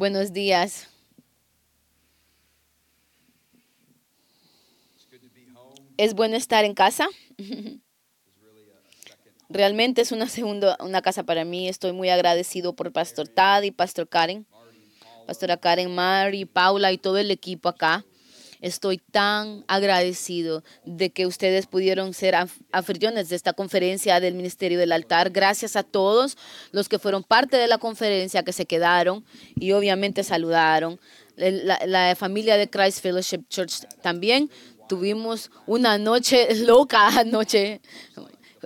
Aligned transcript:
Buenos 0.00 0.32
días. 0.32 0.88
Es 5.98 6.14
bueno 6.14 6.36
estar 6.36 6.64
en 6.64 6.72
casa. 6.72 7.06
Realmente 9.50 10.00
es 10.00 10.10
una 10.10 10.26
segunda, 10.26 10.78
una 10.80 11.02
casa 11.02 11.24
para 11.24 11.44
mí. 11.44 11.68
Estoy 11.68 11.92
muy 11.92 12.08
agradecido 12.08 12.74
por 12.74 12.94
Pastor 12.94 13.28
Tad 13.28 13.64
y 13.64 13.72
Pastor 13.72 14.08
Karen, 14.08 14.46
Pastora 15.26 15.58
Karen, 15.58 15.94
Mari, 15.94 16.46
Paula 16.46 16.92
y 16.92 16.96
todo 16.96 17.18
el 17.18 17.30
equipo 17.30 17.68
acá. 17.68 18.06
Estoy 18.60 18.98
tan 18.98 19.64
agradecido 19.68 20.62
de 20.84 21.10
que 21.10 21.26
ustedes 21.26 21.66
pudieron 21.66 22.12
ser 22.12 22.34
anfitriones 22.72 23.28
de 23.28 23.36
esta 23.36 23.52
conferencia 23.52 24.20
del 24.20 24.34
Ministerio 24.34 24.78
del 24.78 24.92
Altar. 24.92 25.30
Gracias 25.30 25.76
a 25.76 25.82
todos 25.82 26.36
los 26.72 26.88
que 26.88 26.98
fueron 26.98 27.24
parte 27.24 27.56
de 27.56 27.68
la 27.68 27.78
conferencia, 27.78 28.42
que 28.42 28.52
se 28.52 28.66
quedaron 28.66 29.24
y 29.56 29.72
obviamente 29.72 30.24
saludaron. 30.24 31.00
La, 31.36 31.80
la 31.86 32.14
familia 32.16 32.58
de 32.58 32.68
Christ 32.68 33.00
Fellowship 33.00 33.48
Church 33.48 33.86
también 34.02 34.50
tuvimos 34.90 35.50
una 35.66 35.98
noche 35.98 36.54
loca 36.66 37.06
anoche. 37.06 37.80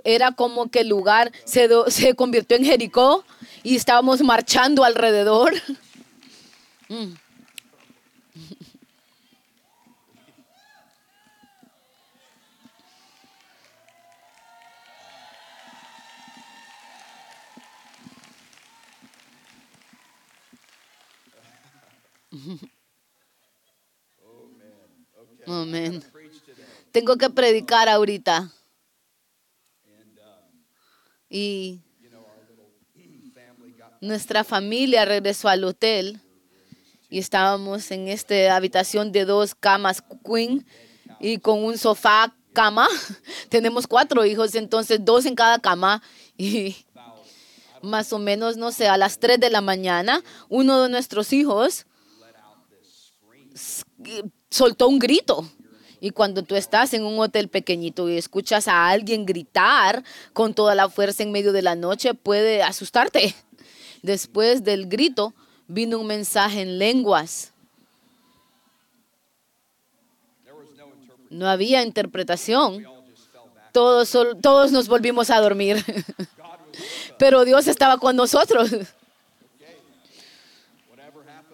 Era 0.03 0.31
como 0.31 0.69
que 0.69 0.81
el 0.81 0.89
lugar 0.89 1.31
se, 1.45 1.69
se 1.87 2.15
convirtió 2.15 2.57
en 2.57 2.65
Jericó 2.65 3.23
y 3.63 3.75
estábamos 3.75 4.21
marchando 4.21 4.83
alrededor. 4.83 5.53
Mm. 6.87 7.15
Amén. 25.47 26.03
Tengo 26.91 27.17
que 27.17 27.29
predicar 27.29 27.87
ahorita. 27.89 28.51
Y 31.29 31.81
nuestra 34.01 34.43
familia 34.43 35.05
regresó 35.05 35.47
al 35.49 35.63
hotel 35.63 36.19
y 37.09 37.19
estábamos 37.19 37.89
en 37.91 38.07
esta 38.07 38.55
habitación 38.55 39.11
de 39.11 39.25
dos 39.25 39.55
camas 39.55 40.03
queen 40.23 40.65
y 41.19 41.39
con 41.39 41.63
un 41.63 41.77
sofá 41.77 42.35
cama. 42.53 42.87
Tenemos 43.49 43.87
cuatro 43.87 44.25
hijos, 44.25 44.55
entonces 44.55 44.99
dos 45.03 45.25
en 45.25 45.35
cada 45.35 45.59
cama 45.59 46.01
y 46.37 46.75
más 47.81 48.13
o 48.13 48.19
menos, 48.19 48.57
no 48.57 48.71
sé, 48.71 48.87
a 48.87 48.97
las 48.97 49.19
tres 49.19 49.39
de 49.39 49.49
la 49.49 49.61
mañana, 49.61 50.23
uno 50.49 50.81
de 50.83 50.89
nuestros 50.89 51.33
hijos 51.33 51.85
soltó 54.49 54.87
un 54.87 54.99
grito. 54.99 55.49
Y 56.01 56.11
cuando 56.11 56.43
tú 56.43 56.55
estás 56.55 56.93
en 56.93 57.03
un 57.03 57.19
hotel 57.19 57.47
pequeñito 57.47 58.09
y 58.09 58.17
escuchas 58.17 58.67
a 58.67 58.89
alguien 58.89 59.25
gritar 59.25 60.03
con 60.33 60.53
toda 60.53 60.75
la 60.75 60.89
fuerza 60.89 61.23
en 61.23 61.31
medio 61.31 61.51
de 61.51 61.61
la 61.61 61.75
noche, 61.75 62.13
puede 62.13 62.61
asustarte. 62.61 63.33
Después 64.01 64.63
del 64.63 64.87
grito 64.87 65.33
vino 65.67 65.97
un 65.97 66.07
mensaje 66.07 66.61
en 66.61 66.77
lenguas. 66.77 67.53
No 71.29 71.49
había 71.49 71.81
interpretación. 71.81 72.85
Todos, 73.71 74.15
todos 74.41 74.71
nos 74.71 74.87
volvimos 74.87 75.29
a 75.29 75.41
dormir. 75.41 75.83
Pero 77.17 77.45
Dios 77.45 77.67
estaba 77.67 77.97
con 77.97 78.15
nosotros. 78.15 78.69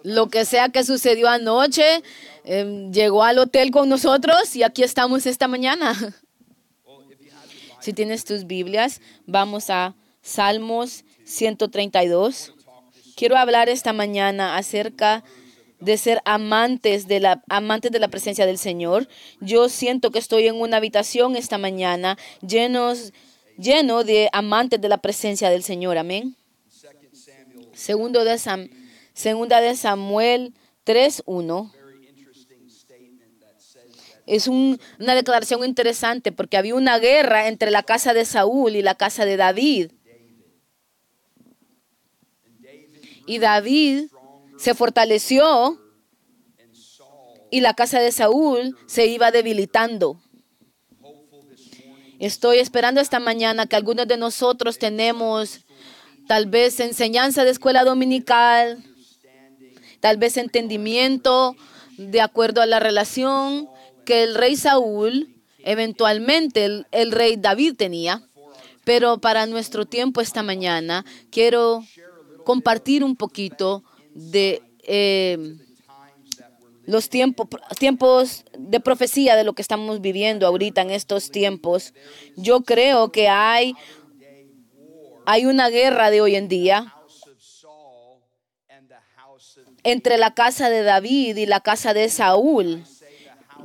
Lo 0.02 0.28
que 0.28 0.44
sea 0.44 0.68
que 0.68 0.84
sucedió 0.84 1.28
anoche, 1.28 2.02
Em, 2.44 2.92
llegó 2.92 3.22
al 3.22 3.38
hotel 3.38 3.70
con 3.70 3.88
nosotros 3.88 4.56
y 4.56 4.62
aquí 4.62 4.82
estamos 4.82 5.26
esta 5.26 5.46
mañana. 5.46 5.94
Si 7.80 7.92
tienes 7.92 8.24
tus 8.24 8.46
Biblias, 8.46 9.00
vamos 9.26 9.70
a 9.70 9.94
Salmos 10.22 11.04
132. 11.24 12.52
Quiero 13.16 13.36
hablar 13.36 13.68
esta 13.68 13.92
mañana 13.92 14.56
acerca 14.56 15.24
de 15.80 15.96
ser 15.98 16.20
amantes 16.24 17.08
de 17.08 17.18
la 17.18 17.42
amantes 17.48 17.90
de 17.90 17.98
la 17.98 18.08
presencia 18.08 18.46
del 18.46 18.58
Señor. 18.58 19.08
Yo 19.40 19.68
siento 19.68 20.10
que 20.10 20.20
estoy 20.20 20.46
en 20.46 20.60
una 20.60 20.76
habitación 20.76 21.34
esta 21.34 21.58
mañana 21.58 22.18
llenos 22.40 23.12
lleno 23.58 24.04
de 24.04 24.28
amantes 24.32 24.80
de 24.80 24.88
la 24.88 24.98
presencia 24.98 25.50
del 25.50 25.62
Señor. 25.62 25.98
Amén. 25.98 26.36
Segundo 27.72 28.24
de 28.24 28.38
segunda 29.14 29.60
de 29.60 29.76
Samuel 29.76 30.54
3:1 30.84 31.72
es 34.26 34.46
una 34.48 35.14
declaración 35.14 35.64
interesante 35.64 36.32
porque 36.32 36.56
había 36.56 36.74
una 36.74 36.98
guerra 36.98 37.48
entre 37.48 37.70
la 37.70 37.82
casa 37.82 38.14
de 38.14 38.24
Saúl 38.24 38.76
y 38.76 38.82
la 38.82 38.94
casa 38.94 39.24
de 39.24 39.36
David. 39.36 39.92
Y 43.26 43.38
David 43.38 44.06
se 44.58 44.74
fortaleció 44.74 45.80
y 47.50 47.60
la 47.60 47.74
casa 47.74 48.00
de 48.00 48.12
Saúl 48.12 48.76
se 48.86 49.06
iba 49.06 49.30
debilitando. 49.30 50.20
Estoy 52.18 52.58
esperando 52.58 53.00
esta 53.00 53.18
mañana 53.18 53.66
que 53.66 53.76
algunos 53.76 54.06
de 54.06 54.16
nosotros 54.16 54.78
tenemos 54.78 55.60
tal 56.28 56.46
vez 56.46 56.78
enseñanza 56.78 57.44
de 57.44 57.50
escuela 57.50 57.84
dominical, 57.84 58.82
tal 60.02 60.16
vez 60.16 60.36
entendimiento 60.36 61.54
de 61.96 62.20
acuerdo 62.20 62.60
a 62.60 62.66
la 62.66 62.80
relación 62.80 63.68
que 64.04 64.24
el 64.24 64.34
rey 64.34 64.56
Saúl, 64.56 65.32
eventualmente 65.60 66.84
el, 66.90 67.12
rey 67.12 67.36
David 67.36 67.76
tenía. 67.76 68.20
Pero 68.84 69.20
para 69.20 69.46
nuestro 69.46 69.86
tiempo 69.86 70.20
esta 70.20 70.42
mañana 70.42 71.04
quiero 71.30 71.84
compartir 72.44 73.04
un 73.04 73.14
poquito 73.14 73.84
de 74.12 74.60
eh, 74.82 75.38
los 76.84 77.08
tiempos, 77.08 77.46
tiempos 77.78 78.44
de 78.58 78.80
profecía 78.80 79.36
de 79.36 79.44
lo 79.44 79.52
que 79.52 79.62
estamos 79.62 80.00
viviendo 80.00 80.48
ahorita 80.48 80.80
en 80.80 80.90
estos 80.90 81.30
tiempos. 81.30 81.94
Yo 82.34 82.62
creo 82.62 83.12
que 83.12 83.28
hay, 83.28 83.74
hay 85.26 85.46
una 85.46 85.68
guerra 85.68 86.10
de 86.10 86.22
hoy 86.22 86.34
en 86.34 86.48
día 86.48 86.92
entre 89.84 90.18
la 90.18 90.34
casa 90.34 90.70
de 90.70 90.82
David 90.82 91.36
y 91.36 91.46
la 91.46 91.60
casa 91.60 91.94
de 91.94 92.08
Saúl. 92.08 92.84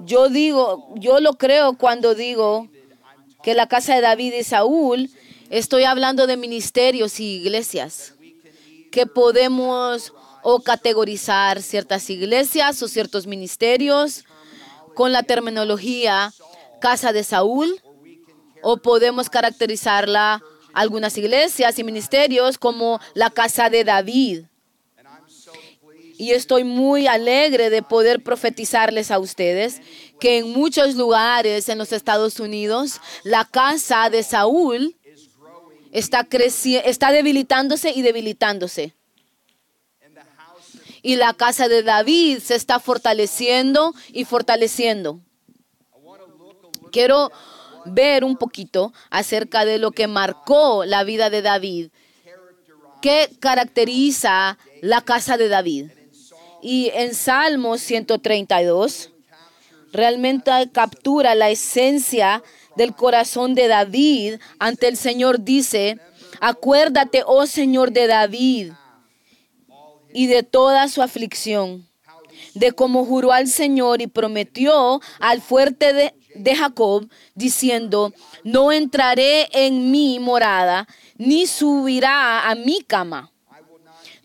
Yo 0.05 0.29
digo, 0.29 0.93
yo 0.95 1.19
lo 1.19 1.33
creo 1.33 1.77
cuando 1.77 2.15
digo 2.15 2.69
que 3.43 3.53
la 3.53 3.67
casa 3.67 3.95
de 3.95 4.01
David 4.01 4.33
y 4.33 4.43
Saúl, 4.43 5.09
estoy 5.49 5.83
hablando 5.83 6.27
de 6.27 6.37
ministerios 6.37 7.19
y 7.19 7.37
iglesias, 7.37 8.13
que 8.91 9.05
podemos 9.05 10.13
o 10.43 10.61
categorizar 10.61 11.61
ciertas 11.61 12.09
iglesias 12.09 12.81
o 12.81 12.87
ciertos 12.87 13.27
ministerios 13.27 14.25
con 14.95 15.11
la 15.11 15.23
terminología 15.23 16.33
casa 16.79 17.11
de 17.11 17.23
Saúl, 17.23 17.81
o 18.61 18.77
podemos 18.77 19.29
caracterizarla 19.29 20.41
algunas 20.73 21.17
iglesias 21.17 21.77
y 21.79 21.83
ministerios 21.83 22.57
como 22.57 22.99
la 23.13 23.29
casa 23.29 23.69
de 23.69 23.83
David. 23.83 24.45
Y 26.17 26.31
estoy 26.31 26.63
muy 26.63 27.05
alegre 27.05 27.69
de 27.69 27.83
poder 27.83 28.23
profetizarles 28.23 29.11
a 29.11 29.19
ustedes 29.19 29.81
que 30.19 30.39
en 30.39 30.51
muchos 30.51 30.95
lugares 30.95 31.69
en 31.69 31.77
los 31.77 31.91
Estados 31.91 32.39
Unidos 32.39 32.99
la 33.23 33.45
casa 33.45 34.09
de 34.09 34.23
Saúl 34.23 34.95
está, 35.91 36.27
está 36.83 37.11
debilitándose 37.11 37.91
y 37.91 38.01
debilitándose. 38.01 38.93
Y 41.03 41.15
la 41.15 41.33
casa 41.33 41.67
de 41.67 41.83
David 41.83 42.39
se 42.39 42.55
está 42.55 42.79
fortaleciendo 42.79 43.93
y 44.11 44.25
fortaleciendo. 44.25 45.21
Quiero 46.91 47.31
ver 47.85 48.23
un 48.23 48.37
poquito 48.37 48.91
acerca 49.11 49.65
de 49.65 49.77
lo 49.77 49.91
que 49.91 50.07
marcó 50.07 50.83
la 50.83 51.03
vida 51.03 51.29
de 51.29 51.43
David. 51.43 51.89
¿Qué 53.01 53.29
caracteriza 53.39 54.57
la 54.81 55.01
casa 55.01 55.37
de 55.37 55.47
David? 55.47 55.91
Y 56.69 56.91
en 56.93 57.13
Salmos 57.15 57.79
132 57.79 59.11
realmente 59.93 60.51
captura 60.73 61.33
la 61.33 61.49
esencia 61.49 62.43
del 62.75 62.93
corazón 62.93 63.55
de 63.55 63.69
David 63.69 64.41
ante 64.59 64.89
el 64.89 64.97
Señor. 64.97 65.45
Dice, 65.45 65.97
acuérdate, 66.41 67.23
oh 67.25 67.45
Señor 67.45 67.93
de 67.93 68.07
David, 68.07 68.73
y 70.13 70.27
de 70.27 70.43
toda 70.43 70.89
su 70.89 71.01
aflicción, 71.01 71.87
de 72.53 72.73
cómo 72.73 73.05
juró 73.05 73.31
al 73.31 73.47
Señor 73.47 74.01
y 74.01 74.07
prometió 74.07 74.99
al 75.21 75.39
fuerte 75.39 75.93
de, 75.93 76.15
de 76.35 76.53
Jacob, 76.53 77.07
diciendo, 77.33 78.11
no 78.43 78.73
entraré 78.73 79.47
en 79.53 79.89
mi 79.89 80.19
morada, 80.19 80.85
ni 81.15 81.47
subirá 81.47 82.49
a 82.49 82.55
mi 82.55 82.81
cama 82.81 83.31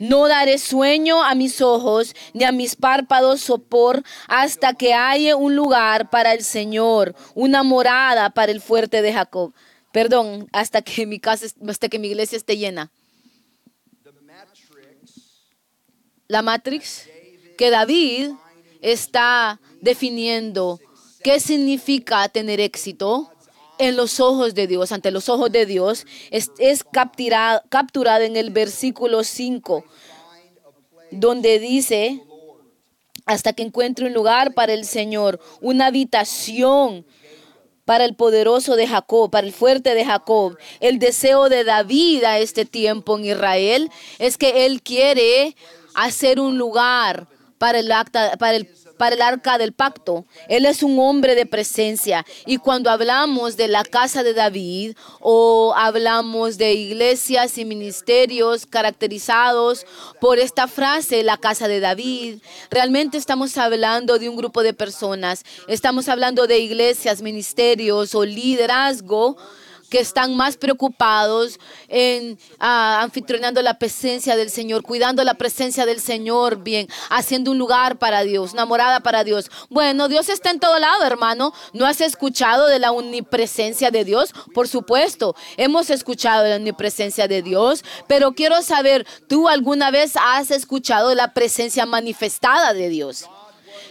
No 0.03 0.27
daré 0.27 0.59
sueño 0.59 1.23
a 1.23 1.37
mis 1.37 1.61
ojos, 1.61 2.17
ni 2.33 2.43
a 2.43 2.51
mis 2.51 2.75
párpados 2.75 3.41
sopor, 3.41 4.03
hasta 4.27 4.75
que 4.75 4.95
haya 4.95 5.37
un 5.37 5.55
lugar 5.55 6.11
para 6.11 6.33
el 6.33 6.43
Señor, 6.43 7.15
una 7.37 7.63
morada 7.63 8.31
para 8.31 8.51
el 8.51 8.61
fuerte 8.61 9.01
de 9.01 9.13
Jacob. 9.13 9.55
Perdón, 9.93 10.49
hasta 10.51 10.83
que 10.83 11.07
mi 11.07 11.21
casa, 11.21 11.47
hasta 11.69 11.89
que 11.89 12.01
mi 12.01 12.09
iglesia 12.09 12.37
esté 12.37 12.57
llena. 12.57 12.91
La 16.27 16.43
matrix 16.43 17.09
que 17.57 17.71
David 17.71 18.33
está 18.81 19.61
definiendo 19.81 20.81
qué 21.23 21.39
significa 21.39 22.29
tener 22.29 22.59
éxito 22.59 23.33
en 23.79 23.97
los 23.97 24.21
ojos 24.21 24.55
de 24.55 24.67
Dios, 24.67 24.93
ante 24.93 25.11
los 25.11 25.29
ojos 25.29 25.51
de 25.51 25.67
Dios, 25.67 26.07
es, 26.31 26.51
es 26.59 26.85
capturada, 26.85 27.65
capturada 27.69 28.25
en 28.25 28.37
el 28.37 28.51
versículo 28.51 29.25
5, 29.25 29.85
donde 31.11 31.59
dice, 31.59 32.23
hasta 33.27 33.53
que 33.53 33.63
encuentre 33.63 34.07
un 34.07 34.13
lugar 34.13 34.55
para 34.55 34.73
el 34.73 34.85
Señor, 34.85 35.41
una 35.61 35.87
habitación 35.87 37.07
para 37.85 38.05
el 38.05 38.15
poderoso 38.15 38.77
de 38.77 38.87
Jacob, 38.87 39.31
para 39.31 39.47
el 39.47 39.53
fuerte 39.53 39.95
de 39.95 40.05
Jacob. 40.05 40.57
El 40.81 40.99
deseo 40.99 41.49
de 41.49 41.65
David 41.65 42.25
a 42.25 42.39
este 42.39 42.65
tiempo 42.65 43.19
en 43.19 43.25
Israel 43.25 43.91
es 44.19 44.39
que 44.39 44.67
él 44.67 44.83
quiere 44.83 45.57
hacer 45.95 46.41
un 46.41 46.59
lugar 46.59 47.29
para 47.59 47.81
el, 47.81 47.91
acta, 47.93 48.37
para 48.39 48.57
el 48.57 48.69
para 49.03 49.17
el 49.17 49.23
arca 49.23 49.59
del 49.59 49.73
pacto. 49.73 50.27
Él 50.49 50.65
es 50.65 50.85
un 50.85 50.97
hombre 51.01 51.35
de 51.35 51.45
presencia. 51.45 52.25
Y 52.47 52.59
cuando 52.59 52.89
hablamos 52.89 53.57
de 53.57 53.67
la 53.67 53.83
casa 53.83 54.23
de 54.23 54.33
David 54.33 54.97
o 55.19 55.75
hablamos 55.77 56.57
de 56.57 56.75
iglesias 56.75 57.59
y 57.59 57.65
ministerios 57.65 58.65
caracterizados 58.65 59.87
por 60.21 60.39
esta 60.39 60.69
frase, 60.69 61.25
la 61.25 61.37
casa 61.37 61.67
de 61.67 61.81
David, 61.81 62.43
realmente 62.71 63.19
estamos 63.19 63.59
hablando 63.59 64.21
de 64.21 64.29
un 64.29 64.37
grupo 64.37 64.63
de 64.63 64.73
personas. 64.73 65.43
Estamos 65.67 66.09
hablando 66.09 66.47
de 66.47 66.61
iglesias, 66.61 67.23
ministerios 67.23 68.15
o 68.15 68.25
liderazgo 68.25 69.37
que 69.93 70.01
están 70.01 70.35
más 70.35 70.57
preocupados 70.57 71.61
en 71.87 72.33
uh, 72.33 72.65
anfitrionando 73.05 73.61
la 73.61 73.79
presencia 73.79 74.37
del 74.37 74.49
Señor, 74.49 74.83
cuidando 74.83 75.23
la 75.23 75.35
presencia 75.35 75.85
del 75.85 76.01
Señor 76.01 76.63
bien, 76.63 76.89
haciendo 77.11 77.51
un 77.51 77.59
lugar 77.59 77.99
para 77.99 78.23
Dios, 78.23 78.55
una 78.55 78.65
morada 78.65 79.01
para 79.01 79.23
Dios. 79.23 79.51
Bueno, 79.69 80.09
Dios 80.09 80.31
está 80.31 80.51
en 80.51 80.61
todo 80.61 80.79
lado, 80.79 81.05
hermano. 81.05 81.53
¿No 81.75 81.85
has 81.85 82.01
escuchado 82.01 82.69
de 82.69 82.79
la 82.79 82.91
omnipresencia 82.91 83.91
de 83.91 84.07
Dios? 84.07 84.33
Por 84.55 84.67
supuesto, 84.67 85.37
hemos 85.59 85.91
escuchado 85.91 86.45
de 86.45 86.49
la 86.49 86.57
omnipresencia 86.57 87.29
de 87.29 87.43
Dios, 87.43 87.85
pero 88.07 88.33
quiero 88.33 88.63
saber, 88.63 89.07
¿tú 89.29 89.47
alguna 89.47 89.91
vez 89.91 90.15
has 90.17 90.51
escuchado 90.51 91.15
la 91.15 91.35
presencia 91.35 91.85
manifestada 91.85 92.73
de 92.73 92.89
Dios? 92.89 93.29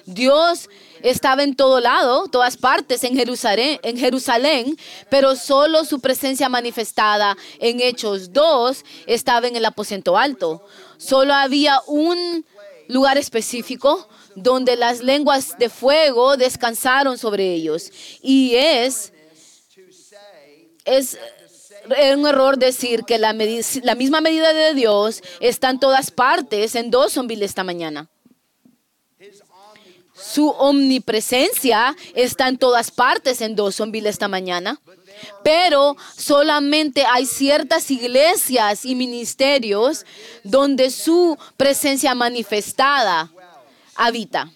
Dios 0.08 0.68
estaba 1.04 1.44
en 1.44 1.56
todo 1.56 1.80
lado, 1.80 2.28
todas 2.28 2.58
partes, 2.58 3.04
en 3.04 3.16
Jerusalén, 3.16 3.80
en 3.84 3.98
Jerusalén, 3.98 4.78
pero 5.10 5.36
solo 5.36 5.86
su 5.86 6.00
presencia 6.00 6.50
manifestada 6.50 7.38
en 7.60 7.80
Hechos 7.80 8.34
2 8.34 8.84
estaba 9.08 9.48
en 9.48 9.56
el 9.56 9.66
aposento 9.66 10.18
alto. 10.18 10.64
Solo 10.98 11.34
había 11.34 11.80
un 11.88 12.46
lugar 12.88 13.18
específico 13.18 14.08
donde 14.36 14.76
las 14.76 15.02
lenguas 15.02 15.58
de 15.58 15.70
fuego 15.70 16.38
descansaron 16.38 17.18
sobre 17.18 17.54
ellos. 17.54 17.92
Y 18.22 18.56
es, 18.56 19.14
es 20.86 21.18
un 22.16 22.28
error 22.28 22.58
decir 22.58 23.04
que 23.04 23.18
la, 23.18 23.34
la 23.84 23.96
misma 23.96 24.22
medida 24.22 24.54
de 24.54 24.74
Dios 24.74 25.22
está 25.40 25.70
en 25.70 25.80
todas 25.80 26.12
partes 26.12 26.76
en 26.76 26.92
dos 26.92 27.14
zombies 27.14 27.42
esta 27.42 27.64
mañana. 27.64 28.11
Su 30.34 30.48
omnipresencia 30.48 31.96
está 32.16 32.48
en 32.48 32.58
todas 32.58 32.90
partes 32.90 33.42
en 33.42 33.56
Dawsonville 33.56 34.08
esta 34.08 34.30
mañana. 34.30 34.80
Pero 35.44 35.98
solamente 36.16 37.04
hay 37.06 37.26
ciertas 37.26 37.92
iglesias 37.92 38.86
y 38.86 38.96
ministerios 38.96 40.06
donde 40.46 40.90
su 40.90 41.38
presencia 41.58 42.16
manifestada 42.16 43.30
habita. 43.96 44.50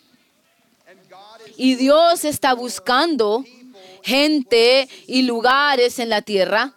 Y 1.57 1.75
Dios 1.75 2.23
está 2.23 2.53
buscando 2.53 3.43
gente 4.01 4.87
y 5.07 5.23
lugares 5.23 5.99
en 5.99 6.07
la 6.07 6.21
tierra 6.21 6.73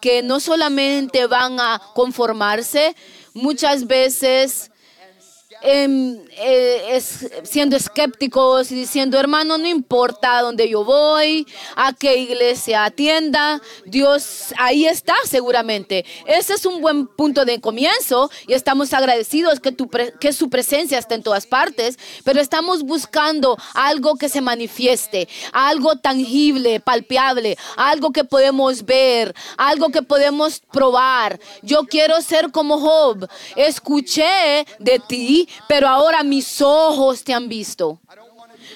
que 0.00 0.22
no 0.22 0.40
solamente 0.40 1.26
van 1.26 1.60
a 1.60 1.80
conformarse, 1.94 2.96
muchas 3.32 3.86
veces 3.86 4.69
Em, 5.62 6.18
eh, 6.38 7.02
siendo 7.42 7.76
escépticos 7.76 8.72
y 8.72 8.74
diciendo, 8.74 9.18
hermano, 9.18 9.58
no 9.58 9.66
importa 9.66 10.40
dónde 10.40 10.68
yo 10.70 10.84
voy, 10.84 11.46
a 11.76 11.92
qué 11.92 12.16
iglesia 12.16 12.84
atienda, 12.84 13.60
Dios 13.84 14.54
ahí 14.56 14.86
está 14.86 15.14
seguramente. 15.24 16.06
Ese 16.26 16.54
es 16.54 16.64
un 16.64 16.80
buen 16.80 17.06
punto 17.06 17.44
de 17.44 17.60
comienzo 17.60 18.30
y 18.46 18.54
estamos 18.54 18.94
agradecidos 18.94 19.60
que, 19.60 19.70
tu 19.70 19.90
que 19.90 20.32
su 20.32 20.48
presencia 20.48 20.98
está 20.98 21.14
en 21.14 21.22
todas 21.22 21.46
partes, 21.46 21.98
pero 22.24 22.40
estamos 22.40 22.82
buscando 22.82 23.58
algo 23.74 24.16
que 24.16 24.30
se 24.30 24.40
manifieste, 24.40 25.28
algo 25.52 25.96
tangible, 25.96 26.80
palpable, 26.80 27.58
algo 27.76 28.12
que 28.12 28.24
podemos 28.24 28.86
ver, 28.86 29.34
algo 29.58 29.90
que 29.90 30.02
podemos 30.02 30.60
probar. 30.72 31.38
Yo 31.62 31.84
quiero 31.84 32.22
ser 32.22 32.50
como 32.50 32.78
Job. 32.78 33.28
Escuché 33.56 34.64
de 34.78 34.98
ti 35.00 35.48
pero 35.68 35.88
ahora 35.88 36.22
mis 36.22 36.60
ojos 36.60 37.24
te 37.24 37.32
han 37.34 37.48
visto. 37.48 38.00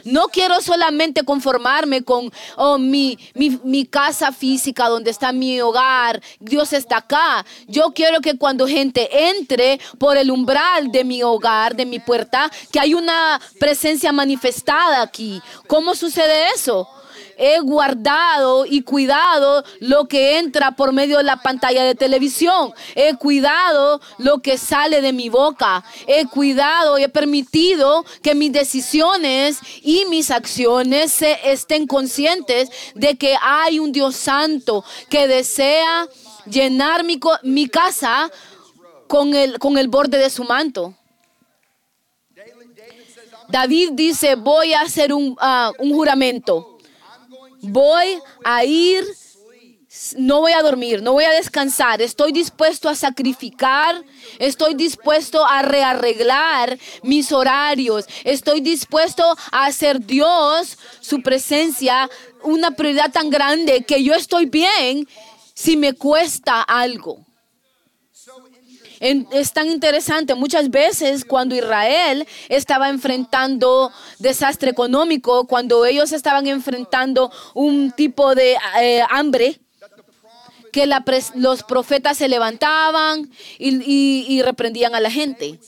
No 0.04 0.28
quiero 0.28 0.60
solamente 0.60 1.22
conformarme 1.22 2.02
con 2.02 2.30
oh, 2.56 2.78
mi, 2.78 3.18
mi, 3.34 3.86
casa 3.86 4.32
física, 4.32 4.88
donde 4.88 5.10
está 5.10 5.32
mi 5.32 5.60
hogar. 5.60 6.22
Dios 6.40 6.72
está 6.72 6.98
acá. 6.98 7.44
Yo 7.68 7.92
quiero 7.94 8.20
que 8.20 8.36
cuando 8.36 8.66
gente 8.66 9.28
entre 9.28 9.80
por 9.98 10.16
el 10.16 10.30
umbral 10.30 10.92
de 10.92 11.04
mi 11.04 11.22
hogar, 11.22 11.74
de 11.74 11.86
mi 11.86 12.00
puerta, 12.00 12.50
que 12.70 12.80
hay 12.80 12.92
una 12.92 13.40
presencia 13.58 14.12
manifestada 14.12 15.00
aquí. 15.00 15.40
¿Cómo 15.66 15.94
sucede 15.94 16.48
eso? 16.54 16.86
He 17.36 17.60
guardado 17.60 18.66
y 18.66 18.82
cuidado 18.82 19.64
lo 19.80 20.06
que 20.06 20.38
entra 20.38 20.72
por 20.72 20.92
medio 20.92 21.18
de 21.18 21.24
la 21.24 21.36
pantalla 21.36 21.84
de 21.84 21.94
televisión. 21.94 22.72
He 22.94 23.14
cuidado 23.16 24.00
lo 24.18 24.38
que 24.38 24.58
sale 24.58 25.00
de 25.00 25.12
mi 25.12 25.28
boca. 25.28 25.84
He 26.06 26.26
cuidado 26.26 26.98
y 26.98 27.04
he 27.04 27.08
permitido 27.08 28.04
que 28.22 28.34
mis 28.34 28.52
decisiones 28.52 29.58
y 29.82 30.04
mis 30.06 30.30
acciones 30.30 31.12
se 31.12 31.38
estén 31.44 31.86
conscientes 31.86 32.70
de 32.94 33.16
que 33.16 33.36
hay 33.40 33.78
un 33.78 33.92
Dios 33.92 34.16
santo 34.16 34.84
que 35.08 35.26
desea 35.26 36.08
llenar 36.46 37.04
mi, 37.04 37.18
mi 37.42 37.68
casa 37.68 38.30
con 39.08 39.34
el, 39.34 39.58
con 39.58 39.78
el 39.78 39.88
borde 39.88 40.18
de 40.18 40.30
su 40.30 40.44
manto. 40.44 40.94
David 43.48 43.90
dice, 43.92 44.36
voy 44.36 44.72
a 44.72 44.80
hacer 44.80 45.12
un, 45.12 45.36
uh, 45.40 45.72
un 45.78 45.92
juramento 45.94 46.73
voy 47.68 48.20
a 48.44 48.64
ir, 48.64 49.04
no 50.16 50.40
voy 50.40 50.52
a 50.52 50.62
dormir, 50.62 51.02
no 51.02 51.12
voy 51.12 51.24
a 51.24 51.30
descansar, 51.30 52.02
estoy 52.02 52.32
dispuesto 52.32 52.88
a 52.88 52.94
sacrificar, 52.94 54.02
estoy 54.38 54.74
dispuesto 54.74 55.46
a 55.46 55.62
rearreglar 55.62 56.78
mis 57.02 57.32
horarios, 57.32 58.06
estoy 58.24 58.60
dispuesto 58.60 59.24
a 59.52 59.66
hacer 59.66 60.04
Dios, 60.04 60.78
su 61.00 61.22
presencia, 61.22 62.10
una 62.42 62.72
prioridad 62.72 63.12
tan 63.12 63.30
grande 63.30 63.84
que 63.84 64.02
yo 64.02 64.14
estoy 64.14 64.46
bien 64.46 65.08
si 65.54 65.76
me 65.76 65.94
cuesta 65.94 66.60
algo 66.62 67.23
es 69.00 69.52
tan 69.52 69.68
interesante. 69.70 70.34
Muchas 70.34 70.70
veces 70.70 71.24
cuando 71.24 71.54
Israel 71.54 72.26
estaba 72.48 72.88
enfrentando 72.88 73.92
desastre 74.18 74.70
económico, 74.70 75.46
cuando 75.46 75.84
ellos 75.84 76.12
estaban 76.12 76.46
enfrentando 76.46 77.30
un 77.54 77.92
tipo 77.92 78.34
de 78.34 78.56
eh, 78.80 79.02
hambre, 79.10 79.60
que 80.74 80.88
los 81.36 81.62
profetas 81.62 82.18
se 82.18 82.28
levantaban 82.28 83.30
y, 83.58 84.42
reprendían 84.42 84.96
a 84.96 85.00
la 85.00 85.10
gente. 85.10 85.60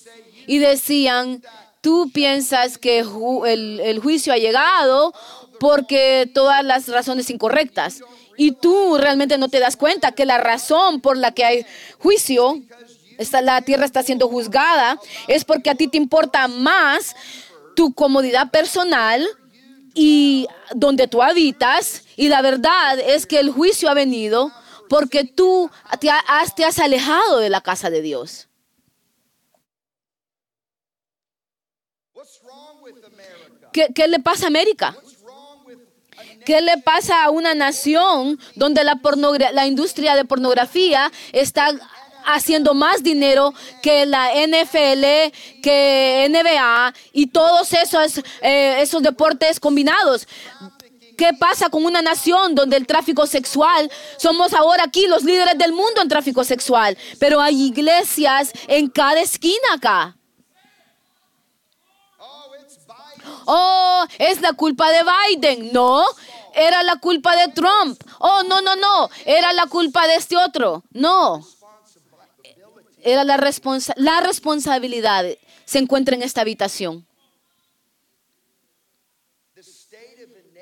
Y 0.49 0.59
decían, 0.59 1.45
tú 1.81 2.11
piensas 2.13 2.77
que 2.77 3.05
el, 3.47 3.81
el 3.81 3.99
juicio 4.01 4.33
ha 4.33 4.37
llegado 4.37 5.15
porque 5.61 6.29
todas 6.35 6.65
las 6.65 6.89
razones 6.89 7.31
incorrectas. 7.31 8.01
Y 8.37 8.53
tú 8.53 8.99
realmente 8.99 9.39
no 9.39 9.49
te 9.49 9.61
das 9.61 9.77
cuenta 9.77 10.11
que 10.11 10.27
la 10.27 10.39
razón 10.39 11.01
por 11.01 11.17
la 11.17 11.33
que 11.33 11.45
hay 11.45 11.67
juicio 11.99 12.61
está, 13.19 13.43
la 13.43 13.63
tierra 13.63 13.85
está 13.85 14.03
siendo 14.03 14.29
juzgada, 14.29 14.99
es 15.29 15.45
porque 15.45 15.71
a 15.71 15.75
ti 15.75 15.89
te 15.89 15.97
importa 15.97 16.49
más 16.49 17.15
tu 17.75 17.93
comodidad 17.95 18.51
personal 18.51 19.27
y 19.95 20.47
donde 20.75 21.09
tú 21.09 21.23
habitas. 21.23 22.03
Y 22.17 22.29
la 22.29 22.43
verdad 22.43 22.99
es 22.99 23.27
que 23.27 23.39
el 23.39 23.51
juicio 23.51 23.89
ha 23.89 23.95
venido 23.95 24.53
porque 24.89 25.25
tú 25.25 25.71
te 26.01 26.11
has, 26.11 26.79
alejado 26.79 27.39
de 27.39 27.51
la 27.51 27.61
casa 27.61 27.91
de 27.91 28.03
Dios. 28.03 28.49
¿Qué, 33.73 34.09
le 34.09 34.21
pasa 34.21 34.45
a 34.45 34.49
América? 34.49 34.97
¿Qué 36.47 36.63
le 36.63 36.79
pasa 36.79 37.25
a 37.25 37.31
una 37.31 37.55
nación 37.55 38.39
donde 38.55 38.85
la 38.85 39.67
industria 39.67 40.15
de 40.15 40.25
pornografía 40.25 41.13
está 41.33 41.75
haciendo 42.27 42.75
más 42.75 43.03
dinero 43.03 43.55
que 43.83 44.07
la 44.07 44.31
NFL, 44.35 45.33
que 45.63 46.27
NBA 46.29 46.95
y 47.13 47.29
todos 47.29 47.73
esos, 47.73 48.19
eh, 48.43 48.77
esos 48.81 49.03
deportes 49.03 49.61
combinados? 49.61 50.27
¿Qué 51.17 51.33
pasa 51.33 51.71
con 51.71 51.85
una 51.85 52.03
nación 52.03 52.55
donde 52.55 52.77
el 52.77 52.87
tráfico 52.87 53.27
sexual, 53.27 53.91
somos 54.19 54.53
ahora 54.53 54.85
aquí 54.85 55.07
los 55.07 55.25
líderes 55.25 55.57
del 55.57 55.73
mundo 55.73 56.03
en 56.03 56.09
tráfico 56.09 56.45
sexual, 56.45 56.97
pero 57.19 57.41
hay 57.41 57.63
iglesias 57.63 58.53
en 58.69 58.89
cada 58.89 59.21
esquina 59.21 59.75
acá? 59.75 60.17
Oh, 63.47 64.05
es 64.19 64.41
la 64.41 64.53
culpa 64.53 64.91
de 64.91 65.01
Biden. 65.03 65.73
No, 65.73 66.05
era 66.53 66.83
la 66.83 66.97
culpa 66.97 67.35
de 67.37 67.49
Trump. 67.53 67.99
Oh, 68.19 68.43
no, 68.49 68.61
no, 68.61 68.77
no, 68.77 69.09
era 69.25 69.53
la 69.53 69.67
culpa 69.67 70.07
de 70.07 70.17
este 70.17 70.37
otro. 70.37 70.83
No. 70.91 71.47
Era 73.07 73.23
la, 73.23 73.37
responsa- 73.37 73.95
la 73.97 74.21
responsabilidad. 74.21 75.25
Se 75.65 75.79
encuentra 75.79 76.17
en 76.17 76.23
esta 76.23 76.41
habitación. 76.41 77.07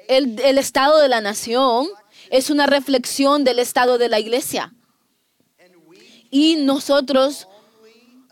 El, 0.08 0.38
el 0.40 0.58
estado 0.58 0.98
de 1.00 1.08
la 1.08 1.22
nación 1.22 1.88
es 2.28 2.50
una 2.50 2.66
reflexión 2.66 3.44
del 3.44 3.58
estado 3.58 3.96
de 3.96 4.10
la 4.10 4.20
iglesia. 4.20 4.74
Y 6.30 6.56
nosotros 6.56 7.48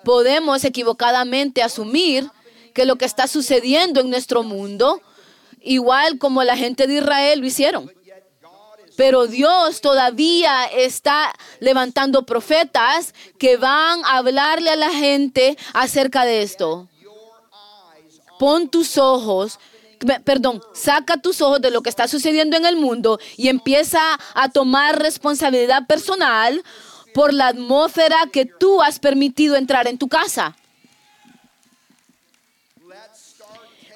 podemos 0.05 0.65
equivocadamente 0.65 1.63
asumir 1.63 2.29
que 2.75 2.85
lo 2.85 2.97
que 2.97 3.07
está 3.07 3.27
sucediendo 3.27 4.01
en 4.01 4.11
nuestro 4.11 4.43
mundo, 4.43 5.01
igual 5.61 6.19
como 6.19 6.43
la 6.45 6.57
gente 6.57 6.87
de 6.87 6.97
Israel 6.97 7.41
lo 7.41 7.47
hicieron. 7.47 7.91
Pero 8.97 9.27
Dios 9.27 9.81
todavía 9.81 10.65
está 10.67 11.33
levantando 11.61 12.25
profetas 12.25 13.15
que 13.39 13.57
van 13.57 14.05
a 14.05 14.19
hablarle 14.19 14.71
a 14.71 14.77
la 14.77 14.91
gente 14.91 15.57
acerca 15.73 16.25
de 16.25 16.43
esto. 16.43 16.89
Pon 18.39 18.69
tus 18.69 18.99
ojos, 18.99 19.59
pe- 19.99 20.21
perdón, 20.21 20.61
saca 20.75 21.17
tus 21.17 21.41
ojos 21.41 21.61
de 21.61 21.71
lo 21.71 21.83
que 21.83 21.91
está 21.91 22.09
sucediendo 22.09 22.57
en 22.57 22.65
el 22.67 22.77
mundo 22.77 23.19
y 23.37 23.49
empieza 23.49 24.01
a 24.35 24.49
tomar 24.51 24.99
responsabilidad 25.01 25.87
personal 25.87 26.63
por 27.15 27.33
la 27.33 27.49
atmósfera 27.49 28.17
que 28.33 28.47
tú 28.47 28.83
has 28.83 28.99
permitido 28.99 29.57
entrar 29.57 29.87
en 29.87 29.99
tu 29.99 30.09
casa. 30.09 30.57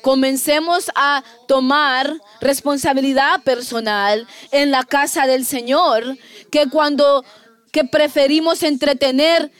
Comencemos 0.07 0.89
a 0.95 1.25
tomar 1.49 2.21
responsabilidad 2.41 3.43
personal 3.43 4.25
en 4.53 4.71
la 4.71 4.85
casa 4.85 5.27
del 5.27 5.45
Señor, 5.45 6.17
que 6.53 6.69
cuando 6.69 7.25
que 7.73 7.83
preferimos 7.83 8.63
entretener 8.63 9.51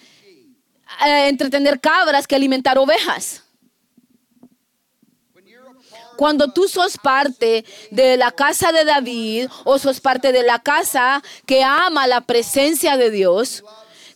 eh, 1.05 1.27
entretener 1.27 1.81
cabras 1.81 2.29
que 2.29 2.37
alimentar 2.37 2.79
ovejas. 2.79 3.43
Cuando 6.17 6.53
tú 6.53 6.69
sos 6.69 6.97
parte 6.97 7.65
de 7.91 8.17
la 8.17 8.31
casa 8.31 8.71
de 8.71 8.85
David 8.85 9.49
o 9.65 9.81
sos 9.81 10.01
parte 10.01 10.31
de 10.31 10.45
la 10.45 10.61
casa 10.61 11.25
que 11.45 11.65
ama 11.65 12.07
la 12.07 12.21
presencia 12.21 12.97
de 12.97 13.11
Dios, 13.11 13.65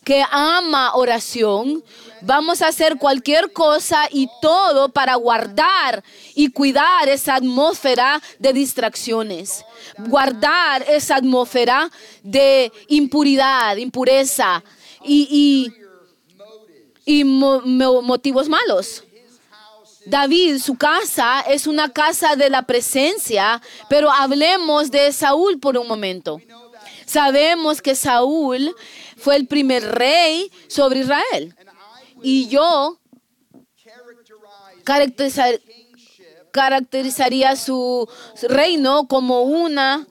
que 0.03 0.23
ama 0.31 0.95
oración, 0.95 1.83
vamos 2.21 2.61
a 2.61 2.67
hacer 2.69 2.97
cualquier 2.97 3.53
cosa 3.53 4.07
y 4.11 4.27
todo 4.41 4.89
para 4.89 5.13
guardar 5.15 6.03
y 6.33 6.49
cuidar 6.49 7.07
esa 7.07 7.35
atmósfera 7.35 8.19
de 8.39 8.51
distracciones, 8.53 9.63
guardar 10.07 10.83
esa 10.89 11.17
atmósfera 11.17 11.91
de 12.23 12.71
impuridad, 12.87 13.77
impureza 13.77 14.63
y, 15.03 15.71
y, 17.05 17.19
y 17.19 17.23
mo- 17.23 17.61
mo- 17.61 18.01
motivos 18.01 18.49
malos. 18.49 19.03
David, 20.07 20.57
su 20.57 20.75
casa 20.75 21.41
es 21.41 21.67
una 21.67 21.89
casa 21.89 22.35
de 22.35 22.49
la 22.49 22.63
presencia, 22.63 23.61
pero 23.87 24.11
hablemos 24.11 24.89
de 24.89 25.11
Saúl 25.11 25.59
por 25.59 25.77
un 25.77 25.87
momento. 25.87 26.41
Sabemos 27.05 27.81
que 27.83 27.93
Saúl 27.93 28.75
fue 29.21 29.35
el 29.35 29.47
primer 29.47 29.83
rey 29.83 30.51
sobre 30.67 30.99
Israel. 31.01 31.55
Y 32.23 32.47
yo 32.47 32.99
caracterizar- 34.83 35.61
caracterizaría 36.51 37.55
su 37.55 38.07
reino 38.49 39.07
como 39.07 39.43
una 39.43 40.07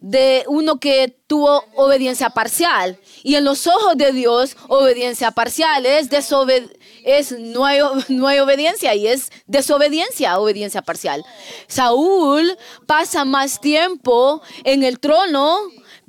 de 0.00 0.44
uno 0.46 0.80
que 0.80 1.14
tuvo 1.26 1.62
obediencia 1.74 2.30
parcial. 2.30 2.98
Y 3.22 3.34
en 3.34 3.44
los 3.44 3.66
ojos 3.66 3.96
de 3.96 4.12
Dios, 4.12 4.56
obediencia 4.68 5.30
parcial 5.30 5.84
es, 5.84 6.08
desobed- 6.10 6.74
es 7.04 7.32
no, 7.38 7.66
hay, 7.66 7.80
no 8.08 8.26
hay 8.26 8.38
obediencia 8.38 8.94
y 8.94 9.06
es 9.06 9.30
desobediencia, 9.46 10.38
obediencia 10.38 10.80
parcial. 10.82 11.24
Saúl 11.66 12.56
pasa 12.86 13.24
más 13.26 13.60
tiempo 13.60 14.40
en 14.64 14.84
el 14.84 15.00
trono 15.00 15.58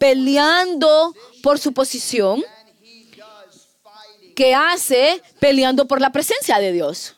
peleando 0.02 1.16
por 1.44 1.60
su 1.60 1.74
posición 1.74 2.44
que 4.36 4.56
hace 4.56 5.22
peleando 5.40 5.88
por 5.88 6.02
la 6.02 6.12
presencia 6.12 6.58
de 6.58 6.72
Dios. 6.72 7.16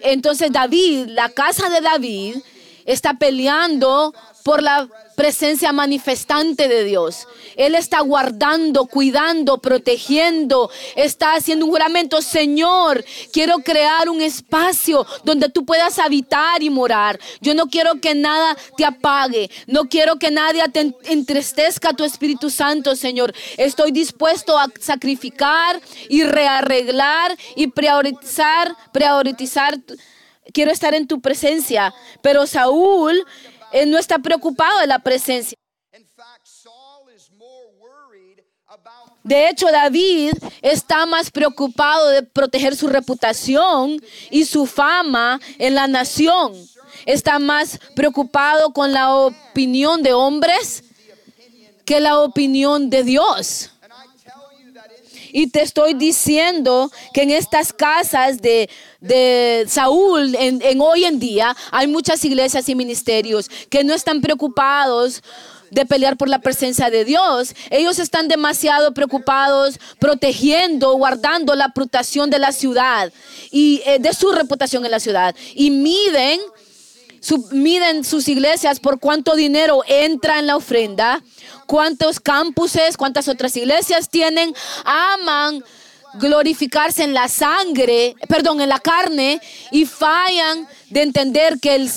Entonces 0.00 0.52
David, 0.52 1.06
la 1.06 1.30
casa 1.30 1.70
de 1.70 1.80
David, 1.80 2.36
está 2.84 3.14
peleando 3.14 4.12
por 4.44 4.62
la 4.62 4.86
presencia 5.16 5.72
manifestante 5.72 6.68
de 6.68 6.84
Dios. 6.84 7.26
Él 7.56 7.74
está 7.74 8.00
guardando, 8.00 8.84
cuidando, 8.86 9.58
protegiendo, 9.58 10.70
está 10.96 11.34
haciendo 11.34 11.64
un 11.64 11.70
juramento. 11.70 12.20
Señor, 12.20 13.02
quiero 13.32 13.60
crear 13.60 14.08
un 14.10 14.20
espacio 14.20 15.06
donde 15.24 15.48
tú 15.48 15.64
puedas 15.64 15.98
habitar 15.98 16.62
y 16.62 16.68
morar. 16.68 17.18
Yo 17.40 17.54
no 17.54 17.68
quiero 17.68 18.00
que 18.02 18.14
nada 18.14 18.54
te 18.76 18.84
apague. 18.84 19.50
No 19.66 19.88
quiero 19.88 20.16
que 20.16 20.30
nadie 20.30 20.62
te 20.68 20.80
en- 20.80 20.96
entristezca 21.04 21.94
tu 21.94 22.04
Espíritu 22.04 22.50
Santo, 22.50 22.96
Señor. 22.96 23.32
Estoy 23.56 23.92
dispuesto 23.92 24.58
a 24.58 24.70
sacrificar 24.78 25.80
y 26.10 26.22
rearreglar 26.24 27.34
y 27.56 27.68
priorizar, 27.68 28.76
priorizar. 28.92 29.78
Quiero 30.52 30.70
estar 30.70 30.92
en 30.92 31.06
tu 31.06 31.20
presencia. 31.22 31.94
Pero 32.20 32.46
Saúl 32.46 33.24
él 33.74 33.90
no 33.90 33.98
está 33.98 34.20
preocupado 34.20 34.78
de 34.78 34.86
la 34.86 35.00
presencia. 35.00 35.58
De 39.24 39.48
hecho, 39.48 39.66
David 39.70 40.32
está 40.62 41.06
más 41.06 41.30
preocupado 41.30 42.08
de 42.10 42.22
proteger 42.22 42.76
su 42.76 42.86
reputación 42.86 44.00
y 44.30 44.44
su 44.44 44.66
fama 44.66 45.40
en 45.58 45.74
la 45.74 45.88
nación. 45.88 46.54
Está 47.04 47.40
más 47.40 47.80
preocupado 47.96 48.72
con 48.72 48.92
la 48.92 49.12
opinión 49.12 50.02
de 50.02 50.12
hombres 50.12 50.84
que 51.84 51.98
la 51.98 52.20
opinión 52.20 52.90
de 52.90 53.02
Dios. 53.02 53.70
Y 55.36 55.48
te 55.48 55.62
estoy 55.62 55.94
diciendo 55.94 56.92
que 57.12 57.22
en 57.22 57.30
estas 57.30 57.72
casas 57.72 58.40
de, 58.40 58.70
de 59.00 59.64
Saúl, 59.66 60.36
en, 60.38 60.80
hoy 60.80 61.06
en 61.06 61.18
día, 61.18 61.56
hay 61.72 61.88
muchas 61.88 62.24
iglesias 62.24 62.68
y 62.68 62.76
ministerios 62.76 63.50
que 63.68 63.82
no 63.82 63.94
están 63.94 64.20
preocupados 64.20 65.24
de 65.72 65.86
pelear 65.86 66.16
por 66.16 66.28
la 66.28 66.38
presencia 66.38 66.88
de 66.88 67.04
Dios. 67.04 67.56
Ellos 67.70 67.98
están 67.98 68.28
demasiado 68.28 68.94
preocupados 68.94 69.80
protegiendo, 69.98 70.94
guardando 70.94 71.56
la 71.56 71.66
reputación 71.66 72.30
de 72.30 72.38
la 72.38 72.52
ciudad 72.52 73.12
y 73.50 73.82
eh, 73.86 73.98
de 73.98 74.14
su 74.14 74.30
reputación 74.30 74.84
en 74.84 74.92
la 74.92 75.00
ciudad. 75.00 75.34
Y 75.56 75.72
miden 75.72 76.38
miden 77.50 78.04
sus 78.04 78.28
iglesias 78.28 78.80
por 78.80 79.00
cuánto 79.00 79.34
dinero 79.34 79.82
entra 79.86 80.38
en 80.38 80.46
la 80.46 80.56
ofrenda, 80.56 81.22
cuántos 81.66 82.20
campuses, 82.20 82.96
cuántas 82.96 83.28
otras 83.28 83.56
iglesias 83.56 84.08
tienen, 84.08 84.54
aman 84.84 85.64
glorificarse 86.14 87.02
en 87.02 87.14
la 87.14 87.28
sangre, 87.28 88.14
perdón, 88.28 88.60
en 88.60 88.68
la 88.68 88.78
carne 88.78 89.40
y 89.72 89.84
fallan 89.84 90.68
de 90.90 91.02
entender 91.02 91.58
que 91.60 91.74
el 91.74 91.90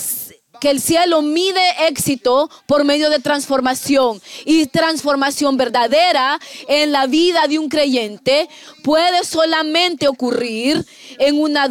que 0.59 0.69
el 0.69 0.81
cielo 0.81 1.21
mide 1.21 1.87
éxito 1.87 2.49
por 2.65 2.83
medio 2.83 3.09
de 3.09 3.19
transformación 3.19 4.21
y 4.45 4.65
transformación 4.67 5.57
verdadera 5.57 6.39
en 6.67 6.91
la 6.91 7.07
vida 7.07 7.47
de 7.47 7.59
un 7.59 7.69
creyente 7.69 8.49
puede 8.83 9.23
solamente 9.23 10.07
ocurrir 10.07 10.85
en 11.19 11.39
una, 11.39 11.67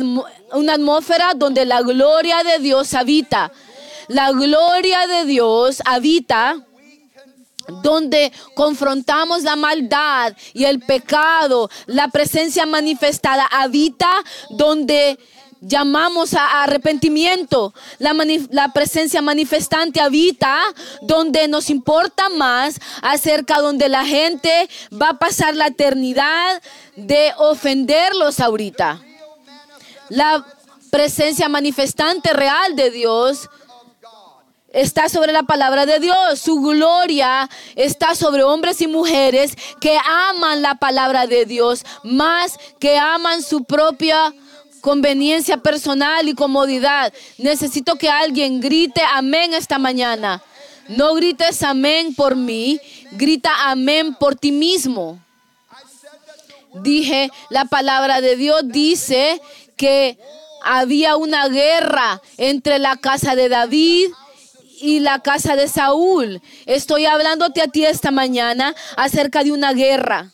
una 0.52 0.74
atmósfera 0.74 1.32
donde 1.34 1.64
la 1.64 1.82
gloria 1.82 2.42
de 2.44 2.58
Dios 2.58 2.94
habita. 2.94 3.52
La 4.08 4.30
gloria 4.30 5.06
de 5.06 5.24
Dios 5.24 5.82
habita 5.84 6.65
donde 7.82 8.32
confrontamos 8.54 9.42
la 9.42 9.56
maldad 9.56 10.37
y 10.52 10.64
el 10.64 10.80
pecado, 10.80 11.70
la 11.87 12.08
presencia 12.08 12.66
manifestada 12.66 13.46
habita 13.46 14.11
donde 14.50 15.18
llamamos 15.61 16.35
a 16.35 16.62
arrepentimiento. 16.62 17.75
La, 17.99 18.73
presencia 18.73 19.23
manifestante 19.23 20.00
habita 20.00 20.58
donde 21.02 21.49
nos 21.49 21.70
importa 21.70 22.28
más 22.28 22.80
acerca 23.02 23.61
donde 23.61 23.88
la 23.88 24.04
gente 24.04 24.68
va 24.92 25.11
a 25.11 25.18
pasar 25.18 25.56
la 25.56 25.68
eternidad 25.68 26.62
de 26.94 27.32
ofenderlos 27.38 28.40
ahorita. 28.40 29.00
La 30.08 30.46
presencia 30.90 31.49
manifestante 31.49 32.32
real 32.32 32.76
de 32.76 32.90
Dios 32.90 33.49
está 34.76 35.09
sobre 35.09 35.33
la 35.33 35.42
palabra 35.42 35.87
de 35.87 35.99
Dios. 35.99 36.38
Su 36.38 36.61
gloria 36.61 37.49
está 37.75 38.14
sobre 38.14 38.45
hombres 38.45 38.80
y 38.83 38.87
mujeres 38.87 39.56
que 39.80 39.99
aman 40.04 40.61
la 40.61 40.75
palabra 40.75 41.26
de 41.26 41.47
Dios 41.47 41.85
más 42.04 42.59
que 42.78 42.99
aman 42.99 43.42
su 43.42 43.64
propia 43.64 44.35
conveniencia 44.83 45.56
personal 45.56 46.28
y 46.28 46.35
comodidad. 46.35 47.12
Necesito 47.38 47.97
que 47.97 48.11
alguien 48.11 48.61
grite 48.61 49.00
amén 49.14 49.54
esta 49.54 49.78
mañana. 49.78 50.42
No 50.88 51.14
grites 51.14 51.62
amén 51.62 52.14
por 52.14 52.37
mí, 52.37 52.78
grita 53.12 53.50
amén 53.71 54.14
por 54.14 54.37
ti 54.37 54.52
mismo. 54.52 55.18
Dije, 56.75 57.30
la 57.49 57.64
palabra 57.64 58.21
de 58.21 58.37
Dios 58.37 58.61
dice 58.66 59.40
que 59.76 60.18
había 60.62 61.16
una 61.16 61.49
guerra 61.49 62.21
entre 62.37 62.78
la 62.78 62.97
casa 62.97 63.35
de 63.35 63.49
David 63.49 64.11
y 64.80 65.00
la 65.00 65.23
casa 65.23 65.56
de 65.56 65.68
Saúl. 65.68 66.40
Estoy 66.66 67.06
hablándote 67.06 67.62
a 67.62 67.68
ti 67.68 67.85
esta 67.85 68.11
mañana 68.11 68.75
acerca 68.97 69.42
de 69.45 69.52
una 69.52 69.73
guerra. 69.73 70.33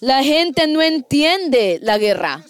La 0.00 0.22
gente 0.22 0.66
no 0.66 0.80
entiende 0.80 1.78
la 1.82 1.98
guerra. 1.98 2.44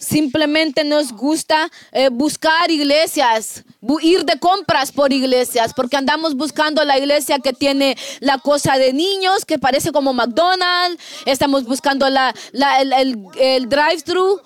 Simplemente 0.00 0.84
nos 0.84 1.12
gusta 1.12 1.70
eh, 1.90 2.08
buscar 2.08 2.70
iglesias, 2.70 3.64
ir 4.00 4.24
de 4.24 4.38
compras 4.38 4.92
por 4.92 5.12
iglesias, 5.12 5.72
porque 5.74 5.96
andamos 5.96 6.36
buscando 6.36 6.84
la 6.84 6.96
iglesia 6.98 7.40
que 7.40 7.52
tiene 7.52 7.96
la 8.20 8.38
cosa 8.38 8.78
de 8.78 8.92
niños, 8.92 9.44
que 9.44 9.58
parece 9.58 9.90
como 9.90 10.12
McDonald's. 10.12 11.02
Estamos 11.26 11.64
buscando 11.64 12.08
la, 12.10 12.32
la- 12.52 12.80
el, 12.80 12.92
el- 12.92 13.18
el 13.40 13.68
drive-thru 13.68 14.40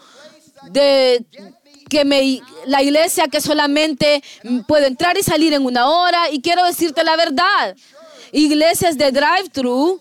de 0.70 1.22
que 1.92 2.06
me, 2.06 2.40
la 2.64 2.82
iglesia 2.82 3.28
que 3.28 3.42
solamente 3.42 4.24
puedo 4.66 4.86
entrar 4.86 5.18
y 5.18 5.22
salir 5.22 5.52
en 5.52 5.66
una 5.66 5.90
hora. 5.90 6.30
Y 6.30 6.40
quiero 6.40 6.64
decirte 6.64 7.04
la 7.04 7.16
verdad. 7.16 7.76
Iglesias 8.32 8.96
de 8.96 9.12
drive-thru 9.12 10.00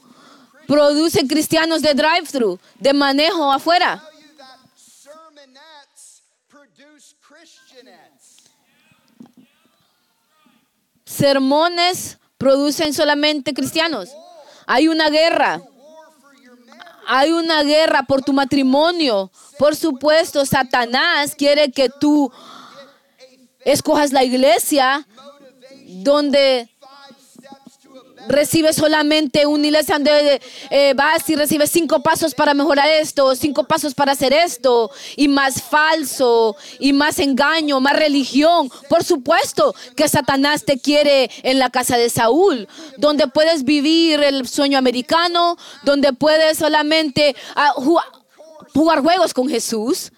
producen 0.68 1.28
cristianos 1.28 1.82
de 1.82 1.94
drive-thru, 1.94 2.58
de 2.80 2.94
manejo 2.94 3.52
afuera. 3.52 4.02
Sermones 11.04 12.18
producen 12.38 12.94
solamente 12.94 13.54
cristianos. 13.54 14.12
Hay 14.66 14.88
una 14.88 15.10
guerra. 15.10 15.62
Hay 17.14 17.34
una 17.34 17.62
guerra 17.64 18.04
por 18.04 18.22
tu 18.22 18.32
matrimonio. 18.32 19.30
Por 19.60 19.76
supuesto, 19.76 20.46
Satanás 20.46 21.36
quiere 21.36 21.70
que 21.70 21.90
tú 21.90 22.32
escojas 23.66 24.14
la 24.14 24.24
iglesia 24.24 25.06
donde 25.88 26.70
Recibes 28.28 28.76
solamente 28.76 29.46
una 29.46 29.66
iglesia 29.68 29.96
donde 29.96 30.42
eh, 30.70 30.94
vas 30.96 31.28
y 31.30 31.36
recibes 31.36 31.72
cinco 31.72 32.02
pasos 32.02 32.36
para 32.36 32.54
mejorar 32.54 32.88
esto, 32.88 33.36
cinco 33.36 33.64
pasos 33.64 33.94
para 33.94 34.12
hacer 34.12 34.32
esto, 34.32 34.92
y 35.16 35.28
más 35.28 35.62
falso, 35.62 36.56
y 36.80 36.94
más 36.94 37.20
engaño, 37.20 37.80
más 37.80 37.96
religión. 37.96 38.70
Por 38.90 39.04
supuesto 39.04 39.74
que 39.96 40.08
Satanás 40.08 40.66
te 40.66 40.80
quiere 40.80 41.30
en 41.44 41.60
la 41.60 41.70
casa 41.70 41.98
de 41.98 42.10
Saúl, 42.10 42.68
donde 42.98 43.28
puedes 43.28 43.64
vivir 43.64 44.22
el 44.24 44.48
sueño 44.48 44.78
americano, 44.78 45.58
donde 45.84 46.14
puedes 46.14 46.58
solamente 46.60 47.36
ah, 47.56 47.74
ju- 47.76 48.02
jugar 48.74 49.02
juegos 49.02 49.34
con 49.34 49.50
Jesús. 49.50 50.12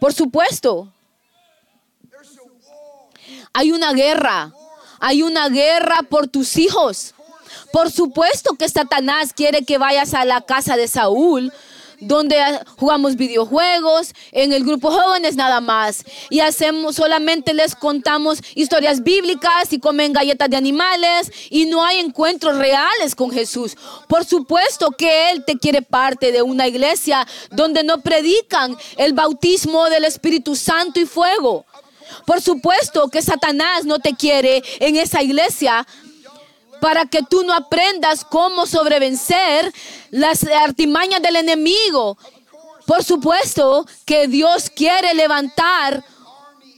Por 0.00 0.12
supuesto. 0.12 0.92
Hay 3.52 3.70
una 3.70 3.92
guerra. 3.92 4.52
Hay 4.98 5.22
una 5.22 5.48
guerra 5.48 6.00
por 6.08 6.28
tus 6.28 6.56
hijos. 6.56 7.13
Por 7.72 7.90
supuesto 7.90 8.54
que 8.54 8.68
Satanás 8.68 9.32
quiere 9.32 9.64
que 9.64 9.78
vayas 9.78 10.14
a 10.14 10.24
la 10.24 10.40
casa 10.40 10.76
de 10.76 10.88
Saúl, 10.88 11.52
donde 12.00 12.36
jugamos 12.76 13.16
videojuegos, 13.16 14.14
en 14.32 14.52
el 14.52 14.64
grupo 14.64 14.90
jóvenes 14.90 15.36
nada 15.36 15.60
más. 15.60 16.04
Y 16.30 16.40
hacemos, 16.40 16.96
solamente 16.96 17.54
les 17.54 17.74
contamos 17.74 18.38
historias 18.54 19.02
bíblicas 19.02 19.72
y 19.72 19.78
comen 19.78 20.12
galletas 20.12 20.50
de 20.50 20.56
animales 20.56 21.30
y 21.50 21.66
no 21.66 21.84
hay 21.84 21.98
encuentros 21.98 22.56
reales 22.58 23.14
con 23.14 23.30
Jesús. 23.30 23.76
Por 24.08 24.24
supuesto 24.24 24.90
que 24.90 25.30
Él 25.30 25.44
te 25.44 25.58
quiere 25.58 25.82
parte 25.82 26.32
de 26.32 26.42
una 26.42 26.66
iglesia 26.66 27.26
donde 27.50 27.84
no 27.84 28.00
predican 28.00 28.76
el 28.96 29.12
bautismo 29.12 29.88
del 29.88 30.04
Espíritu 30.04 30.56
Santo 30.56 31.00
y 31.00 31.06
fuego. 31.06 31.64
Por 32.26 32.40
supuesto 32.40 33.08
que 33.08 33.22
Satanás 33.22 33.84
no 33.84 33.98
te 33.98 34.14
quiere 34.14 34.62
en 34.80 34.96
esa 34.96 35.22
iglesia 35.22 35.86
para 36.84 37.06
que 37.06 37.22
tú 37.22 37.42
no 37.44 37.54
aprendas 37.54 38.26
cómo 38.26 38.66
sobrevencer 38.66 39.72
las 40.10 40.44
artimañas 40.44 41.22
del 41.22 41.36
enemigo. 41.36 42.18
Por 42.84 43.02
supuesto 43.02 43.86
que 44.04 44.28
Dios 44.28 44.68
quiere 44.68 45.14
levantar 45.14 46.04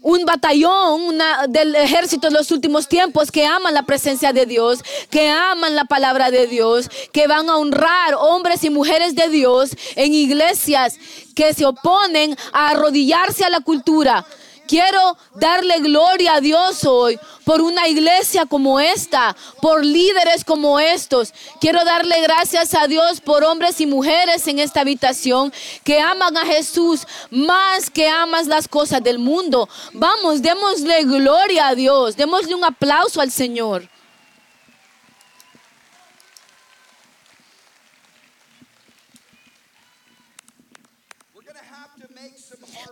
un 0.03 0.25
batallón 0.25 1.03
una- 1.03 1.49
del 1.49 1.75
ejército 1.75 2.29
de 2.29 2.35
los 2.35 2.53
últimos 2.53 2.87
tiempos 2.87 3.33
que 3.33 3.47
aman 3.47 3.75
la 3.75 3.83
presencia 3.83 4.33
de 4.33 4.47
Dios, 4.47 4.79
que 5.11 5.29
aman 5.29 5.75
la 5.75 5.87
palabra 5.87 6.31
de 6.31 6.47
Dios, 6.47 6.89
que 7.13 7.27
van 7.27 7.51
a 7.51 7.57
honrar 7.57 8.15
hombres 8.17 8.63
y 8.63 8.71
mujeres 8.71 9.17
de 9.17 9.29
Dios 9.29 9.71
en 9.97 10.15
iglesias 10.15 11.01
que 11.35 11.53
se 11.53 11.65
oponen 11.67 12.37
a 12.53 12.69
arrodillarse 12.69 13.45
a 13.45 13.51
la 13.51 13.59
cultura. 13.59 14.25
Quiero 14.67 15.17
darle 15.35 15.81
gloria 15.81 16.35
a 16.35 16.41
Dios 16.41 16.85
hoy 16.85 17.19
por 17.45 17.61
una 17.61 17.89
iglesia 17.89 18.47
como 18.47 18.81
esta, 18.81 19.37
por 19.63 19.85
líderes 19.85 20.45
como 20.45 20.81
estos. 20.81 21.33
Quiero 21.61 21.85
darle 21.85 22.21
gracias 22.23 22.75
a 22.75 22.87
Dios 22.87 23.21
por 23.21 23.45
hombres 23.45 23.81
y 23.81 23.87
mujeres 23.87 24.47
en 24.49 24.59
esta 24.59 24.81
habitación 24.81 25.53
que 25.85 26.01
aman 26.01 26.37
a 26.37 26.45
Jesús 26.45 27.07
más 27.31 27.91
que 27.91 28.09
amas 28.09 28.47
las 28.47 28.67
cosas 28.67 29.03
del 29.03 29.19
mundo. 29.19 29.69
Vamos, 29.93 30.43
démosle 30.43 31.05
gloria 31.05 31.69
a 31.69 31.75
Dios, 31.75 32.17
démosle 32.17 32.55
un 32.55 32.65
aplauso 32.65 33.21
al 33.21 33.31
Señor. 33.31 33.89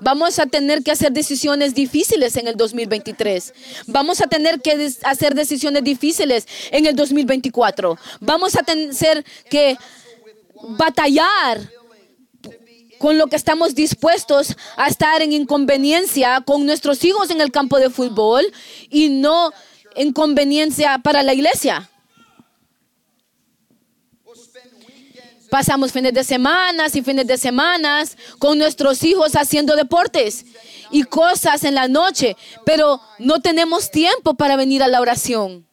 Vamos 0.01 0.39
a 0.39 0.47
tener 0.47 0.83
que 0.83 0.91
hacer 0.91 1.13
decisiones 1.13 1.75
difíciles 1.75 2.37
en 2.37 2.49
el 2.49 2.57
2023. 2.57 3.55
Vamos 3.87 4.21
a 4.21 4.27
tener 4.27 4.61
que 4.61 4.93
hacer 5.03 5.35
decisiones 5.35 5.85
difíciles 5.85 6.47
en 6.71 6.87
el 6.87 6.97
2024. 6.97 7.99
Vamos 8.21 8.57
a 8.57 8.63
tener 8.63 9.25
que 9.51 9.77
batallar 10.63 11.61
con 12.99 13.19
lo 13.19 13.27
que 13.27 13.37
estamos 13.37 13.75
dispuestos 13.75 14.57
a 14.77 14.89
estar 14.89 15.21
en 15.23 15.33
inconveniencia 15.33 16.43
con 16.47 16.65
nuestros 16.65 17.05
hijos 17.05 17.31
en 17.31 17.41
el 17.41 17.51
campo 17.51 17.79
de 17.79 17.91
fútbol 17.91 18.45
y 18.89 19.09
no 19.09 19.53
inconveniencia 19.97 20.99
para 20.99 21.23
la 21.23 21.35
iglesia. 21.35 21.91
Pasamos 25.55 25.93
fines 25.93 26.13
de 26.13 26.25
semana 26.25 26.89
y 26.93 27.01
fines 27.01 27.29
de 27.29 27.39
semanas 27.39 28.19
con 28.41 28.59
nuestros 28.59 29.05
hijos 29.05 29.37
haciendo 29.37 29.77
deportes 29.77 30.45
y 30.91 31.05
cosas 31.05 31.63
en 31.63 31.77
la 31.77 31.87
noche, 31.87 32.37
pero 32.67 33.01
no 33.21 33.41
tenemos 33.41 33.89
tiempo 33.93 34.35
para 34.35 34.57
venir 34.57 34.83
a 34.83 34.89
la 34.89 35.01
oración. 35.01 35.65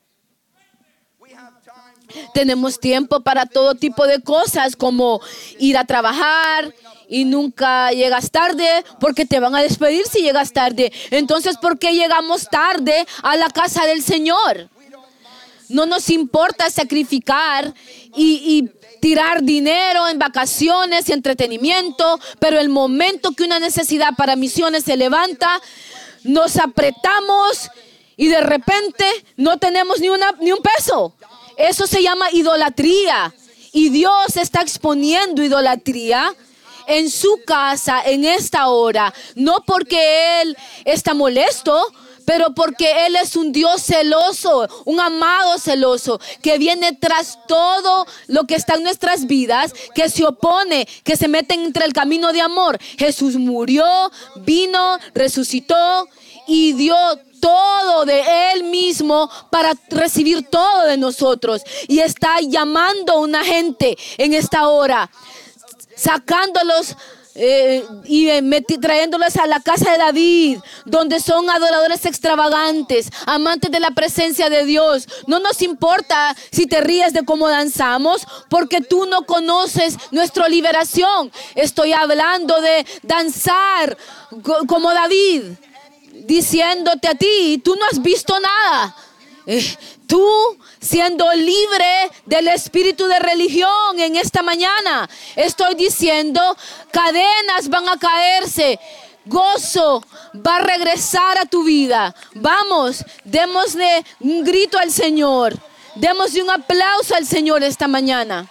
Tenemos 2.35 2.79
tiempo 2.79 3.21
para 3.21 3.47
todo 3.47 3.73
tipo 3.73 4.05
de 4.05 4.21
cosas 4.21 4.75
como 4.75 5.19
ir 5.57 5.75
a 5.79 5.85
trabajar 5.85 6.75
y 7.09 7.25
nunca 7.25 7.89
llegas 7.89 8.29
tarde 8.29 8.85
porque 8.99 9.25
te 9.25 9.39
van 9.39 9.55
a 9.55 9.63
despedir 9.63 10.05
si 10.05 10.21
llegas 10.21 10.53
tarde. 10.53 10.93
Entonces, 11.09 11.57
¿por 11.57 11.79
qué 11.79 11.93
llegamos 11.93 12.47
tarde 12.51 13.07
a 13.23 13.35
la 13.35 13.49
casa 13.49 13.87
del 13.87 14.03
Señor? 14.03 14.69
No 15.69 15.87
nos 15.87 16.11
importa 16.11 16.69
sacrificar 16.69 17.73
y 18.13 18.69
tirar 19.01 19.43
dinero 19.43 20.07
en 20.07 20.19
vacaciones 20.19 21.09
y 21.09 21.13
entretenimiento, 21.13 22.19
pero 22.39 22.59
el 22.59 22.69
momento 22.69 23.31
que 23.31 23.43
una 23.43 23.59
necesidad 23.59 24.13
para 24.15 24.37
misiones 24.37 24.85
se 24.85 24.95
levanta, 24.95 25.61
nos 26.23 26.55
apretamos 26.57 27.69
y 28.15 28.27
de 28.27 28.39
repente 28.41 29.05
no 29.35 29.57
tenemos 29.57 29.99
ni, 29.99 30.09
una, 30.09 30.31
ni 30.39 30.51
un 30.51 30.59
peso. 30.59 31.13
Eso 31.57 31.87
se 31.87 32.01
llama 32.01 32.31
idolatría. 32.31 33.33
Y 33.73 33.89
Dios 33.89 34.37
está 34.37 34.61
exponiendo 34.61 35.43
idolatría 35.43 36.33
en 36.87 37.09
su 37.09 37.39
casa 37.45 38.01
en 38.05 38.23
esta 38.25 38.67
hora, 38.67 39.13
no 39.35 39.63
porque 39.65 40.41
Él 40.41 40.57
está 40.85 41.13
molesto, 41.13 41.81
pero 42.25 42.53
porque 42.53 43.05
Él 43.05 43.15
es 43.15 43.35
un 43.35 43.51
Dios 43.51 43.81
celoso, 43.83 44.67
un 44.85 44.99
amado 44.99 45.57
celoso, 45.57 46.19
que 46.41 46.57
viene 46.57 46.93
tras 46.93 47.39
todo 47.47 48.05
lo 48.27 48.45
que 48.45 48.55
está 48.55 48.75
en 48.75 48.83
nuestras 48.83 49.27
vidas, 49.27 49.73
que 49.93 50.09
se 50.09 50.25
opone, 50.25 50.87
que 51.03 51.15
se 51.15 51.27
mete 51.27 51.53
entre 51.53 51.85
el 51.85 51.93
camino 51.93 52.31
de 52.33 52.41
amor. 52.41 52.77
Jesús 52.97 53.35
murió, 53.35 53.85
vino, 54.37 54.97
resucitó 55.13 56.07
y 56.47 56.73
dio 56.73 56.95
todo 57.39 58.05
de 58.05 58.53
Él 58.53 58.63
mismo 58.65 59.29
para 59.49 59.73
recibir 59.89 60.47
todo 60.47 60.83
de 60.83 60.97
nosotros. 60.97 61.61
Y 61.87 61.99
está 61.99 62.39
llamando 62.41 63.13
a 63.13 63.19
una 63.19 63.43
gente 63.43 63.97
en 64.17 64.33
esta 64.33 64.67
hora, 64.69 65.09
sacándolos 65.95 66.95
eh, 67.43 67.83
y 68.05 68.29
eh, 68.29 68.41
trayéndolos 68.79 69.35
a 69.37 69.47
la 69.47 69.59
casa 69.59 69.91
de 69.91 69.97
David, 69.97 70.59
donde 70.85 71.19
son 71.19 71.49
adoradores 71.49 72.05
extravagantes, 72.05 73.09
amantes 73.25 73.71
de 73.71 73.79
la 73.79 73.89
presencia 73.91 74.47
de 74.49 74.63
Dios. 74.65 75.07
No 75.25 75.39
nos 75.39 75.63
importa 75.63 76.35
si 76.51 76.67
te 76.67 76.81
ríes 76.81 77.13
de 77.13 77.25
cómo 77.25 77.49
danzamos, 77.49 78.27
porque 78.47 78.79
tú 78.81 79.07
no 79.07 79.25
conoces 79.25 79.95
nuestra 80.11 80.47
liberación. 80.47 81.31
Estoy 81.55 81.93
hablando 81.93 82.61
de 82.61 82.85
danzar 83.01 83.97
co- 84.43 84.67
como 84.67 84.93
David, 84.93 85.43
diciéndote 86.13 87.07
a 87.07 87.15
ti, 87.15 87.59
tú 87.63 87.75
no 87.75 87.85
has 87.91 88.01
visto 88.01 88.35
nada. 88.39 88.95
Eh, 89.47 89.75
tú 90.11 90.57
siendo 90.81 91.31
libre 91.31 92.11
del 92.25 92.49
espíritu 92.49 93.07
de 93.07 93.17
religión 93.17 93.97
en 93.97 94.17
esta 94.17 94.43
mañana, 94.43 95.09
estoy 95.37 95.75
diciendo, 95.75 96.41
cadenas 96.91 97.69
van 97.69 97.87
a 97.87 97.97
caerse. 97.97 98.77
Gozo 99.23 100.03
va 100.35 100.57
a 100.57 100.61
regresar 100.63 101.37
a 101.37 101.45
tu 101.45 101.63
vida. 101.63 102.13
Vamos, 102.33 103.05
démosle 103.23 104.03
un 104.19 104.43
grito 104.43 104.77
al 104.77 104.91
Señor. 104.91 105.57
Démosle 105.95 106.43
un 106.43 106.49
aplauso 106.49 107.15
al 107.15 107.25
Señor 107.25 107.63
esta 107.63 107.87
mañana. 107.87 108.49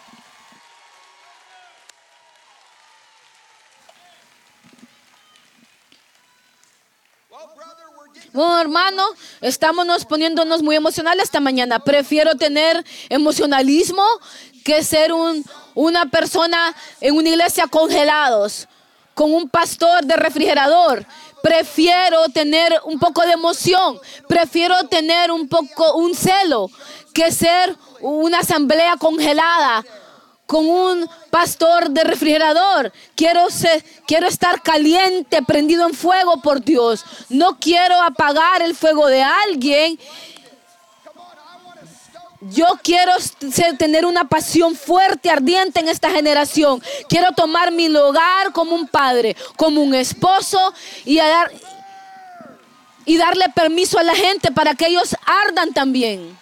Bueno, 8.33 8.61
hermano, 8.61 9.03
estamos 9.40 10.05
poniéndonos 10.05 10.62
muy 10.62 10.77
emocionales 10.77 11.25
esta 11.25 11.40
mañana. 11.40 11.81
Prefiero 11.81 12.37
tener 12.37 12.85
emocionalismo 13.09 14.05
que 14.64 14.85
ser 14.85 15.12
un, 15.12 15.45
una 15.75 16.07
persona 16.07 16.73
en 17.01 17.16
una 17.16 17.29
iglesia 17.29 17.66
congelados, 17.66 18.69
con 19.14 19.35
un 19.35 19.49
pastor 19.49 20.05
de 20.05 20.14
refrigerador. 20.14 21.05
Prefiero 21.43 22.29
tener 22.29 22.81
un 22.85 23.01
poco 23.01 23.23
de 23.23 23.33
emoción, 23.33 23.99
prefiero 24.29 24.77
tener 24.87 25.33
un 25.33 25.49
poco 25.49 25.95
un 25.95 26.14
celo 26.14 26.71
que 27.12 27.33
ser 27.33 27.75
una 28.01 28.40
asamblea 28.40 28.95
congelada 28.97 29.85
con 30.50 30.66
un 30.66 31.08
pastor 31.30 31.90
de 31.90 32.02
refrigerador. 32.02 32.92
Quiero, 33.14 33.48
ser- 33.50 33.84
quiero 34.04 34.26
estar 34.26 34.60
caliente, 34.62 35.42
prendido 35.44 35.86
en 35.86 35.94
fuego 35.94 36.42
por 36.42 36.60
Dios. 36.60 37.04
No 37.28 37.60
quiero 37.60 38.02
apagar 38.02 38.60
el 38.60 38.74
fuego 38.74 39.06
de 39.06 39.22
alguien. 39.22 39.96
Yo 42.40 42.66
quiero 42.82 43.12
tener 43.78 44.04
una 44.04 44.28
pasión 44.28 44.74
fuerte, 44.74 45.30
ardiente 45.30 45.78
en 45.78 45.88
esta 45.88 46.10
generación. 46.10 46.82
Quiero 47.08 47.30
tomar 47.30 47.70
mi 47.70 47.88
lugar 47.88 48.50
como 48.52 48.74
un 48.74 48.88
padre, 48.88 49.36
como 49.54 49.80
un 49.80 49.94
esposo 49.94 50.74
y, 51.04 51.18
dar, 51.18 51.52
y 53.04 53.18
darle 53.18 53.44
permiso 53.54 54.00
a 54.00 54.02
la 54.02 54.16
gente 54.16 54.50
para 54.50 54.74
que 54.74 54.88
ellos 54.88 55.14
ardan 55.46 55.72
también. 55.72 56.39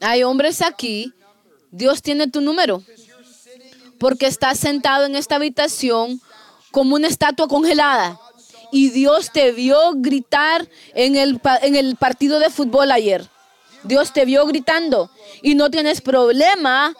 Hay 0.00 0.22
hombres 0.22 0.62
aquí, 0.62 1.12
Dios 1.70 2.02
tiene 2.02 2.26
tu 2.28 2.40
número, 2.40 2.82
porque 3.98 4.26
estás 4.26 4.58
sentado 4.58 5.04
en 5.04 5.14
esta 5.14 5.36
habitación 5.36 6.20
como 6.70 6.94
una 6.94 7.08
estatua 7.08 7.48
congelada. 7.48 8.18
Y 8.72 8.90
Dios 8.90 9.30
te 9.32 9.52
vio 9.52 9.78
gritar 9.96 10.68
en 10.94 11.16
el, 11.16 11.40
en 11.62 11.76
el 11.76 11.96
partido 11.96 12.38
de 12.38 12.50
fútbol 12.50 12.90
ayer. 12.92 13.28
Dios 13.82 14.12
te 14.12 14.24
vio 14.24 14.46
gritando 14.46 15.10
y 15.42 15.54
no 15.54 15.70
tienes 15.70 16.00
problema 16.00 16.94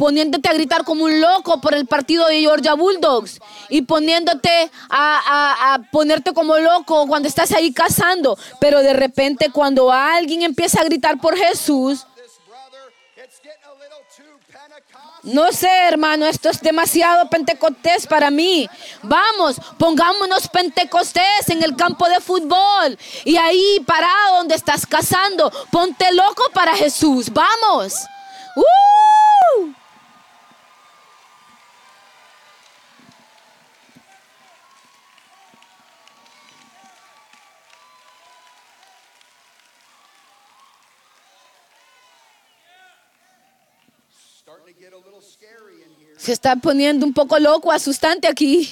poniéndote 0.00 0.48
a 0.48 0.54
gritar 0.54 0.82
como 0.84 1.04
un 1.04 1.20
loco 1.20 1.60
por 1.60 1.74
el 1.74 1.86
partido 1.86 2.26
de 2.26 2.40
Georgia 2.40 2.72
Bulldogs 2.72 3.38
y 3.68 3.82
poniéndote 3.82 4.70
a, 4.88 5.20
a- 5.34 5.74
a 5.74 5.78
ponerte 5.90 6.32
como 6.32 6.56
loco 6.56 7.06
cuando 7.06 7.28
estás 7.28 7.52
ahí 7.52 7.70
cazando. 7.70 8.38
Pero 8.60 8.80
de 8.80 8.94
repente 8.94 9.50
cuando 9.50 9.92
alguien 9.92 10.40
empieza 10.42 10.80
a 10.80 10.84
gritar 10.84 11.20
por 11.20 11.36
Jesús, 11.36 12.06
no 15.22 15.52
sé 15.52 15.68
hermano, 15.86 16.24
esto 16.24 16.48
es 16.48 16.62
demasiado 16.62 17.28
pentecostés 17.28 18.06
para 18.06 18.30
mí. 18.30 18.66
Vamos, 19.02 19.56
pongámonos 19.76 20.48
pentecostés 20.48 21.48
en 21.48 21.62
el 21.62 21.76
campo 21.76 22.08
de 22.08 22.20
fútbol 22.20 22.98
y 23.26 23.36
ahí 23.36 23.80
parado 23.86 24.36
donde 24.38 24.54
estás 24.54 24.86
cazando, 24.86 25.52
ponte 25.70 26.10
loco 26.14 26.44
para 26.54 26.74
Jesús. 26.74 27.30
Vamos. 27.30 27.92
¡Uh! 28.56 29.79
Se 46.20 46.32
está 46.32 46.56
poniendo 46.56 47.06
un 47.06 47.14
poco 47.14 47.38
loco, 47.38 47.72
asustante 47.72 48.28
aquí. 48.28 48.70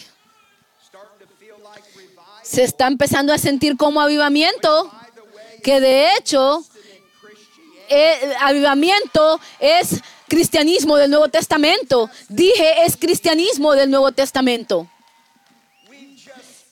Se 2.43 2.63
está 2.63 2.87
empezando 2.87 3.33
a 3.33 3.39
sentir 3.39 3.77
como 3.77 4.03
avivamiento, 4.03 4.91
que 5.63 5.81
de 5.81 6.15
hecho, 6.15 6.63
eh, 7.89 8.35
avivamiento 8.41 9.41
es 9.61 10.01
cristianismo 10.29 10.97
del 10.99 11.11
Nuevo 11.11 11.29
Testamento. 11.29 12.11
Dije, 12.29 12.85
es 12.85 12.99
cristianismo 12.99 13.73
del 13.73 13.91
Nuevo 13.91 14.13
Testamento. 14.13 14.87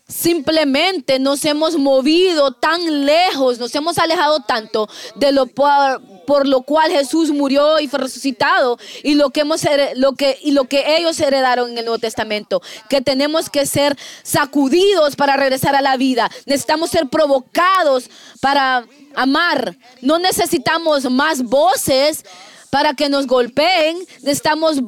Simplemente 0.08 1.18
nos 1.18 1.44
hemos 1.44 1.76
movido 1.76 2.52
tan 2.52 3.04
lejos, 3.04 3.58
nos 3.58 3.74
hemos 3.74 3.98
alejado 3.98 4.38
tanto 4.38 4.88
de 5.16 5.32
lo 5.32 5.46
por, 5.46 6.46
lo 6.46 6.62
cual 6.62 6.92
Jesús 6.92 7.30
murió 7.30 7.80
y 7.80 7.88
fue 7.88 7.98
resucitado 7.98 8.78
y 9.02 9.14
lo 9.14 9.30
que 9.30 9.40
hemos 9.40 9.62
lo 9.96 10.12
que 10.12 10.38
y 10.40 10.52
lo 10.52 10.66
que 10.66 10.96
ellos 10.96 11.18
heredaron 11.18 11.72
en 11.72 11.78
el 11.78 11.84
Nuevo 11.86 11.98
Testamento, 11.98 12.62
que 12.88 13.00
tenemos 13.00 13.50
que 13.50 13.66
ser 13.66 13.98
sacudidos 14.22 15.16
para 15.16 15.36
regresar 15.36 15.74
a 15.74 15.82
la 15.82 15.96
vida. 15.96 16.30
Necesitamos 16.46 16.90
ser 16.90 17.08
provocados 17.08 18.08
para 18.40 18.86
amar. 19.16 19.76
No 20.02 20.20
necesitamos 20.20 21.10
más 21.10 21.42
voces 21.42 22.24
para 22.76 22.92
que 22.92 23.08
nos 23.08 23.26
golpeen, 23.26 24.06
necesitamos 24.20 24.82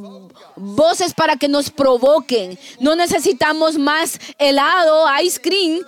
voces 0.57 1.15
para 1.15 1.39
que 1.39 1.49
nos 1.49 1.71
provoquen. 1.71 2.59
No 2.81 2.95
necesitamos 2.95 3.79
más 3.79 4.19
helado, 4.39 5.07
ice 5.23 5.41
cream, 5.41 5.81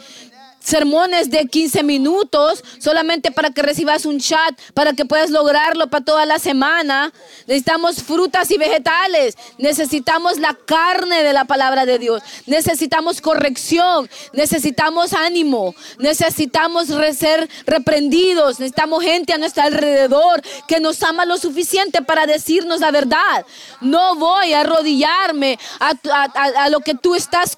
sermones 0.61 1.31
de 1.31 1.47
15 1.47 1.83
minutos 1.83 2.63
solamente 2.79 3.31
para 3.33 3.51
que 3.51 3.63
recibas 3.63 4.05
un 4.07 4.21
chat, 4.21 4.59
para 4.75 4.93
que 4.93 5.05
puedas 5.05 5.31
lograrlo 5.31 5.89
para 5.89 6.05
toda 6.05 6.27
la 6.27 6.39
semana. 6.39 7.13
Necesitamos 7.47 8.03
frutas 8.03 8.51
y 8.51 8.59
vegetales. 8.59 9.37
Necesitamos 9.59 10.39
la 10.39 10.55
carne 10.55 11.23
de 11.23 11.33
la 11.33 11.45
palabra 11.47 11.87
de 11.87 11.99
Dios. 11.99 12.23
Necesitamos 12.47 13.21
corrección. 13.21 14.09
Necesitamos 14.33 15.13
ánimo. 15.13 15.75
Necesitamos 15.99 16.89
ser 17.17 17.49
reprendidos. 17.67 18.61
Necesitamos 18.61 19.03
gente 19.03 19.33
a 19.33 19.39
nuestro 19.39 19.63
alrededor 19.63 20.43
que 20.69 20.81
nos 20.81 21.03
ama 21.03 21.25
lo 21.25 21.39
suficiente 21.39 22.03
para 22.03 22.27
decirnos 22.27 22.81
la 22.81 22.91
verdad. 22.91 23.45
No 23.81 24.15
voy 24.17 24.53
a 24.53 24.61
arrodillarme 24.61 25.59
a, 25.79 25.91
a- 25.91 26.25
a- 26.35 26.65
a 26.65 26.69
lo 26.69 26.81
que 26.81 26.95
tú 26.95 27.15
estás 27.15 27.57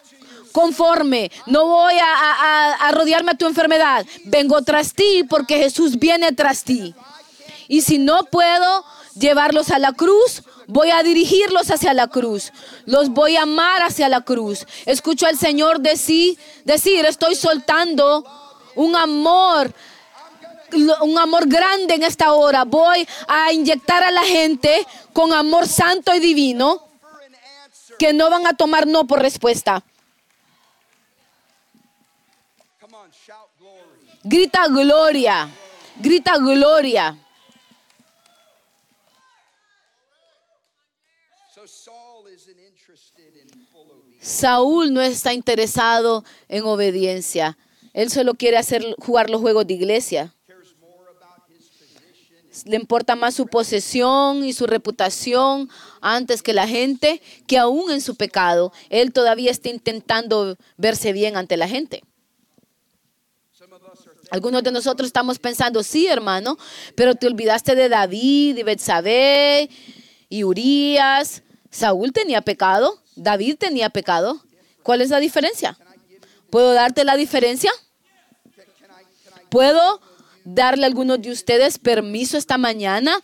conforme. 0.52 1.30
No 1.46 1.66
voy 1.66 1.94
a, 1.98 2.76
a- 2.80 2.92
rodearme 2.92 3.32
a 3.32 3.36
tu 3.36 3.46
enfermedad. 3.46 4.06
Vengo 4.24 4.62
tras 4.62 4.94
ti 4.94 5.24
porque 5.28 5.56
Jesús 5.58 5.98
viene 5.98 6.32
tras 6.32 6.64
ti. 6.64 6.94
Y 7.68 7.82
si 7.82 7.98
no 7.98 8.24
puedo 8.24 8.84
llevarlos 9.14 9.70
a 9.70 9.78
la 9.78 9.92
cruz, 9.92 10.42
voy 10.66 10.90
a 10.90 11.02
dirigirlos 11.02 11.70
hacia 11.70 11.94
la 11.94 12.06
cruz. 12.08 12.52
Los 12.86 13.08
voy 13.10 13.36
a 13.36 13.42
amar 13.42 13.82
hacia 13.82 14.08
la 14.08 14.20
cruz. 14.20 14.66
Escucho 14.86 15.26
al 15.26 15.38
Señor 15.38 15.80
decir, 15.80 16.38
decir, 16.64 17.04
estoy 17.06 17.34
soltando 17.34 18.24
un 18.74 18.94
amor 18.96 19.72
un 21.02 21.18
amor 21.18 21.46
grande 21.48 21.92
en 21.94 22.02
esta 22.02 22.32
hora. 22.32 22.64
Voy 22.64 23.06
a 23.28 23.52
inyectar 23.52 24.02
a 24.02 24.10
la 24.10 24.22
gente 24.22 24.86
con 25.12 25.32
amor 25.34 25.68
santo 25.68 26.14
y 26.14 26.18
divino 26.18 26.82
que 27.98 28.14
no 28.14 28.30
van 28.30 28.46
a 28.46 28.54
tomar 28.56 28.86
no 28.86 29.06
por 29.06 29.20
respuesta. 29.20 29.82
Grita 34.24 34.68
gloria, 34.68 35.50
grita 36.00 36.38
gloria. 36.38 37.18
Saúl 44.20 44.92
no 44.92 45.00
está 45.00 45.32
interesado 45.32 46.24
en 46.48 46.64
obediencia. 46.64 47.58
Él 47.92 48.10
solo 48.10 48.34
quiere 48.34 48.58
hacer 48.58 48.94
jugar 49.00 49.28
los 49.28 49.40
juegos 49.40 49.66
de 49.66 49.74
iglesia. 49.74 50.32
Le 52.64 52.76
importa 52.76 53.16
más 53.16 53.34
su 53.34 53.48
posesión 53.48 54.44
y 54.44 54.52
su 54.52 54.66
reputación 54.66 55.68
antes 56.00 56.42
que 56.42 56.52
la 56.52 56.68
gente, 56.68 57.20
que 57.48 57.58
aún 57.58 57.90
en 57.90 58.00
su 58.00 58.14
pecado, 58.14 58.72
él 58.88 59.12
todavía 59.12 59.50
está 59.50 59.68
intentando 59.68 60.56
verse 60.76 61.12
bien 61.12 61.36
ante 61.36 61.56
la 61.56 61.66
gente. 61.66 62.04
Algunos 64.32 64.62
de 64.62 64.72
nosotros 64.72 65.08
estamos 65.08 65.38
pensando, 65.38 65.82
sí, 65.82 66.06
hermano, 66.06 66.56
pero 66.94 67.14
te 67.14 67.26
olvidaste 67.26 67.74
de 67.74 67.90
David 67.90 68.56
y 68.56 68.62
Betsabé 68.62 69.68
y 70.30 70.44
Urias. 70.44 71.42
Saúl 71.70 72.14
tenía 72.14 72.40
pecado, 72.40 72.98
David 73.14 73.56
tenía 73.58 73.90
pecado. 73.90 74.42
¿Cuál 74.82 75.02
es 75.02 75.10
la 75.10 75.20
diferencia? 75.20 75.76
¿Puedo 76.48 76.72
darte 76.72 77.04
la 77.04 77.16
diferencia? 77.16 77.70
¿Puedo 79.50 80.00
darle 80.46 80.84
a 80.84 80.86
algunos 80.86 81.20
de 81.20 81.30
ustedes 81.30 81.78
permiso 81.78 82.38
esta 82.38 82.56
mañana? 82.56 83.14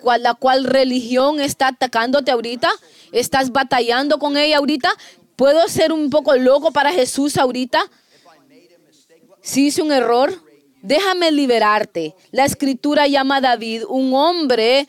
¿Cuál, 0.00 0.24
¿La 0.24 0.34
cual 0.34 0.64
religión 0.64 1.38
está 1.38 1.68
atacándote 1.68 2.32
ahorita? 2.32 2.68
¿Estás 3.12 3.52
batallando 3.52 4.18
con 4.18 4.36
ella 4.36 4.58
ahorita? 4.58 4.92
¿Puedo 5.36 5.68
ser 5.68 5.92
un 5.92 6.10
poco 6.10 6.34
loco 6.34 6.72
para 6.72 6.90
Jesús 6.90 7.36
ahorita? 7.36 7.88
Si 9.42 9.66
hice 9.66 9.82
un 9.82 9.90
error, 9.90 10.32
déjame 10.82 11.32
liberarte. 11.32 12.14
La 12.30 12.44
escritura 12.44 13.08
llama 13.08 13.36
a 13.36 13.40
David 13.40 13.84
un 13.88 14.14
hombre, 14.14 14.86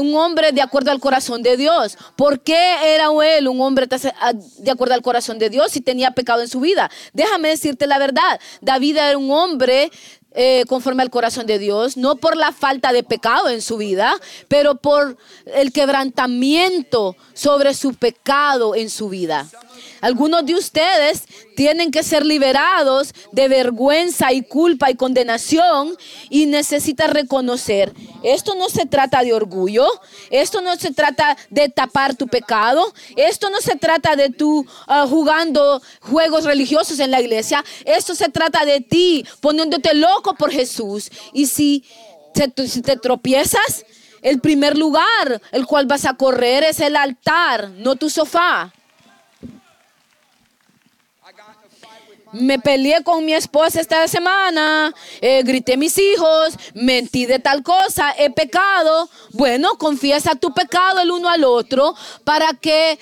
un 0.00 0.14
hombre 0.16 0.50
de 0.50 0.60
acuerdo 0.60 0.90
al 0.90 0.98
corazón 0.98 1.42
de 1.42 1.56
Dios. 1.56 1.96
¿Por 2.16 2.40
qué 2.40 2.94
era 2.94 3.08
él 3.36 3.46
un 3.46 3.60
hombre 3.60 3.86
de 4.58 4.70
acuerdo 4.70 4.94
al 4.94 5.02
corazón 5.02 5.38
de 5.38 5.48
Dios 5.48 5.70
si 5.70 5.80
tenía 5.80 6.10
pecado 6.10 6.42
en 6.42 6.48
su 6.48 6.58
vida? 6.58 6.90
Déjame 7.12 7.50
decirte 7.50 7.86
la 7.86 7.98
verdad. 7.98 8.40
David 8.60 8.96
era 8.96 9.16
un 9.16 9.30
hombre 9.30 9.92
eh, 10.34 10.64
conforme 10.66 11.02
al 11.02 11.10
corazón 11.10 11.46
de 11.46 11.58
Dios, 11.58 11.98
no 11.98 12.16
por 12.16 12.36
la 12.36 12.52
falta 12.52 12.92
de 12.92 13.02
pecado 13.02 13.50
en 13.50 13.60
su 13.60 13.76
vida, 13.76 14.14
pero 14.48 14.76
por 14.76 15.18
el 15.44 15.72
quebrantamiento 15.72 17.16
sobre 17.34 17.74
su 17.74 17.94
pecado 17.94 18.74
en 18.74 18.88
su 18.88 19.10
vida. 19.10 19.46
Algunos 20.02 20.44
de 20.44 20.56
ustedes 20.56 21.22
tienen 21.54 21.92
que 21.92 22.02
ser 22.02 22.26
liberados 22.26 23.14
de 23.30 23.46
vergüenza 23.46 24.32
y 24.32 24.42
culpa 24.42 24.90
y 24.90 24.96
condenación 24.96 25.96
y 26.28 26.46
necesitan 26.46 27.12
reconocer, 27.12 27.94
esto 28.24 28.56
no 28.56 28.68
se 28.68 28.84
trata 28.84 29.22
de 29.22 29.32
orgullo, 29.32 29.86
esto 30.30 30.60
no 30.60 30.74
se 30.74 30.92
trata 30.92 31.36
de 31.50 31.68
tapar 31.68 32.16
tu 32.16 32.26
pecado, 32.26 32.92
esto 33.14 33.48
no 33.48 33.60
se 33.60 33.76
trata 33.76 34.16
de 34.16 34.30
tú 34.30 34.66
ah, 34.88 35.06
jugando 35.08 35.80
juegos 36.00 36.42
religiosos 36.44 36.98
en 36.98 37.12
la 37.12 37.20
iglesia, 37.20 37.64
esto 37.84 38.16
se 38.16 38.28
trata 38.28 38.64
de 38.64 38.80
ti 38.80 39.24
poniéndote 39.40 39.94
loco 39.94 40.34
por 40.34 40.50
Jesús. 40.50 41.12
Y 41.32 41.46
si 41.46 41.84
te 42.34 42.96
tropiezas, 42.96 43.84
el 44.20 44.40
primer 44.40 44.76
lugar 44.76 45.40
el 45.52 45.64
cual 45.66 45.86
vas 45.86 46.06
a 46.06 46.14
correr 46.14 46.64
es 46.64 46.80
el 46.80 46.96
altar, 46.96 47.70
no 47.70 47.94
tu 47.94 48.10
sofá. 48.10 48.72
Me 52.32 52.58
peleé 52.58 53.02
con 53.02 53.24
mi 53.24 53.34
esposa 53.34 53.80
esta 53.80 54.08
semana, 54.08 54.94
eh, 55.20 55.42
grité 55.42 55.74
a 55.74 55.76
mis 55.76 55.98
hijos, 55.98 56.54
mentí 56.74 57.26
de 57.26 57.38
tal 57.38 57.62
cosa, 57.62 58.14
he 58.18 58.30
pecado. 58.30 59.08
Bueno, 59.30 59.76
confiesa 59.76 60.34
tu 60.34 60.52
pecado 60.54 61.00
el 61.00 61.10
uno 61.10 61.28
al 61.28 61.44
otro 61.44 61.94
para 62.24 62.54
que 62.54 62.98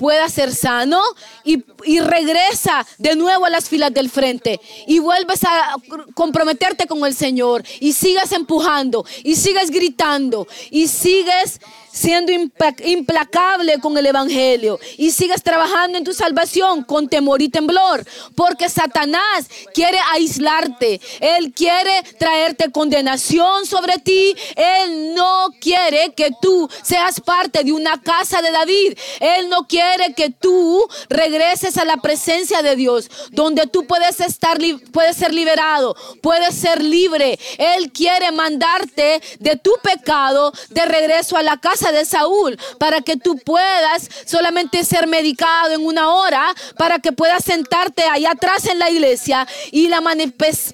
pueda 0.00 0.30
ser 0.30 0.54
sano 0.54 0.98
y, 1.44 1.62
y 1.84 2.00
regresa 2.00 2.86
de 2.96 3.16
nuevo 3.16 3.44
a 3.44 3.50
las 3.50 3.68
filas 3.68 3.92
del 3.92 4.08
frente 4.08 4.58
y 4.86 4.98
vuelves 4.98 5.44
a 5.44 5.74
comprometerte 6.14 6.86
con 6.86 7.04
el 7.04 7.14
Señor 7.14 7.62
y 7.80 7.92
sigas 7.92 8.32
empujando 8.32 9.04
y 9.24 9.36
sigas 9.36 9.70
gritando 9.70 10.48
y 10.70 10.88
sigues 10.88 11.60
siendo 11.92 12.32
implacable 12.32 13.78
con 13.80 13.96
el 13.98 14.06
Evangelio 14.06 14.78
y 14.96 15.10
sigas 15.10 15.42
trabajando 15.42 15.98
en 15.98 16.04
tu 16.04 16.12
salvación 16.12 16.84
con 16.84 17.08
temor 17.08 17.42
y 17.42 17.48
temblor, 17.48 18.04
porque 18.34 18.68
Satanás 18.68 19.48
quiere 19.74 19.98
aislarte, 20.12 21.00
él 21.20 21.52
quiere 21.52 22.02
traerte 22.18 22.70
condenación 22.70 23.66
sobre 23.66 23.98
ti, 23.98 24.34
él 24.56 25.14
no 25.14 25.48
quiere 25.60 26.12
que 26.14 26.30
tú 26.40 26.68
seas 26.82 27.20
parte 27.20 27.64
de 27.64 27.72
una 27.72 28.00
casa 28.00 28.42
de 28.42 28.50
David, 28.50 28.98
él 29.20 29.48
no 29.48 29.66
quiere 29.66 30.14
que 30.14 30.30
tú 30.30 30.86
regreses 31.08 31.76
a 31.76 31.84
la 31.84 31.96
presencia 31.96 32.62
de 32.62 32.76
Dios, 32.76 33.10
donde 33.30 33.66
tú 33.66 33.86
puedes 33.86 34.20
estar, 34.20 34.58
puedes 34.92 35.16
ser 35.16 35.34
liberado, 35.34 35.96
puedes 36.22 36.54
ser 36.54 36.82
libre, 36.82 37.38
él 37.58 37.92
quiere 37.92 38.30
mandarte 38.32 39.20
de 39.38 39.56
tu 39.56 39.72
pecado 39.82 40.52
de 40.70 40.84
regreso 40.84 41.36
a 41.36 41.42
la 41.42 41.56
casa 41.56 41.79
de 41.80 42.04
Saúl 42.04 42.58
para 42.78 43.00
que 43.00 43.16
tú 43.16 43.38
puedas 43.38 44.08
solamente 44.26 44.84
ser 44.84 45.06
medicado 45.06 45.72
en 45.72 45.84
una 45.84 46.14
hora 46.14 46.54
para 46.76 46.98
que 46.98 47.12
puedas 47.12 47.44
sentarte 47.44 48.02
allá 48.04 48.32
atrás 48.32 48.66
en 48.66 48.78
la 48.78 48.90
iglesia 48.90 49.46
y 49.72 49.88
la 49.88 50.02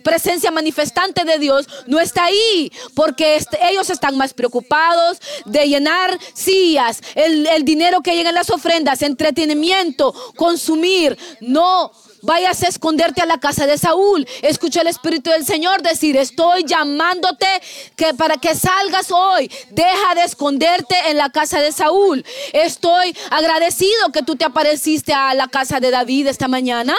presencia 0.03 0.51
manifestante 0.51 1.25
de 1.25 1.39
Dios 1.39 1.67
no 1.87 2.01
está 2.01 2.25
ahí 2.25 2.73
porque 2.95 3.39
ellos 3.63 3.91
están 3.91 4.17
más 4.17 4.35
preocupados 4.35 5.19
de 5.45 5.69
llenar 5.69 6.19
sillas, 6.35 7.01
el, 7.15 7.47
el 7.47 7.65
dinero 7.65 8.01
que 8.01 8.15
llega 8.17 8.31
en 8.31 8.35
las 8.35 8.51
ofrendas, 8.51 9.03
entretenimiento, 9.03 10.13
consumir, 10.37 11.17
no 11.41 11.93
vayas 12.27 12.63
a 12.65 12.69
esconderte 12.69 13.23
a 13.23 13.27
la 13.27 13.39
casa 13.39 13.67
de 13.67 13.79
Saúl. 13.79 14.27
Escucha 14.43 14.81
el 14.81 14.89
Espíritu 14.89 15.31
del 15.31 15.47
Señor 15.47 15.81
decir, 15.81 16.17
estoy 16.17 16.65
llamándote 16.65 17.47
que 17.95 18.13
para 18.15 18.37
que 18.37 18.55
salgas 18.55 19.11
hoy. 19.11 19.51
Deja 19.71 20.15
de 20.17 20.25
esconderte 20.25 20.97
en 21.09 21.17
la 21.17 21.31
casa 21.31 21.61
de 21.61 21.73
Saúl. 21.73 22.25
Estoy 22.53 23.17
agradecido 23.31 24.11
que 24.13 24.23
tú 24.23 24.35
te 24.37 24.45
apareciste 24.45 25.15
a 25.15 25.33
la 25.35 25.47
casa 25.47 25.79
de 25.79 25.91
David 25.91 26.27
esta 26.27 26.49
mañana. 26.49 26.95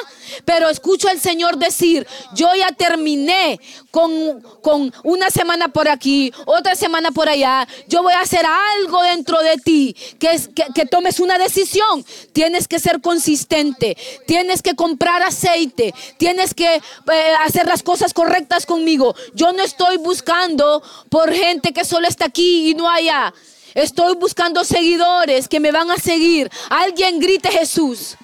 Pero 0.46 0.70
escucho 0.70 1.10
al 1.10 1.20
Señor 1.20 1.58
decir, 1.58 2.08
yo 2.34 2.50
ya 2.56 2.72
terminé 2.72 3.60
con, 3.92 4.42
con 4.62 4.94
una 5.04 5.30
semana 5.30 5.68
por 5.70 5.90
aquí, 5.90 6.32
otra 6.46 6.76
semana 6.76 7.12
por 7.12 7.28
allá. 7.28 7.68
Yo 7.88 8.02
voy 8.02 8.14
a 8.14 8.22
hacer 8.22 8.46
algo 8.46 9.02
dentro 9.04 9.42
de 9.42 9.58
ti, 9.58 9.96
que, 10.20 10.40
que, 10.56 10.66
que 10.74 10.86
tomes 10.86 11.20
una 11.20 11.38
decisión. 11.38 12.06
Tienes 12.32 12.68
que 12.68 12.80
ser 12.80 13.02
consistente, 13.02 13.98
tienes 14.26 14.62
que 14.62 14.76
comprar 14.76 15.17
aceite, 15.24 15.94
tienes 16.18 16.54
que 16.54 16.76
eh, 16.76 17.34
hacer 17.42 17.66
las 17.66 17.84
cosas 17.84 18.14
correctas 18.14 18.66
conmigo. 18.66 19.16
Yo 19.34 19.52
no 19.54 19.64
estoy 19.64 19.98
buscando 19.98 20.82
por 21.10 21.32
gente 21.32 21.74
que 21.74 21.86
solo 21.86 22.08
está 22.08 22.26
aquí 22.26 22.72
y 22.72 22.76
no 22.76 22.90
allá. 22.90 23.34
Estoy 23.74 24.16
buscando 24.16 24.64
seguidores 24.64 25.48
que 25.48 25.60
me 25.60 25.72
van 25.72 25.92
a 25.92 25.98
seguir. 25.98 26.50
Alguien 26.70 27.20
grite 27.20 27.50
Jesús. 27.50 28.18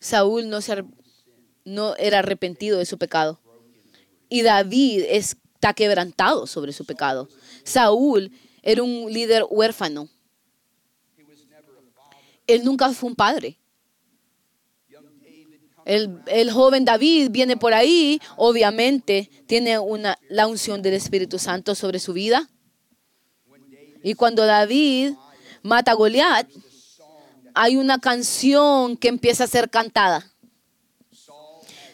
Saúl 0.00 0.48
no, 0.48 0.60
se 0.62 0.82
no 1.64 1.94
era 1.96 2.20
arrepentido 2.20 2.78
de 2.78 2.86
su 2.86 2.98
pecado. 2.98 3.40
Y 4.28 4.42
David 4.42 5.04
está 5.08 5.74
quebrantado 5.74 6.46
sobre 6.46 6.72
su 6.72 6.84
pecado. 6.84 7.28
Saúl 7.64 8.32
era 8.62 8.82
un 8.82 9.12
líder 9.12 9.44
huérfano. 9.50 10.08
Él 12.46 12.64
nunca 12.64 12.90
fue 12.92 13.10
un 13.10 13.16
padre. 13.16 13.58
El, 15.84 16.20
el 16.26 16.50
joven 16.50 16.84
David 16.84 17.30
viene 17.30 17.56
por 17.56 17.74
ahí, 17.74 18.20
obviamente 18.36 19.30
tiene 19.46 19.78
una, 19.78 20.18
la 20.28 20.46
unción 20.46 20.82
del 20.82 20.94
Espíritu 20.94 21.38
Santo 21.38 21.74
sobre 21.74 21.98
su 21.98 22.12
vida. 22.12 22.48
Y 24.02 24.14
cuando 24.14 24.46
David 24.46 25.14
mata 25.62 25.92
a 25.92 25.94
Goliat, 25.94 26.48
hay 27.54 27.76
una 27.76 27.98
canción 27.98 28.96
que 28.96 29.08
empieza 29.08 29.44
a 29.44 29.48
ser 29.48 29.70
cantada. 29.70 30.26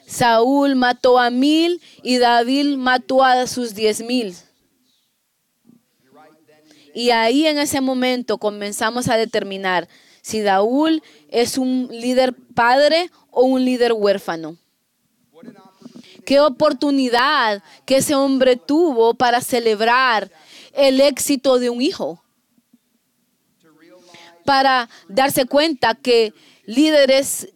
Saúl 0.06 0.76
mató 0.76 1.18
a 1.18 1.30
mil 1.30 1.82
y 2.02 2.18
David 2.18 2.76
mató 2.76 3.24
a 3.24 3.46
sus 3.46 3.74
diez 3.74 4.00
mil. 4.02 4.34
Y 6.94 7.10
ahí 7.10 7.46
en 7.46 7.58
ese 7.58 7.80
momento 7.80 8.38
comenzamos 8.38 9.08
a 9.08 9.16
determinar 9.16 9.88
si 10.22 10.40
Daúl 10.40 11.02
es 11.28 11.58
un 11.58 11.88
líder 11.90 12.34
padre 12.54 13.10
o 13.30 13.42
un 13.42 13.64
líder 13.64 13.92
huérfano. 13.92 14.56
Qué 16.24 16.40
oportunidad 16.40 17.62
que 17.84 17.98
ese 17.98 18.14
hombre 18.14 18.56
tuvo 18.56 19.14
para 19.14 19.40
celebrar 19.40 20.32
el 20.72 21.00
éxito 21.00 21.58
de 21.58 21.70
un 21.70 21.80
hijo. 21.80 22.22
Para 24.46 24.88
darse 25.08 25.44
cuenta 25.44 25.94
que 25.94 26.32
líderes, 26.64 27.48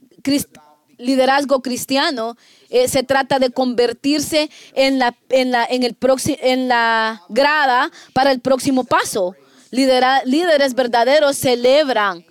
liderazgo 0.98 1.62
cristiano 1.62 2.36
eh, 2.68 2.88
se 2.88 3.02
trata 3.02 3.38
de 3.38 3.50
convertirse 3.50 4.50
en 4.74 4.98
la, 4.98 5.16
en 5.30 5.50
la, 5.50 5.64
en 5.64 5.82
el 5.82 5.96
en 6.42 6.68
la 6.68 7.22
grada 7.28 7.90
para 8.12 8.30
el 8.30 8.40
próximo 8.40 8.84
paso. 8.84 9.34
líderes 9.70 10.74
verdaderos 10.74 11.36
celebran 11.36 12.24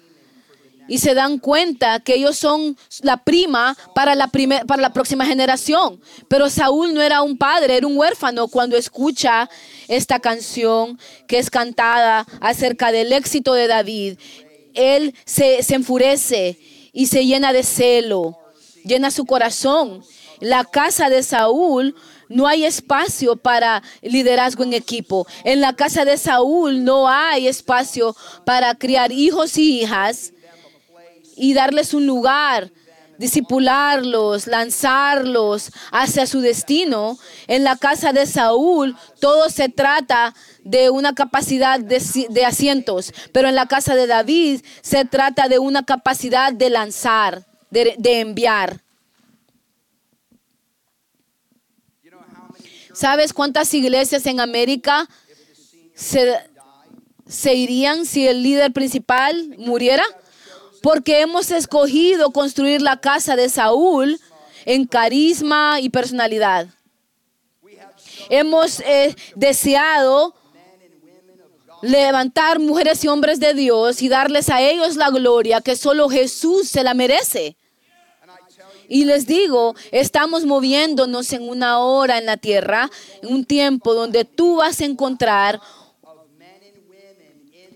y 0.89 0.97
se 0.97 1.13
dan 1.13 1.37
cuenta 1.37 1.99
que 1.99 2.15
ellos 2.15 2.35
son 2.37 2.75
la 3.01 3.17
prima 3.17 3.77
para 3.93 4.15
la, 4.15 4.27
para 4.27 4.81
la 4.81 4.91
próxima 4.91 5.25
generación. 5.25 6.01
Pero 6.27 6.49
Saúl 6.49 6.93
no 6.93 7.01
era 7.01 7.21
un 7.21 7.37
padre, 7.37 7.77
era 7.77 7.87
un 7.87 7.95
huérfano 7.95 8.47
cuando 8.47 8.75
escucha 8.75 9.49
esta 9.87 10.19
canción 10.19 10.99
que 11.27 11.37
es 11.37 11.49
cantada 11.49 12.25
acerca 12.41 12.91
del 12.91 13.13
éxito 13.13 13.53
de 13.53 13.67
David. 13.67 14.17
Él 14.73 15.13
se, 15.25 15.59
enfurece 15.73 16.59
y 16.93 17.07
se 17.07 17.25
llena 17.25 17.53
de 17.53 17.63
celo, 17.63 18.37
llena 18.83 19.11
su 19.11 19.25
corazón. 19.25 20.03
La 20.39 20.63
casa 20.63 21.09
de 21.09 21.23
Saúl 21.23 21.95
no 22.29 22.47
hay 22.47 22.63
espacio 22.63 23.35
para 23.35 23.83
liderazgo 24.01 24.63
en 24.63 24.73
equipo. 24.73 25.27
En 25.43 25.61
la 25.61 25.73
casa 25.73 26.05
de 26.05 26.17
Saúl 26.17 26.83
no 26.83 27.07
hay 27.09 27.47
espacio 27.47 28.15
para 28.45 28.75
criar 28.75 29.11
hijos 29.11 29.57
y 29.57 29.81
hijas 29.81 30.33
y 31.35 31.53
darles 31.53 31.93
un 31.93 32.05
lugar, 32.05 32.71
disipularlos, 33.19 34.47
lanzarlos 34.47 35.71
hacia 35.91 36.25
su 36.25 36.39
destino. 36.39 37.19
En 37.47 37.63
la 37.63 37.75
casa 37.75 38.13
de 38.13 38.25
Saúl 38.25 38.97
todo 39.19 39.49
se 39.49 39.67
trata 39.69 40.33
de 40.63 40.89
una 40.89 41.13
capacidad 41.13 41.79
de, 41.79 42.45
asientos, 42.45 43.13
pero 43.33 43.49
en 43.49 43.55
la 43.55 43.67
casa 43.67 43.93
de 43.95 44.07
David 44.07 44.61
se 44.81 45.03
trata 45.03 45.49
de 45.49 45.59
una 45.59 45.83
capacidad 45.83 46.53
de 46.53 46.69
lanzar, 46.69 47.45
de, 47.69 48.19
enviar. 48.21 48.81
¿Sabes 52.93 53.33
cuántas 53.33 53.73
iglesias 53.73 54.25
en 54.25 54.39
América 54.39 55.07
se, 55.93 56.37
se 57.27 57.53
irían 57.53 58.05
si 58.05 58.27
el 58.27 58.43
líder 58.43 58.71
principal 58.71 59.55
muriera? 59.57 60.05
Porque 60.81 61.21
hemos 61.21 61.51
escogido 61.51 62.31
construir 62.31 62.81
la 62.81 62.99
casa 62.99 63.35
de 63.35 63.49
Saúl 63.49 64.19
en 64.65 64.85
carisma 64.85 65.79
y 65.79 65.89
personalidad. 65.89 66.67
Hemos 68.29 68.79
eh, 68.81 69.15
deseado 69.35 70.35
levantar 71.81 72.59
mujeres 72.59 73.03
y 73.03 73.07
hombres 73.07 73.39
de 73.39 73.53
Dios 73.53 74.01
y 74.01 74.09
darles 74.09 74.49
a 74.49 74.61
ellos 74.61 74.95
la 74.95 75.09
gloria 75.09 75.61
que 75.61 75.75
solo 75.75 76.09
Jesús 76.09 76.69
se 76.69 76.83
la 76.83 76.93
merece. 76.93 77.55
Y 78.87 79.05
les 79.05 79.27
digo, 79.27 79.75
estamos 79.91 80.45
moviéndonos 80.45 81.31
en 81.33 81.47
una 81.47 81.79
hora 81.79 82.17
en 82.17 82.25
la 82.25 82.37
tierra, 82.37 82.89
en 83.21 83.33
un 83.33 83.45
tiempo 83.45 83.93
donde 83.93 84.25
tú 84.25 84.57
vas 84.57 84.81
a 84.81 84.85
encontrar 84.85 85.61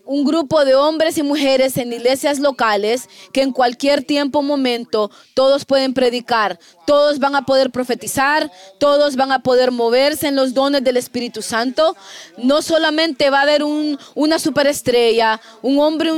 un 0.06 0.26
grupo 0.26 0.66
de 0.66 0.76
hombres 0.76 1.18
y 1.18 1.24
mujeres 1.24 1.78
en 1.78 1.94
iglesias 1.94 2.40
locales 2.40 3.08
que 3.32 3.42
en 3.42 3.52
cualquier 3.52 4.04
tiempo 4.04 4.40
o 4.40 4.42
momento 4.42 5.10
todos 5.34 5.64
pueden 5.64 5.94
predicar, 5.94 6.60
todos 6.86 7.20
van 7.20 7.36
a 7.36 7.46
poder 7.46 7.72
profetizar, 7.72 8.52
todos 8.80 9.16
van 9.16 9.32
a 9.32 9.40
poder 9.40 9.72
moverse 9.72 10.28
en 10.28 10.36
los 10.36 10.54
dones 10.54 10.84
del 10.84 10.98
Espíritu 10.98 11.42
Santo. 11.42 11.96
No 12.38 12.62
solamente 12.62 13.30
va 13.30 13.40
a 13.40 13.44
haber 13.44 13.64
un, 13.64 13.98
una 14.16 14.40
superestrella, 14.40 15.40
un 15.62 15.80
hombre 15.80 16.12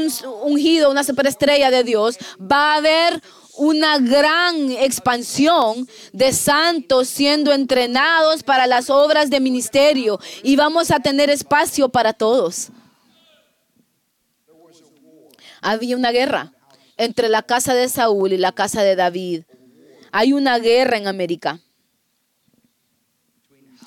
ungido, 0.44 0.90
una 0.90 1.04
superestrella 1.04 1.70
de 1.70 1.84
Dios, 1.84 2.18
va 2.40 2.74
a 2.74 2.78
haber 2.78 3.22
una 3.58 4.00
gran 4.00 4.72
expansión 4.72 5.88
de 6.12 6.34
santos 6.34 7.08
siendo 7.08 7.54
entrenados 7.54 8.44
para 8.44 8.68
las 8.68 8.90
obras 8.90 9.30
de 9.30 9.40
ministerio. 9.40 10.20
Y 10.44 10.56
vamos 10.56 10.92
a 10.92 11.00
tener 11.00 11.30
espacio 11.30 11.88
para 11.88 12.12
todos 12.12 12.72
había 15.66 15.98
una 15.98 16.12
guerra 16.12 16.54
entre 16.96 17.28
la 17.28 17.42
casa 17.42 17.74
de 17.74 17.90
Saúl 17.90 18.34
y 18.34 18.38
la 18.38 18.52
casa 18.52 18.84
de 18.84 18.96
David. 18.96 19.44
Hay 20.12 20.32
una 20.32 20.60
guerra 20.60 20.98
en 20.98 21.08
América 21.08 21.60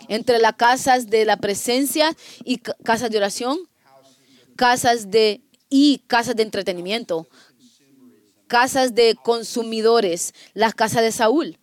entre 0.09 0.39
las 0.41 0.55
casas 0.55 1.09
de 1.09 1.25
la 1.25 1.37
presencia 1.37 2.17
y 2.45 2.59
casas 2.59 3.11
de 3.11 3.19
oración, 3.19 3.59
casas 4.57 5.11
de 5.11 5.41
y 5.71 5.99
casas 6.09 6.35
de 6.35 6.43
entretenimiento, 6.43 7.29
casas 8.49 8.95
de 8.95 9.15
consumidores, 9.23 10.35
las 10.55 10.75
casas 10.75 11.03
de 11.03 11.13
Saúl. 11.13 11.59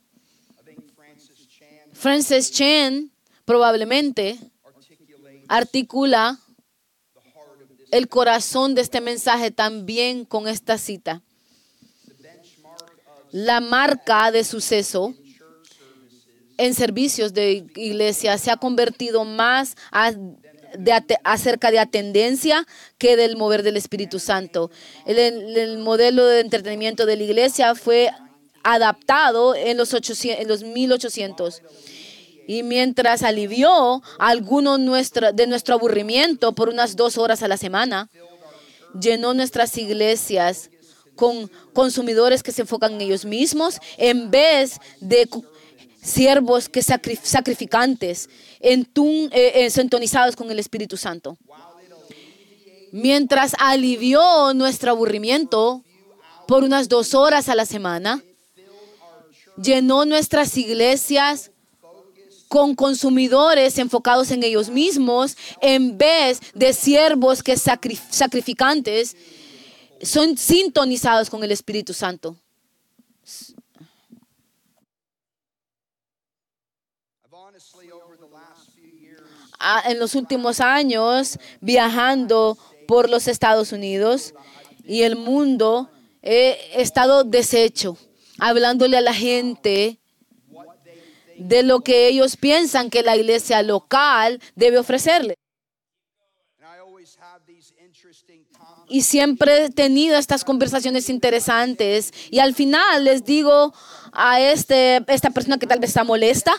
Francis 1.92 2.52
Chen 2.52 3.12
probablemente 3.44 4.40
articula 5.50 6.40
el 7.96 8.10
corazón 8.10 8.76
de 8.76 8.82
este 8.82 9.00
mensaje 9.00 9.52
también 9.52 10.26
con 10.26 10.50
esta 10.50 10.78
cita. 10.78 11.22
La 13.32 13.62
marca 13.62 14.32
de 14.32 14.44
suceso 14.44 15.14
en 16.58 16.74
servicios 16.74 17.34
de 17.34 17.66
iglesia 17.78 18.38
se 18.38 18.52
ha 18.52 18.58
convertido 18.58 19.24
más 19.24 19.78
acerca 21.24 21.72
de 21.72 21.80
atendencia 21.80 22.68
que 22.98 23.16
del 23.16 23.38
mover 23.38 23.64
del 23.64 23.78
Espíritu 23.78 24.20
Santo. 24.20 24.72
El, 25.06 25.78
modelo 25.78 26.26
de 26.26 26.42
entretenimiento 26.42 27.06
de 27.06 27.16
la 27.16 27.24
iglesia 27.24 27.76
fue 27.76 28.12
adaptado 28.62 29.56
en 29.56 29.78
los, 29.78 29.94
en 29.94 30.48
los 30.50 30.64
1800 30.64 31.62
y 32.48 32.64
mientras 32.64 33.24
alivió 33.24 34.02
alguno 34.20 34.78
de 34.78 35.48
nuestro 35.48 35.76
aburrimiento 35.76 36.54
por 36.54 36.70
unas 36.70 36.96
dos 36.96 37.18
horas 37.18 37.44
a 37.44 37.48
la 37.48 37.58
semana, 37.58 38.10
llenó 39.00 39.34
nuestras 39.34 39.78
iglesias 39.78 40.70
con 41.16 41.50
consumidores 41.74 42.44
que 42.44 42.52
se 42.52 42.62
enfocan 42.62 42.94
en 42.94 43.02
ellos 43.02 43.26
mismos 43.26 43.80
en 43.98 44.30
vez 44.32 44.80
de 45.00 45.28
siervos 46.02 46.70
que 46.70 46.82
sacrificantes, 46.84 48.30
eh, 48.60 48.86
eh, 49.32 49.70
sintonizados 49.70 50.36
con 50.36 50.52
el 50.52 50.60
Espíritu 50.60 50.98
Santo. 50.98 51.38
Mientras 52.92 53.56
alivió 53.60 54.54
nuestro 54.54 54.92
aburrimiento 54.92 55.84
por 56.48 56.64
unas 56.64 56.88
dos 56.88 57.14
horas 57.14 57.50
a 57.50 57.56
la 57.56 57.66
semana, 57.66 58.24
llenó 59.62 60.06
nuestras 60.06 60.56
iglesias 60.58 61.52
con 62.48 62.76
consumidores 62.76 63.78
enfocados 63.78 64.32
en 64.32 64.44
ellos 64.44 64.70
mismos 64.70 65.38
en 65.62 65.98
vez 65.98 66.42
de 66.54 66.74
siervos 66.74 67.44
que 67.44 67.58
sacrificantes 67.58 69.16
son 70.02 70.38
sintonizados 70.38 71.30
con 71.30 71.44
el 71.44 71.52
Espíritu 71.52 71.94
Santo. 71.94 72.38
Ah, 79.60 79.84
en 79.88 80.00
los 80.00 80.16
últimos 80.16 80.60
años, 80.60 81.40
viajando 81.62 82.58
por 82.88 83.10
los 83.10 83.28
Estados 83.28 83.72
Unidos 83.72 84.34
y 84.84 85.04
el 85.04 85.16
mundo, 85.16 85.90
he 86.22 86.58
estado 86.76 87.24
deshecho, 87.24 87.98
hablándole 88.38 88.98
a 88.98 89.02
la 89.02 89.14
gente 89.14 90.00
de 91.38 91.64
lo 91.64 91.82
que 91.82 92.08
ellos 92.08 92.38
piensan 92.38 92.90
que 92.90 93.04
la 93.04 93.16
iglesia 93.16 93.62
local 93.62 94.40
debe 94.56 94.78
ofrecerle. 94.78 95.36
Y 98.88 99.02
siempre 99.02 99.66
he 99.66 99.70
tenido 99.70 100.18
estas 100.18 100.44
conversaciones 100.44 101.10
interesantes 101.10 102.14
y 102.30 102.40
al 102.40 102.54
final 102.54 103.04
les 103.04 103.26
digo 103.26 103.74
a 104.12 104.40
este, 104.40 105.04
esta 105.08 105.32
persona 105.32 105.58
que 105.58 105.68
tal 105.68 105.80
vez 105.80 105.90
está 105.90 106.04
molesta, 106.04 106.54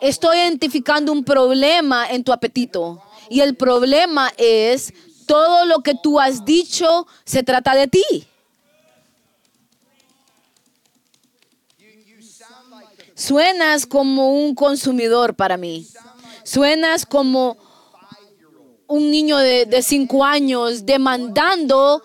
estoy 0.00 0.38
identificando 0.38 1.12
un 1.12 1.24
problema 1.24 2.08
en 2.08 2.24
tu 2.24 2.32
apetito. 2.32 3.02
Y 3.28 3.40
el 3.40 3.54
problema 3.56 4.32
es 4.38 4.92
todo 5.26 5.64
lo 5.66 5.80
que 5.80 5.94
tú 5.94 6.18
has 6.18 6.44
dicho 6.44 7.06
se 7.24 7.42
trata 7.42 7.74
de 7.74 7.86
ti. 7.86 8.29
Suenas 13.20 13.84
como 13.84 14.32
un 14.32 14.54
consumidor 14.54 15.34
para 15.34 15.58
mí. 15.58 15.86
Suenas 16.42 17.04
como 17.04 17.58
un 18.86 19.10
niño 19.10 19.36
de, 19.36 19.82
cinco 19.82 20.24
años 20.24 20.86
demandando 20.86 22.02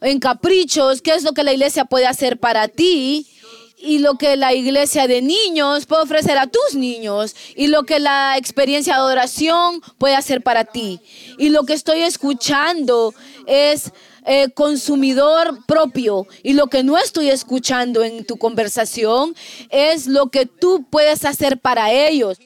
en 0.00 0.18
caprichos 0.18 1.00
qué 1.00 1.14
es 1.14 1.22
lo 1.22 1.32
que 1.32 1.44
la 1.44 1.52
iglesia 1.52 1.84
puede 1.84 2.06
hacer 2.06 2.40
para 2.40 2.66
ti 2.66 3.28
y 3.76 3.98
lo 3.98 4.18
que 4.18 4.36
la 4.36 4.52
iglesia 4.52 5.06
de 5.06 5.22
niños 5.22 5.86
puede 5.86 6.02
ofrecer 6.02 6.36
a 6.38 6.48
tus 6.48 6.74
niños 6.74 7.36
y 7.54 7.68
lo 7.68 7.84
que 7.84 8.00
la 8.00 8.36
experiencia 8.36 8.94
de 8.94 8.98
adoración 8.98 9.80
puede 9.96 10.16
hacer 10.16 10.42
para 10.42 10.64
ti. 10.64 10.98
Y 11.38 11.50
lo 11.50 11.62
que 11.66 11.74
estoy 11.74 12.02
escuchando 12.02 13.14
es 13.46 13.92
eh, 14.30 14.50
consumidor 14.50 15.64
propio 15.64 16.26
y 16.42 16.52
lo 16.52 16.66
que 16.66 16.82
no 16.82 16.98
estoy 16.98 17.30
escuchando 17.30 18.04
en 18.04 18.26
tu 18.26 18.36
conversación 18.36 19.34
es 19.70 20.06
lo 20.06 20.28
que 20.28 20.44
tú 20.44 20.84
puedes 20.90 21.24
hacer 21.24 21.58
para 21.58 21.90
ellos. 21.90 22.38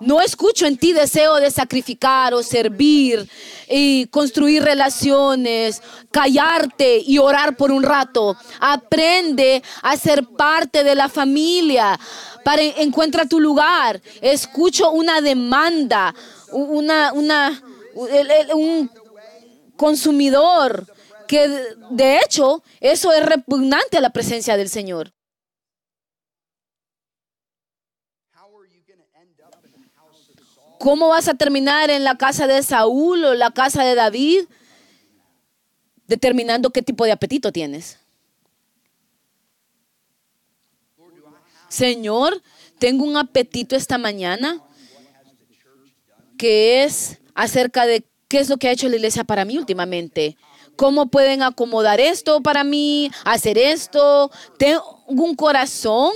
No 0.00 0.20
escucho 0.20 0.66
en 0.66 0.76
ti 0.76 0.92
deseo 0.92 1.36
de 1.36 1.50
sacrificar 1.50 2.34
o 2.34 2.42
servir 2.42 3.26
y 3.66 4.06
construir 4.08 4.62
relaciones, 4.62 5.80
callarte 6.10 6.98
y 6.98 7.16
orar 7.16 7.56
por 7.56 7.72
un 7.72 7.82
rato. 7.82 8.36
Aprende 8.60 9.62
a 9.80 9.96
ser 9.96 10.26
parte 10.26 10.84
de 10.84 10.94
la 10.94 11.08
familia. 11.08 11.98
Para 12.44 12.60
encuentra 12.62 13.24
tu 13.24 13.40
lugar. 13.40 14.02
Escucho 14.20 14.90
una 14.90 15.22
demanda, 15.22 16.14
una, 16.52 17.14
una, 17.14 17.62
un 18.52 18.90
consumidor 19.76 20.86
que 21.26 21.48
de- 21.90 22.20
hecho 22.20 22.62
eso 22.80 23.12
es 23.12 23.24
repugnante 23.24 23.96
a 23.96 24.00
la 24.00 24.10
presencia 24.10 24.56
del 24.56 24.68
Señor. 24.68 25.12
¿Cómo 30.78 31.08
vas 31.08 31.28
a 31.28 31.34
terminar 31.34 31.88
en 31.90 32.04
la 32.04 32.16
casa 32.18 32.46
de 32.46 32.62
Saúl 32.62 33.24
o 33.24 33.34
la 33.34 33.50
casa 33.52 33.84
de 33.84 33.94
David? 33.94 34.40
Determinando 36.06 36.70
qué 36.70 36.82
tipo 36.82 37.04
de 37.04 37.12
apetito 37.12 37.52
tienes. 37.52 37.98
Señor, 41.68 42.42
tengo 42.78 43.04
un 43.04 43.16
apetito 43.16 43.76
esta 43.76 43.96
mañana 43.98 44.60
que 46.36 46.84
es 46.84 47.18
acerca 47.34 47.86
de 47.86 48.04
qué 48.28 48.38
es 48.38 48.48
lo 48.48 48.56
que 48.56 48.68
ha 48.68 48.72
hecho 48.72 48.88
la 48.88 48.96
iglesia 48.96 49.24
para 49.24 49.44
mí 49.44 49.58
últimamente. 49.58 50.36
¿Cómo 50.76 51.06
pueden 51.06 51.42
acomodar 51.42 52.00
esto 52.00 52.42
para 52.42 52.64
mí? 52.64 53.10
Hacer 53.24 53.58
esto. 53.58 54.30
Tengo 54.58 55.02
un 55.06 55.36
corazón 55.36 56.12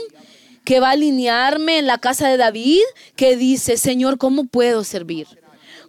que 0.64 0.80
va 0.80 0.88
a 0.88 0.92
alinearme 0.92 1.78
en 1.78 1.86
la 1.86 1.98
casa 1.98 2.28
de 2.28 2.36
David 2.36 2.82
que 3.16 3.36
dice, 3.36 3.76
Señor, 3.76 4.18
¿cómo 4.18 4.44
puedo 4.44 4.84
servir? 4.84 5.26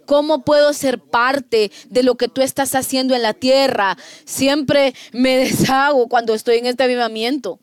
¿Cómo 0.06 0.42
puedo 0.42 0.72
ser 0.72 0.98
parte 0.98 1.70
de 1.88 2.02
lo 2.02 2.16
que 2.16 2.28
tú 2.28 2.40
estás 2.40 2.74
haciendo 2.74 3.14
en 3.14 3.22
la 3.22 3.34
tierra? 3.34 3.96
Siempre 4.24 4.94
me 5.12 5.36
deshago 5.44 6.08
cuando 6.08 6.34
estoy 6.34 6.58
en 6.58 6.66
este 6.66 6.82
avivamiento. 6.82 7.60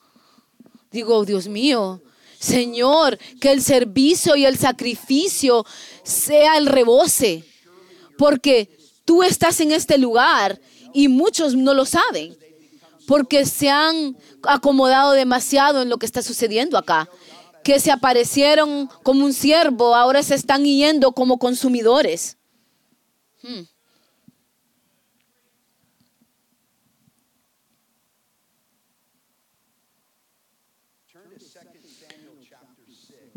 Digo, 0.91 1.26
Dios 1.26 1.47
mío, 1.47 2.01
Señor, 2.39 3.18
que 3.41 3.51
el 3.51 3.62
servicio 3.62 4.36
y 4.36 4.45
el 4.45 4.58
sacrificio 4.58 5.66
sea 6.03 6.58
el 6.58 6.68
rebose, 6.68 7.43
porque 8.18 8.78
tú 9.05 9.24
estás 9.24 9.59
en 9.61 9.72
este 9.72 9.97
lugar 9.97 10.59
y 10.93 11.07
muchos 11.07 11.55
no 11.55 11.74
lo 11.74 11.86
saben, 11.86 12.38
porque 13.07 13.45
se 13.45 13.70
han 13.70 14.18
acomodado 14.43 15.13
demasiado 15.13 15.82
en 15.82 15.89
lo 15.89 15.97
que 15.97 16.05
está 16.05 16.22
sucediendo 16.22 16.78
acá, 16.78 17.09
que 17.63 17.80
se 17.80 17.91
aparecieron 17.91 18.89
como 19.03 19.26
un 19.26 19.34
siervo, 19.34 19.95
ahora 19.95 20.24
se 20.24 20.36
están 20.36 20.63
yendo 20.63 21.11
como 21.11 21.38
consumidores. 21.38 22.38
Hmm. 23.41 23.63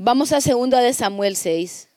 Vamos 0.03 0.33
a 0.33 0.41
segunda 0.41 0.81
de 0.81 0.95
Samuel 0.95 1.37
6. 1.37 1.90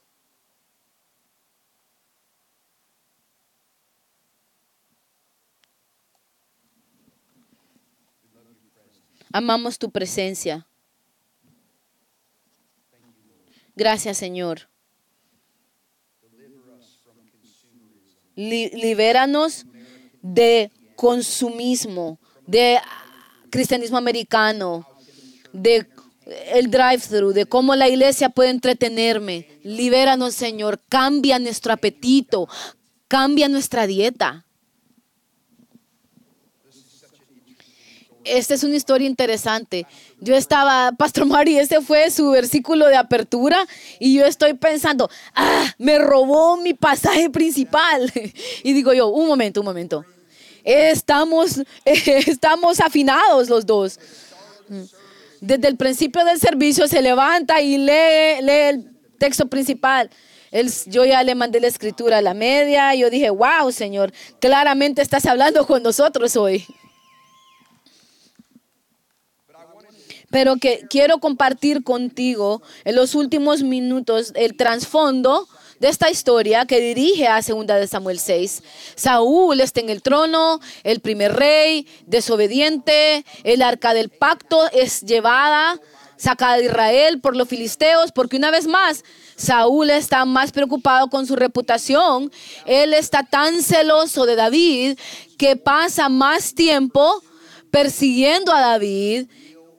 Amamos 9.33 9.77
tu 9.79 9.89
presencia. 9.89 10.65
Gracias, 13.75 14.17
Señor. 14.17 14.69
Li- 18.35 18.69
libéranos 18.69 19.65
de 20.21 20.71
consumismo, 20.95 22.19
de 22.47 22.79
cristianismo 23.49 23.97
americano, 23.97 24.87
de 25.51 25.87
el 26.53 26.71
drive-thru, 26.71 27.33
de 27.33 27.45
cómo 27.45 27.75
la 27.75 27.89
iglesia 27.89 28.29
puede 28.29 28.49
entretenerme. 28.51 29.59
Libéranos, 29.63 30.33
Señor. 30.35 30.79
Cambia 30.87 31.37
nuestro 31.39 31.73
apetito, 31.73 32.47
cambia 33.07 33.49
nuestra 33.49 33.87
dieta. 33.87 34.45
Esta 38.25 38.53
es 38.53 38.63
una 38.63 38.75
historia 38.75 39.07
interesante. 39.07 39.85
Yo 40.19 40.35
estaba, 40.35 40.91
Pastor 40.93 41.25
Mari, 41.25 41.57
ese 41.57 41.81
fue 41.81 42.09
su 42.09 42.31
versículo 42.31 42.87
de 42.87 42.95
apertura 42.95 43.65
y 43.99 44.15
yo 44.15 44.25
estoy 44.25 44.53
pensando, 44.53 45.09
ah, 45.35 45.73
me 45.77 45.97
robó 45.97 46.57
mi 46.57 46.73
pasaje 46.73 47.29
principal. 47.29 48.11
Y 48.63 48.73
digo 48.73 48.93
yo, 48.93 49.07
un 49.07 49.27
momento, 49.27 49.59
un 49.59 49.65
momento. 49.65 50.05
Estamos, 50.63 51.61
estamos 51.85 52.79
afinados 52.79 53.49
los 53.49 53.65
dos. 53.65 53.99
Desde 55.41 55.67
el 55.67 55.75
principio 55.75 56.23
del 56.23 56.39
servicio 56.39 56.87
se 56.87 57.01
levanta 57.01 57.61
y 57.61 57.77
lee, 57.77 58.41
lee 58.41 58.69
el 58.69 58.91
texto 59.17 59.47
principal. 59.47 60.09
Yo 60.85 61.03
ya 61.03 61.23
le 61.23 61.35
mandé 61.35 61.59
la 61.59 61.67
escritura 61.67 62.19
a 62.19 62.21
la 62.21 62.33
media 62.33 62.95
y 62.95 62.99
yo 62.99 63.09
dije, 63.09 63.29
wow, 63.29 63.71
Señor, 63.71 64.13
claramente 64.39 65.01
estás 65.01 65.25
hablando 65.25 65.65
con 65.65 65.83
nosotros 65.83 66.35
hoy. 66.37 66.65
Pero 70.33 70.55
que 70.55 70.87
quiero 70.89 71.19
compartir 71.19 71.83
contigo 71.83 72.63
en 72.85 72.95
los 72.95 73.13
últimos 73.13 73.61
minutos 73.61 74.31
el 74.33 74.57
trasfondo 74.57 75.47
de 75.79 75.89
esta 75.89 76.09
historia 76.09 76.65
que 76.65 76.79
dirige 76.79 77.27
a 77.27 77.43
segunda 77.43 77.75
de 77.75 77.85
Samuel 77.85 78.17
6. 78.17 78.63
Saúl 78.95 79.61
está 79.61 79.81
en 79.81 79.91
el 79.91 80.01
trono, 80.01 80.59
el 80.83 81.01
primer 81.01 81.35
rey, 81.35 81.87
desobediente, 82.07 83.23
el 83.43 83.61
arca 83.61 83.93
del 83.93 84.09
pacto 84.09 84.67
es 84.71 85.01
llevada, 85.01 85.79
sacada 86.17 86.57
de 86.57 86.65
Israel 86.65 87.21
por 87.21 87.35
los 87.35 87.47
filisteos, 87.47 88.11
porque 88.11 88.37
una 88.37 88.49
vez 88.49 88.65
más 88.65 89.03
Saúl 89.35 89.91
está 89.91 90.25
más 90.25 90.51
preocupado 90.51 91.11
con 91.11 91.27
su 91.27 91.35
reputación, 91.35 92.31
él 92.65 92.95
está 92.95 93.21
tan 93.21 93.61
celoso 93.61 94.25
de 94.25 94.35
David 94.35 94.97
que 95.37 95.57
pasa 95.57 96.09
más 96.09 96.55
tiempo 96.55 97.21
persiguiendo 97.69 98.51
a 98.51 98.61
David 98.61 99.27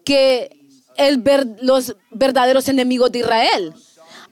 que 0.05 0.65
el 0.97 1.23
los 1.63 1.97
verdaderos 2.11 2.69
enemigos 2.69 3.11
de 3.13 3.21
Israel. 3.21 3.75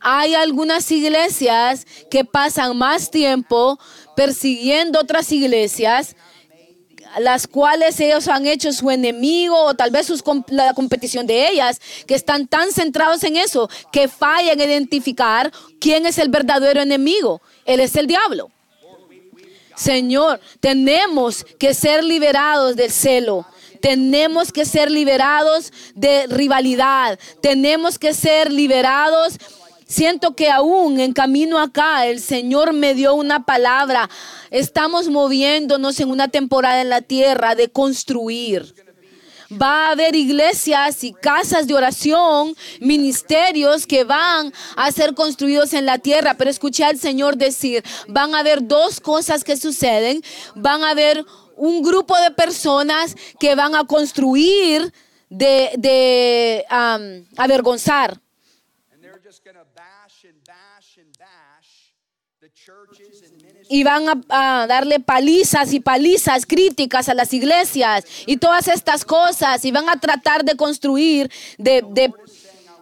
Hay 0.01 0.35
algunas 0.35 0.91
iglesias 0.91 1.87
que 2.11 2.25
pasan 2.25 2.77
más 2.77 3.11
tiempo 3.11 3.79
persiguiendo 4.17 5.01
otras 5.01 5.31
iglesias, 5.31 6.17
las 7.19 7.47
cuales 7.47 8.01
ellos 8.01 8.27
han 8.27 8.47
hecho 8.47 8.73
su 8.73 8.91
enemigo 8.91 9.57
o 9.57 9.75
tal 9.75 9.91
vez 9.91 10.13
la 10.49 10.75
competición 10.75 11.27
de 11.27 11.49
ellas, 11.49 11.81
que 12.07 12.15
están 12.15 12.49
tan 12.49 12.73
centrados 12.73 13.23
en 13.23 13.37
eso 13.37 13.69
que 13.93 14.09
fallan 14.09 14.61
en 14.61 14.71
identificar 14.71 15.53
quién 15.81 16.07
es 16.07 16.19
el 16.19 16.31
verdadero 16.31 16.81
enemigo. 16.81 17.41
Él 17.65 17.81
es 17.81 17.95
el 17.97 18.07
diablo. 18.07 18.51
Señor, 19.77 20.41
tenemos 20.61 21.45
que 21.59 21.75
ser 21.75 22.05
liberados 22.05 22.77
del 22.77 22.91
celo. 22.91 23.47
Tenemos 23.83 24.53
que 24.53 24.65
ser 24.65 24.91
liberados 24.91 25.73
de 25.97 26.29
rivalidad. 26.29 27.19
Tenemos 27.43 27.99
que 27.99 28.15
ser 28.15 28.53
liberados. 28.53 29.35
Siento 29.87 30.37
que 30.37 30.51
aún 30.51 31.01
en 31.01 31.13
camino 31.13 31.59
acá 31.59 32.07
el 32.07 32.21
Señor 32.21 32.73
me 32.73 32.95
dio 32.95 33.15
una 33.15 33.45
palabra. 33.45 34.09
Estamos 34.51 35.09
moviéndonos 35.09 35.99
en 35.99 36.11
una 36.11 36.29
temporada 36.29 36.81
en 36.81 36.91
la 36.91 37.03
tierra 37.03 37.57
de 37.57 37.69
construir. 37.71 38.73
Va 39.51 39.89
a 39.89 39.91
haber 39.91 40.15
iglesias 40.15 41.05
y 41.05 41.13
casas 41.13 41.67
de 41.67 41.75
oración, 41.75 42.55
ministerios 42.81 43.87
que 43.87 44.05
van 44.05 44.53
a 44.77 44.93
ser 44.93 45.15
construidos 45.15 45.75
en 45.75 45.87
la 45.87 45.99
tierra. 45.99 46.35
Pero 46.39 46.51
escuché 46.51 46.85
al 46.85 46.99
Señor 46.99 47.37
decir, 47.37 47.83
van 48.07 48.35
a 48.35 48.39
haber 48.39 48.67
dos 48.67 49.01
cosas 49.01 49.45
que 49.45 49.57
suceden. 49.57 50.23
Van 50.55 50.85
a 50.85 50.91
haber 50.91 51.27
un 51.63 51.81
grupo 51.81 52.19
de 52.19 52.33
personas 52.33 53.15
que 53.39 53.55
van 53.55 53.77
a 53.77 53.85
construir 53.85 54.93
de, 55.29 56.65
avergonzar. 57.37 58.21
Y 63.69 63.85
van 63.85 64.09
a, 64.09 64.63
a 64.63 64.67
darle 64.67 64.99
palizas 64.99 65.73
y 65.73 65.79
palizas 65.79 66.47
críticas 66.47 67.09
a 67.09 67.15
las 67.15 67.33
iglesias 67.33 68.05
y 68.27 68.39
todas 68.39 68.67
estas 68.67 69.05
cosas 69.05 69.65
y 69.65 69.71
van 69.71 69.89
a 69.89 70.01
tratar 70.01 70.45
de 70.45 70.57
construir, 70.57 71.31
de, 71.59 71.85
de, 71.91 72.13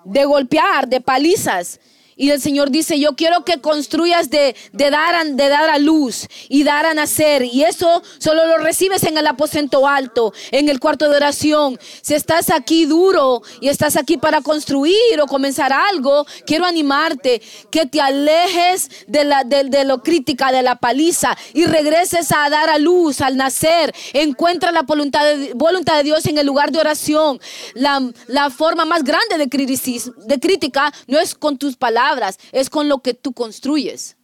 de 0.05 0.25
golpear, 0.25 0.89
de 0.89 1.03
palizas. 1.03 1.81
Y 2.21 2.31
el 2.31 2.39
Señor 2.39 2.71
dice, 2.71 3.01
yo 3.01 3.17
quiero 3.17 3.47
que 3.47 3.63
construyas 3.63 4.29
de, 4.29 4.55
de, 4.73 4.91
dar 4.91 5.15
a, 5.15 5.25
de 5.25 5.49
dar 5.49 5.81
luz 5.81 6.29
y 6.51 6.65
dar 6.65 6.85
a 6.85 6.93
nacer. 6.93 7.45
Y 7.45 7.65
eso 7.65 8.03
solo 8.19 8.47
lo 8.47 8.59
recibes 8.59 9.05
en 9.05 9.17
el 9.17 9.27
aposento 9.27 9.89
alto, 9.89 10.35
en 10.51 10.69
el 10.69 10.81
cuarto 10.81 11.09
de 11.09 11.17
oración. 11.17 11.79
Si 12.03 12.13
estás 12.13 12.51
aquí 12.51 12.85
duro 12.85 13.41
y 13.63 13.69
estás 13.69 13.97
aquí 13.97 14.19
para 14.19 14.43
construir 14.43 15.19
o 15.19 15.27
comenzar 15.27 15.73
algo, 15.73 16.27
quiero 16.45 16.67
animarte 16.67 17.41
que 17.71 17.87
te 17.87 18.03
alejes 18.03 18.91
de, 19.07 19.25
la, 19.25 19.43
lo 19.85 20.03
crítica, 20.03 20.53
de 20.53 20.61
la 20.61 20.77
paliza 20.77 21.35
y 21.55 21.65
regreses 21.65 22.33
a 22.33 22.51
dar 22.51 22.69
a 22.69 22.77
luz, 22.77 23.23
al 23.23 23.39
nacer. 23.39 23.95
Encuentra 24.13 24.73
la 24.73 24.83
voluntad 24.83 25.25
de, 25.25 26.03
Dios 26.05 26.27
en 26.27 26.37
el 26.37 26.47
lugar 26.47 26.71
de 26.71 26.81
oración. 26.81 27.41
La, 27.73 28.03
la 28.27 28.51
forma 28.51 28.85
más 28.85 29.05
grande 29.05 29.39
de, 29.39 29.47
de 29.47 30.39
crítica 30.39 30.93
no 31.07 31.19
es 31.19 31.35
con 31.35 31.57
tus 31.57 31.77
palabras, 31.77 32.10
es 32.53 32.71
con 32.71 32.89
lo 32.89 32.99
que 32.99 33.15
tú 33.15 33.33
construyes. 33.33 34.17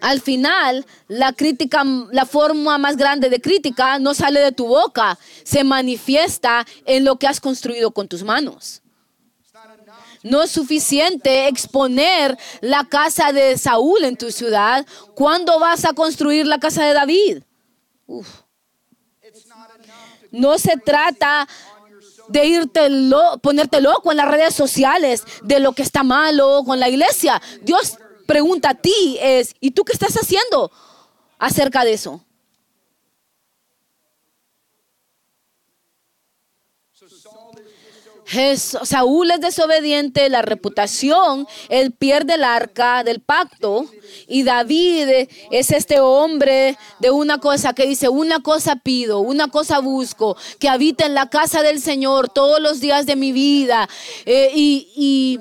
Al 0.00 0.20
final, 0.20 0.84
la 1.06 1.32
crítica, 1.32 1.84
la 2.10 2.26
forma 2.26 2.76
más 2.76 2.96
grande 2.96 3.30
de 3.30 3.40
crítica 3.40 4.00
no 4.00 4.14
sale 4.14 4.40
de 4.40 4.50
tu 4.50 4.66
boca, 4.66 5.16
se 5.44 5.62
manifiesta 5.62 6.66
en 6.86 7.04
lo 7.04 7.16
que 7.16 7.28
has 7.28 7.40
construido 7.40 7.92
con 7.92 8.08
tus 8.08 8.24
manos. 8.24 8.82
No 10.24 10.42
es 10.42 10.50
suficiente 10.50 11.46
exponer 11.46 12.36
la 12.60 12.84
casa 12.84 13.32
de 13.32 13.56
Saúl 13.58 14.04
en 14.04 14.16
tu 14.16 14.30
ciudad. 14.30 14.86
¿Cuándo 15.14 15.58
vas 15.58 15.84
a 15.84 15.92
construir 15.94 16.46
la 16.46 16.58
casa 16.58 16.84
de 16.84 16.94
David? 16.94 17.42
No 20.30 20.58
se 20.58 20.76
trata 20.78 21.48
de 22.32 22.46
irte 22.46 22.88
lo- 22.88 23.38
ponerte 23.38 23.80
loco 23.80 24.10
en 24.10 24.16
las 24.16 24.28
redes 24.28 24.54
sociales 24.54 25.22
de 25.42 25.60
lo 25.60 25.72
que 25.72 25.82
está 25.82 26.02
malo 26.02 26.62
con 26.64 26.80
la 26.80 26.88
iglesia. 26.88 27.40
Dios 27.62 27.98
pregunta 28.26 28.70
a 28.70 28.74
ti 28.74 29.18
es, 29.20 29.54
¿y 29.60 29.72
tú 29.72 29.84
qué 29.84 29.92
estás 29.92 30.14
haciendo 30.14 30.70
acerca 31.38 31.84
de 31.84 31.92
eso? 31.92 32.24
Saúl 38.56 39.30
es 39.30 39.40
desobediente, 39.40 40.28
la 40.28 40.42
reputación, 40.42 41.46
él 41.68 41.92
pierde 41.92 42.34
el 42.34 42.44
arca 42.44 43.04
del 43.04 43.20
pacto. 43.20 43.86
Y 44.26 44.42
David 44.42 45.28
es 45.50 45.70
este 45.70 46.00
hombre 46.00 46.76
de 46.98 47.10
una 47.10 47.38
cosa 47.38 47.72
que 47.72 47.86
dice, 47.86 48.08
una 48.08 48.40
cosa 48.40 48.76
pido, 48.76 49.20
una 49.20 49.48
cosa 49.48 49.78
busco, 49.80 50.36
que 50.58 50.68
habite 50.68 51.04
en 51.04 51.14
la 51.14 51.28
casa 51.28 51.62
del 51.62 51.80
Señor 51.80 52.28
todos 52.28 52.60
los 52.60 52.80
días 52.80 53.06
de 53.06 53.16
mi 53.16 53.32
vida. 53.32 53.88
Eh, 54.24 54.50
y, 54.54 54.88
y 54.96 55.40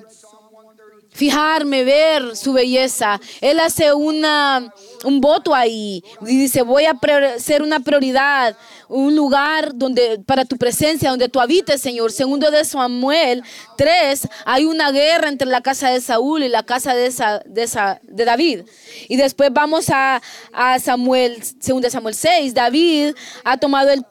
fijarme, 1.21 1.83
ver 1.83 2.35
su 2.35 2.51
belleza. 2.51 3.21
Él 3.41 3.59
hace 3.59 3.93
un 3.93 5.21
voto 5.21 5.53
ahí 5.53 6.03
y 6.25 6.35
dice, 6.37 6.63
voy 6.63 6.85
a 6.85 6.97
ser 7.37 7.61
una 7.61 7.79
prioridad, 7.79 8.57
un 8.87 9.15
lugar 9.15 9.75
donde 9.75 10.17
para 10.25 10.45
tu 10.45 10.57
presencia, 10.57 11.11
donde 11.11 11.29
tú 11.29 11.39
habites, 11.39 11.79
Señor. 11.79 12.11
Segundo 12.11 12.49
de 12.49 12.65
Samuel 12.65 13.43
3, 13.77 14.27
hay 14.45 14.65
una 14.65 14.89
guerra 14.91 15.29
entre 15.29 15.47
la 15.47 15.61
casa 15.61 15.91
de 15.91 16.01
Saúl 16.01 16.41
y 16.41 16.49
la 16.49 16.63
casa 16.63 16.95
de, 16.95 17.11
Sa- 17.11 17.43
de, 17.45 17.67
Sa- 17.67 17.99
de 18.01 18.25
David. 18.25 18.61
Y 19.07 19.15
después 19.15 19.51
vamos 19.53 19.91
a, 19.91 20.19
a 20.51 20.79
Samuel, 20.79 21.37
segundo 21.59 21.85
de 21.85 21.91
Samuel 21.91 22.15
6, 22.15 22.55
David 22.55 23.13
ha 23.43 23.57
tomado 23.57 23.91
el 23.91 24.03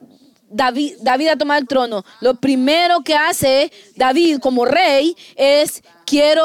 David, 0.52 0.94
David 1.00 1.28
ha 1.28 1.36
tomado 1.36 1.60
el 1.60 1.66
trono. 1.66 2.04
Lo 2.20 2.34
primero 2.34 3.00
que 3.02 3.14
hace 3.16 3.72
David 3.96 4.38
como 4.38 4.64
rey 4.64 5.16
es 5.36 5.82
quiero 6.04 6.42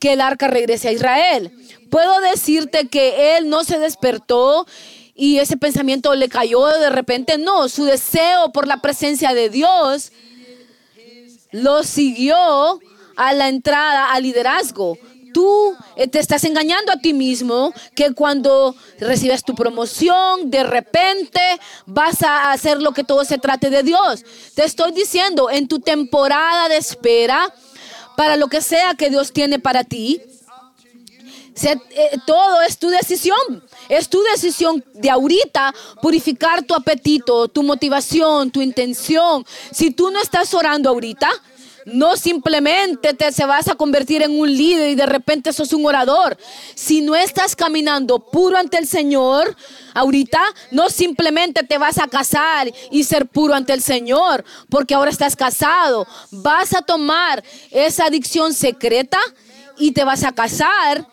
que 0.00 0.14
el 0.14 0.20
arca 0.20 0.48
regrese 0.48 0.88
a 0.88 0.92
Israel. 0.92 1.52
Puedo 1.90 2.20
decirte 2.20 2.88
que 2.88 3.36
él 3.36 3.48
no 3.48 3.62
se 3.62 3.78
despertó 3.78 4.66
y 5.14 5.38
ese 5.38 5.56
pensamiento 5.56 6.14
le 6.14 6.28
cayó 6.28 6.66
de 6.66 6.90
repente. 6.90 7.38
No, 7.38 7.68
su 7.68 7.84
deseo 7.84 8.50
por 8.52 8.66
la 8.66 8.78
presencia 8.78 9.34
de 9.34 9.50
Dios 9.50 10.10
lo 11.52 11.82
siguió 11.82 12.80
a 13.16 13.32
la 13.34 13.48
entrada 13.48 14.12
al 14.12 14.22
liderazgo. 14.22 14.96
Tú 15.34 15.76
eh, 15.96 16.08
te 16.08 16.18
estás 16.18 16.42
engañando 16.44 16.90
a 16.90 16.96
ti 16.96 17.12
mismo 17.12 17.72
que 17.94 18.12
cuando 18.12 18.74
recibes 18.98 19.44
tu 19.44 19.54
promoción, 19.54 20.50
de 20.50 20.64
repente 20.64 21.40
vas 21.86 22.22
a 22.22 22.50
hacer 22.50 22.80
lo 22.80 22.92
que 22.92 23.04
todo 23.04 23.24
se 23.24 23.38
trate 23.38 23.70
de 23.70 23.82
Dios. 23.82 24.24
Te 24.54 24.64
estoy 24.64 24.92
diciendo, 24.92 25.50
en 25.50 25.68
tu 25.68 25.80
temporada 25.80 26.68
de 26.68 26.78
espera, 26.78 27.52
para 28.20 28.36
lo 28.36 28.48
que 28.48 28.60
sea 28.60 28.92
que 28.92 29.08
Dios 29.08 29.32
tiene 29.32 29.58
para 29.58 29.82
ti, 29.82 30.20
eh, 31.62 31.78
todo 32.26 32.60
es 32.60 32.76
tu 32.76 32.90
decisión. 32.90 33.64
Es 33.88 34.10
tu 34.10 34.22
decisión 34.34 34.84
de 34.92 35.08
ahorita 35.08 35.74
purificar 36.02 36.62
tu 36.62 36.74
apetito, 36.74 37.48
tu 37.48 37.62
motivación, 37.62 38.50
tu 38.50 38.60
intención. 38.60 39.46
Si 39.72 39.90
tú 39.90 40.10
no 40.10 40.20
estás 40.20 40.52
orando 40.52 40.90
ahorita, 40.90 41.30
no 41.86 42.16
simplemente 42.16 43.14
te 43.14 43.32
se 43.32 43.46
vas 43.46 43.68
a 43.68 43.74
convertir 43.74 44.22
en 44.22 44.38
un 44.38 44.52
líder 44.54 44.90
y 44.90 44.94
de 44.94 45.06
repente 45.06 45.52
sos 45.52 45.72
un 45.72 45.86
orador. 45.86 46.36
Si 46.74 47.00
no 47.00 47.14
estás 47.14 47.56
caminando 47.56 48.18
puro 48.18 48.56
ante 48.56 48.78
el 48.78 48.86
Señor, 48.86 49.56
ahorita 49.94 50.40
no 50.70 50.90
simplemente 50.90 51.62
te 51.62 51.78
vas 51.78 51.98
a 51.98 52.08
casar 52.08 52.70
y 52.90 53.04
ser 53.04 53.26
puro 53.26 53.54
ante 53.54 53.72
el 53.72 53.82
Señor, 53.82 54.44
porque 54.68 54.94
ahora 54.94 55.10
estás 55.10 55.36
casado. 55.36 56.06
Vas 56.30 56.74
a 56.74 56.82
tomar 56.82 57.42
esa 57.70 58.06
adicción 58.06 58.52
secreta 58.52 59.18
y 59.78 59.92
te 59.92 60.04
vas 60.04 60.24
a 60.24 60.32
casar 60.32 61.06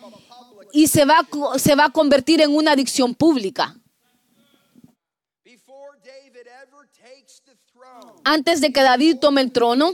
y 0.73 0.87
se 0.87 1.05
va, 1.05 1.27
se 1.57 1.75
va 1.75 1.85
a 1.85 1.91
convertir 1.91 2.41
en 2.41 2.55
una 2.55 2.71
adicción 2.71 3.15
pública. 3.15 3.75
Antes 8.23 8.59
de 8.61 8.73
que 8.73 8.81
David 8.81 9.17
tome 9.19 9.41
el 9.41 9.51
trono, 9.51 9.93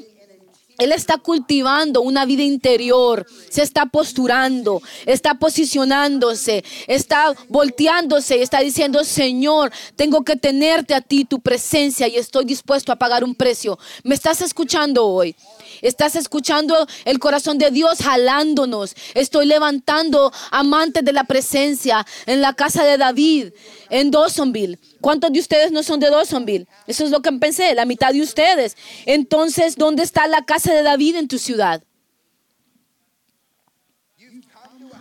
él 0.77 0.91
está 0.91 1.17
cultivando 1.17 2.01
una 2.01 2.25
vida 2.25 2.43
interior, 2.43 3.25
se 3.49 3.61
está 3.61 3.85
posturando, 3.85 4.81
está 5.05 5.35
posicionándose, 5.35 6.63
está 6.87 7.33
volteándose 7.49 8.37
y 8.37 8.41
está 8.41 8.59
diciendo, 8.59 9.03
Señor, 9.03 9.71
tengo 9.95 10.23
que 10.23 10.35
tenerte 10.35 10.93
a 10.93 11.01
ti, 11.01 11.25
tu 11.25 11.39
presencia, 11.39 12.07
y 12.07 12.17
estoy 12.17 12.45
dispuesto 12.45 12.91
a 12.91 12.95
pagar 12.95 13.23
un 13.23 13.35
precio. 13.35 13.77
¿Me 14.03 14.15
estás 14.15 14.41
escuchando 14.41 15.05
hoy? 15.05 15.35
Estás 15.81 16.15
escuchando 16.15 16.87
el 17.05 17.19
corazón 17.19 17.57
de 17.57 17.69
Dios 17.69 17.99
jalándonos. 17.99 18.95
Estoy 19.13 19.45
levantando 19.45 20.31
amantes 20.51 21.03
de 21.03 21.13
la 21.13 21.25
presencia 21.25 22.05
en 22.25 22.41
la 22.41 22.53
casa 22.53 22.83
de 22.83 22.97
David, 22.97 23.49
en 23.89 24.11
Dawsonville. 24.11 24.79
¿Cuántos 25.03 25.33
de 25.33 25.41
ustedes 25.41 25.73
no 25.73 25.83
son 25.83 25.99
de 25.99 26.09
Dawsonville? 26.09 26.65
Eso 26.87 27.03
es 27.03 27.11
lo 27.11 27.21
que 27.21 27.29
pensé, 27.33 27.75
la 27.75 27.83
mitad 27.83 28.13
de 28.13 28.21
ustedes. 28.21 28.77
Entonces, 29.05 29.75
¿dónde 29.75 30.01
está 30.01 30.27
la 30.27 30.45
casa 30.45 30.73
de 30.73 30.81
David 30.81 31.17
en 31.17 31.27
tu 31.27 31.39
ciudad? 31.39 31.83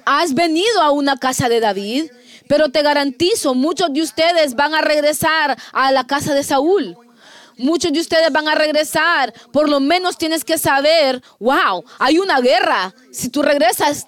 Has 0.05 0.35
venido 0.35 0.83
a 0.83 0.91
una 0.91 1.19
casa 1.19 1.49
de 1.49 1.61
David, 1.61 2.11
pero 2.49 2.71
te 2.71 2.83
garantizo, 2.83 3.55
muchos 3.55 3.93
de 3.93 4.03
ustedes 4.03 4.57
van 4.57 4.75
a 4.75 4.81
regresar 4.81 5.57
a 5.73 5.93
la 5.93 6.05
casa 6.05 6.35
de 6.35 6.43
Saúl. 6.43 6.97
Muchos 7.59 7.93
de 7.93 8.01
ustedes 8.01 8.33
van 8.33 8.49
a 8.49 8.55
regresar. 8.55 9.33
Por 9.53 9.69
lo 9.69 9.81
menos 9.81 10.19
tienes 10.19 10.45
que 10.45 10.59
saber, 10.59 11.23
wow, 11.39 11.85
hay 11.99 12.19
una 12.19 12.41
guerra. 12.41 12.95
Si 13.13 13.29
tú 13.29 13.43
regresas, 13.43 14.07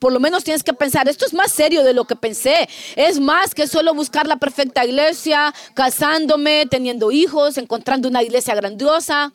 por 0.00 0.12
lo 0.12 0.20
menos 0.20 0.44
tienes 0.44 0.62
que 0.62 0.72
pensar, 0.72 1.08
esto 1.08 1.26
es 1.26 1.34
más 1.34 1.52
serio 1.52 1.84
de 1.84 1.94
lo 1.94 2.04
que 2.04 2.16
pensé. 2.16 2.68
Es 2.96 3.20
más 3.20 3.54
que 3.54 3.66
solo 3.66 3.94
buscar 3.94 4.26
la 4.26 4.36
perfecta 4.36 4.84
iglesia, 4.84 5.54
casándome, 5.74 6.66
teniendo 6.66 7.10
hijos, 7.10 7.58
encontrando 7.58 8.08
una 8.08 8.22
iglesia 8.22 8.54
grandiosa. 8.54 9.32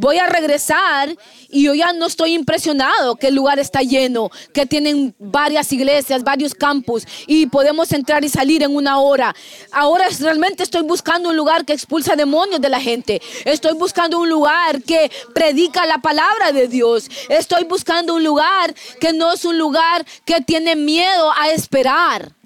Voy 0.00 0.18
a 0.18 0.26
regresar 0.26 1.16
y 1.48 1.64
yo 1.64 1.74
ya 1.74 1.92
no 1.92 2.06
estoy 2.06 2.34
impresionado 2.34 3.16
que 3.16 3.28
el 3.28 3.34
lugar 3.34 3.58
está 3.58 3.80
lleno, 3.80 4.30
que 4.54 4.64
tienen 4.64 5.12
varias 5.18 5.72
iglesias, 5.72 6.22
varios 6.22 6.54
campus 6.54 7.02
y 7.26 7.46
podemos 7.46 7.90
entrar 7.90 8.24
y 8.24 8.28
salir 8.28 8.62
en 8.62 8.76
una 8.76 9.00
hora. 9.00 9.34
Ahora 9.72 10.06
realmente 10.20 10.62
estoy 10.62 10.82
buscando 10.82 11.30
un 11.30 11.36
lugar 11.36 11.64
que 11.64 11.72
expulsa 11.72 12.14
demonios 12.14 12.60
de 12.60 12.68
la 12.68 12.80
gente. 12.80 13.20
Estoy 13.44 13.74
buscando 13.74 14.20
un 14.20 14.28
lugar 14.28 14.82
que 14.84 15.10
predica 15.34 15.84
la 15.84 15.98
palabra 15.98 16.52
de 16.52 16.68
Dios. 16.68 17.10
Estoy 17.28 17.64
buscando 17.64 18.14
un 18.14 18.22
lugar 18.22 18.72
que 19.00 19.12
no 19.12 19.32
es 19.32 19.44
un 19.44 19.58
lugar 19.58 20.06
que 20.24 20.40
tiene 20.42 20.76
miedo 20.76 21.32
a 21.36 21.50
esperar. 21.50 22.37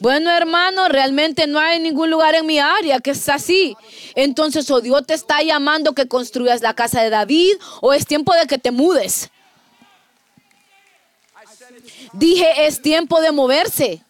Bueno, 0.00 0.30
hermano, 0.30 0.88
realmente 0.88 1.46
no 1.46 1.58
hay 1.58 1.80
ningún 1.80 2.10
lugar 2.10 2.34
en 2.34 2.46
mi 2.46 2.58
área 2.58 3.00
que 3.00 3.10
es 3.10 3.28
así. 3.28 3.76
Entonces, 4.14 4.70
o 4.70 4.80
Dios 4.80 5.04
te 5.06 5.14
está 5.14 5.42
llamando 5.42 5.92
que 5.92 6.06
construyas 6.06 6.60
la 6.62 6.74
casa 6.74 7.02
de 7.02 7.10
David, 7.10 7.54
o 7.80 7.92
es 7.92 8.06
tiempo 8.06 8.32
de 8.34 8.46
que 8.46 8.58
te 8.58 8.70
mudes. 8.70 9.30
Dije, 12.12 12.66
es 12.66 12.80
tiempo 12.80 13.20
de 13.20 13.32
moverse. 13.32 14.02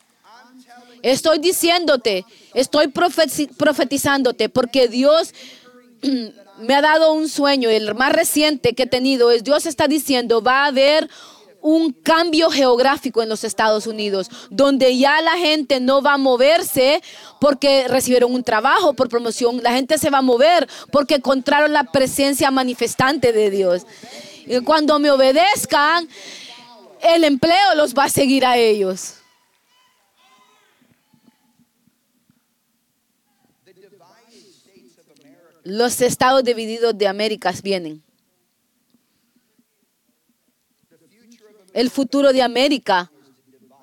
Estoy 1.02 1.38
diciéndote, 1.38 2.24
estoy 2.54 2.86
profeti- 2.88 3.48
profetizándote, 3.56 4.48
porque 4.48 4.88
Dios 4.88 5.32
me 6.58 6.74
ha 6.74 6.82
dado 6.82 7.12
un 7.12 7.28
sueño, 7.28 7.70
el 7.70 7.94
más 7.94 8.12
reciente 8.12 8.74
que 8.74 8.82
he 8.82 8.86
tenido 8.86 9.30
es 9.30 9.44
Dios 9.44 9.64
está 9.66 9.86
diciendo, 9.86 10.42
va 10.42 10.64
a 10.64 10.66
haber 10.66 11.08
un 11.60 11.92
cambio 11.92 12.50
geográfico 12.50 13.22
en 13.22 13.28
los 13.28 13.44
Estados 13.44 13.86
Unidos, 13.86 14.30
donde 14.50 14.96
ya 14.96 15.20
la 15.20 15.36
gente 15.36 15.80
no 15.80 16.02
va 16.02 16.14
a 16.14 16.18
moverse 16.18 17.02
porque 17.40 17.88
recibieron 17.88 18.32
un 18.32 18.44
trabajo 18.44 18.94
por 18.94 19.08
promoción, 19.08 19.62
la 19.62 19.72
gente 19.72 19.98
se 19.98 20.10
va 20.10 20.18
a 20.18 20.22
mover 20.22 20.68
porque 20.92 21.16
encontraron 21.16 21.72
la 21.72 21.84
presencia 21.84 22.50
manifestante 22.50 23.32
de 23.32 23.50
Dios. 23.50 23.86
Y 24.46 24.60
cuando 24.60 24.98
me 24.98 25.10
obedezcan, 25.10 26.08
el 27.02 27.24
empleo 27.24 27.74
los 27.76 27.94
va 27.94 28.04
a 28.04 28.08
seguir 28.08 28.44
a 28.46 28.56
ellos. 28.56 29.14
Los 35.64 36.00
estados 36.00 36.42
divididos 36.44 36.96
de 36.96 37.08
Américas 37.08 37.60
vienen. 37.60 38.07
El 41.78 41.90
futuro 41.90 42.32
de 42.32 42.42
América 42.42 43.10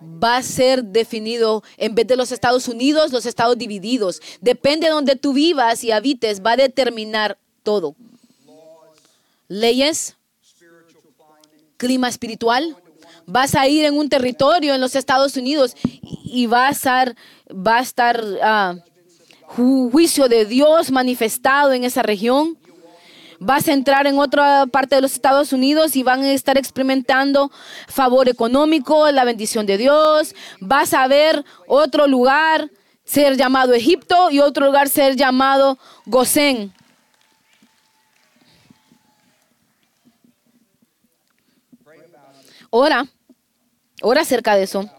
va 0.02 0.36
a 0.36 0.44
ser 0.44 0.84
definido 0.84 1.64
en 1.78 1.96
vez 1.96 2.06
de 2.06 2.18
los 2.18 2.32
Estados 2.34 2.68
Unidos, 2.68 3.14
los 3.14 3.26
estados 3.26 3.58
divididos. 3.58 4.22
Depende 4.42 4.88
de 4.88 4.92
donde 4.94 5.16
tú 5.16 5.32
vivas 5.32 5.82
y 5.82 5.92
habites, 5.92 6.42
va 6.42 6.52
a 6.52 6.58
determinar 6.58 7.38
todo. 7.64 7.96
Leyes, 9.48 10.18
clima 11.78 12.10
espiritual. 12.10 12.76
Vas 13.28 13.56
a 13.56 13.68
ir 13.68 13.86
en 13.86 13.98
un 13.98 14.10
territorio 14.10 14.76
en 14.76 14.82
los 14.82 14.96
Estados 14.96 15.38
Unidos 15.38 15.74
y 16.26 16.48
va 16.48 16.68
a 16.68 16.72
estar, 16.72 17.16
va 17.50 17.78
a 17.78 17.82
estar 17.82 18.22
ah, 18.44 18.76
ju- 19.56 19.90
juicio 19.90 20.28
de 20.28 20.44
Dios 20.46 20.92
manifestado 20.92 21.72
en 21.72 21.86
esa 21.86 22.04
región. 22.04 22.58
Vas 23.40 23.68
a 23.68 23.74
entrar 23.74 24.08
en 24.08 24.18
otra 24.20 24.66
parte 24.68 24.96
de 24.96 25.02
los 25.02 25.14
Estados 25.14 25.54
Unidos 25.54 25.96
y 25.96 26.04
van 26.04 26.24
a 26.24 26.32
estar 26.32 26.58
experimentando 26.58 27.52
favor 27.88 28.30
económico, 28.30 29.10
la 29.12 29.24
bendición 29.24 29.66
de 29.66 29.78
Dios. 29.78 30.36
Vas 30.60 30.94
a 30.94 31.08
ver 31.08 31.44
otro 31.68 32.08
lugar 32.08 32.70
ser 33.04 33.38
llamado 33.38 33.74
Egipto 33.74 34.32
y 34.32 34.40
otro 34.40 34.66
lugar 34.66 34.90
ser 34.90 35.16
llamado 35.16 35.78
Gosén. 36.06 36.74
Ora, 42.70 43.06
ora 44.02 44.22
acerca 44.22 44.56
de 44.56 44.64
eso. 44.64 44.90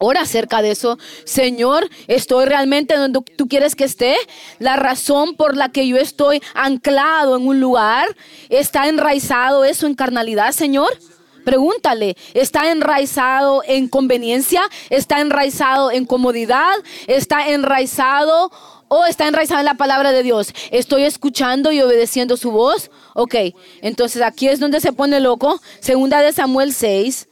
Ora 0.00 0.20
acerca 0.20 0.62
de 0.62 0.70
eso. 0.70 0.96
Señor, 1.24 1.88
¿estoy 2.06 2.46
realmente 2.46 2.96
donde 2.96 3.20
tú 3.36 3.48
quieres 3.48 3.74
que 3.74 3.82
esté? 3.82 4.16
La 4.60 4.76
razón 4.76 5.34
por 5.34 5.56
la 5.56 5.70
que 5.70 5.88
yo 5.88 5.96
estoy 5.96 6.40
anclado 6.54 7.36
en 7.36 7.48
un 7.48 7.60
lugar, 7.60 8.06
¿está 8.48 8.86
enraizado 8.86 9.64
eso 9.64 9.88
en 9.88 9.96
carnalidad, 9.96 10.52
Señor? 10.52 10.96
Pregúntale, 11.44 12.16
¿está 12.32 12.70
enraizado 12.70 13.64
en 13.66 13.88
conveniencia? 13.88 14.62
¿Está 14.88 15.20
enraizado 15.20 15.90
en 15.90 16.04
comodidad? 16.04 16.76
¿Está 17.08 17.48
enraizado 17.48 18.52
o 18.86 19.04
está 19.04 19.26
enraizado 19.26 19.58
en 19.58 19.66
la 19.66 19.74
palabra 19.74 20.12
de 20.12 20.22
Dios? 20.22 20.52
¿Estoy 20.70 21.02
escuchando 21.02 21.72
y 21.72 21.80
obedeciendo 21.80 22.36
su 22.36 22.52
voz? 22.52 22.92
Ok, 23.14 23.34
entonces 23.82 24.22
aquí 24.22 24.46
es 24.46 24.60
donde 24.60 24.80
se 24.80 24.92
pone 24.92 25.18
loco. 25.18 25.60
Segunda 25.80 26.20
de 26.20 26.32
Samuel 26.32 26.72
6 26.72 27.28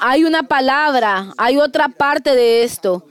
hay 0.00 0.24
una 0.24 0.42
palabra, 0.42 1.32
hay 1.36 1.58
otra 1.58 1.88
parte 1.88 2.34
de 2.34 2.64
esto. 2.64 3.06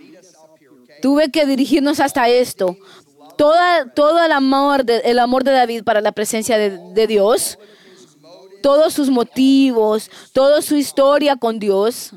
Tuve 1.02 1.32
que 1.32 1.46
dirigirnos 1.46 2.00
hasta 2.00 2.28
esto. 2.28 2.76
Toda, 3.38 3.94
todo 3.94 4.24
el 4.24 4.32
amor, 4.32 4.84
de, 4.84 4.98
el 5.06 5.20
amor 5.20 5.44
de 5.44 5.52
David 5.52 5.84
para 5.84 6.02
la 6.02 6.12
presencia 6.12 6.58
de, 6.58 6.78
de 6.94 7.08
Dios, 7.08 7.58
todos 8.62 8.94
sus 8.94 9.10
motivos, 9.10 10.12
toda 10.34 10.62
su 10.62 10.76
historia 10.76 11.38
con 11.38 11.60
Dios. 11.60 12.12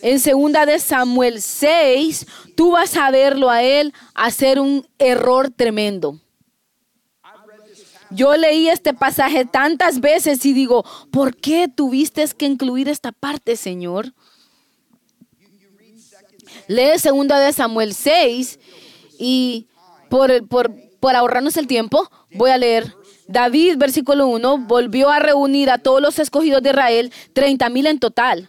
En 0.00 0.20
segunda 0.20 0.64
de 0.64 0.78
Samuel 0.78 1.42
6, 1.42 2.26
tú 2.56 2.72
vas 2.72 2.96
a 2.96 3.10
verlo 3.10 3.50
a 3.50 3.62
él 3.62 3.92
hacer 4.14 4.58
un 4.58 4.86
error 4.98 5.50
tremendo. 5.50 6.20
Yo 8.10 8.36
leí 8.36 8.68
este 8.68 8.94
pasaje 8.94 9.44
tantas 9.44 10.00
veces 10.00 10.44
y 10.46 10.52
digo, 10.52 10.84
¿por 11.10 11.36
qué 11.36 11.68
tuviste 11.68 12.24
que 12.36 12.46
incluir 12.46 12.88
esta 12.88 13.12
parte, 13.12 13.56
Señor? 13.56 14.12
Lee 16.68 16.98
segunda 16.98 17.38
de 17.38 17.52
Samuel 17.52 17.94
6 17.94 18.58
y 19.18 19.66
por, 20.08 20.46
por, 20.48 20.72
por 21.00 21.16
ahorrarnos 21.16 21.56
el 21.56 21.66
tiempo, 21.66 22.10
voy 22.32 22.50
a 22.50 22.58
leer. 22.58 22.94
David, 23.28 23.76
versículo 23.76 24.28
1, 24.28 24.58
volvió 24.58 25.10
a 25.10 25.18
reunir 25.18 25.70
a 25.70 25.78
todos 25.78 26.00
los 26.00 26.18
escogidos 26.18 26.62
de 26.62 26.70
Israel, 26.70 27.12
30 27.32 27.68
mil 27.70 27.86
en 27.86 27.98
total. 27.98 28.48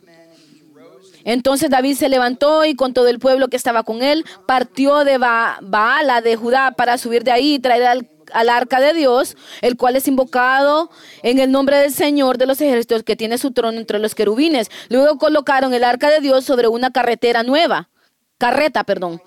Entonces 1.23 1.69
David 1.69 1.95
se 1.95 2.09
levantó 2.09 2.63
y 2.63 2.75
con 2.75 2.93
todo 2.93 3.07
el 3.07 3.19
pueblo 3.19 3.49
que 3.49 3.57
estaba 3.57 3.83
con 3.83 4.01
él, 4.01 4.23
partió 4.45 5.03
de 5.03 5.17
ba 5.17 5.57
Baala 5.61 6.21
de 6.21 6.35
Judá 6.37 6.71
para 6.71 6.97
subir 6.97 7.23
de 7.23 7.31
ahí 7.31 7.55
y 7.55 7.59
traer 7.59 7.83
al, 7.83 8.09
al, 8.33 8.49
arca 8.49 8.79
de 8.79 8.93
Dios, 8.93 9.35
el 9.61 9.77
cual 9.77 9.95
es 9.95 10.07
invocado 10.07 10.89
en 11.23 11.39
el 11.39 11.51
nombre 11.51 11.77
del 11.77 11.91
Señor 11.91 12.37
de 12.37 12.45
los 12.45 12.61
ejércitos 12.61 13.03
que 13.03 13.15
tiene 13.15 13.37
su 13.37 13.51
trono 13.51 13.77
entre 13.77 13.99
los 13.99 14.15
querubines. 14.15 14.69
Luego 14.89 15.17
colocaron 15.17 15.73
el 15.73 15.83
arca 15.83 16.09
de 16.09 16.19
Dios 16.19 16.45
sobre 16.45 16.67
una 16.67 16.91
carretera 16.91 17.43
nueva, 17.43 17.89
carreta, 18.37 18.83
perdón. 18.83 19.21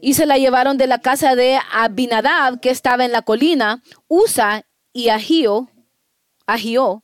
Y 0.00 0.14
se 0.14 0.26
la 0.26 0.36
llevaron 0.36 0.78
de 0.78 0.88
la 0.88 0.98
casa 0.98 1.36
de 1.36 1.58
Abinadab, 1.72 2.60
que 2.60 2.70
estaba 2.70 3.04
en 3.04 3.12
la 3.12 3.22
colina, 3.22 3.82
Usa 4.08 4.64
y 4.92 5.10
Agio, 5.10 5.70
Agio, 6.46 7.02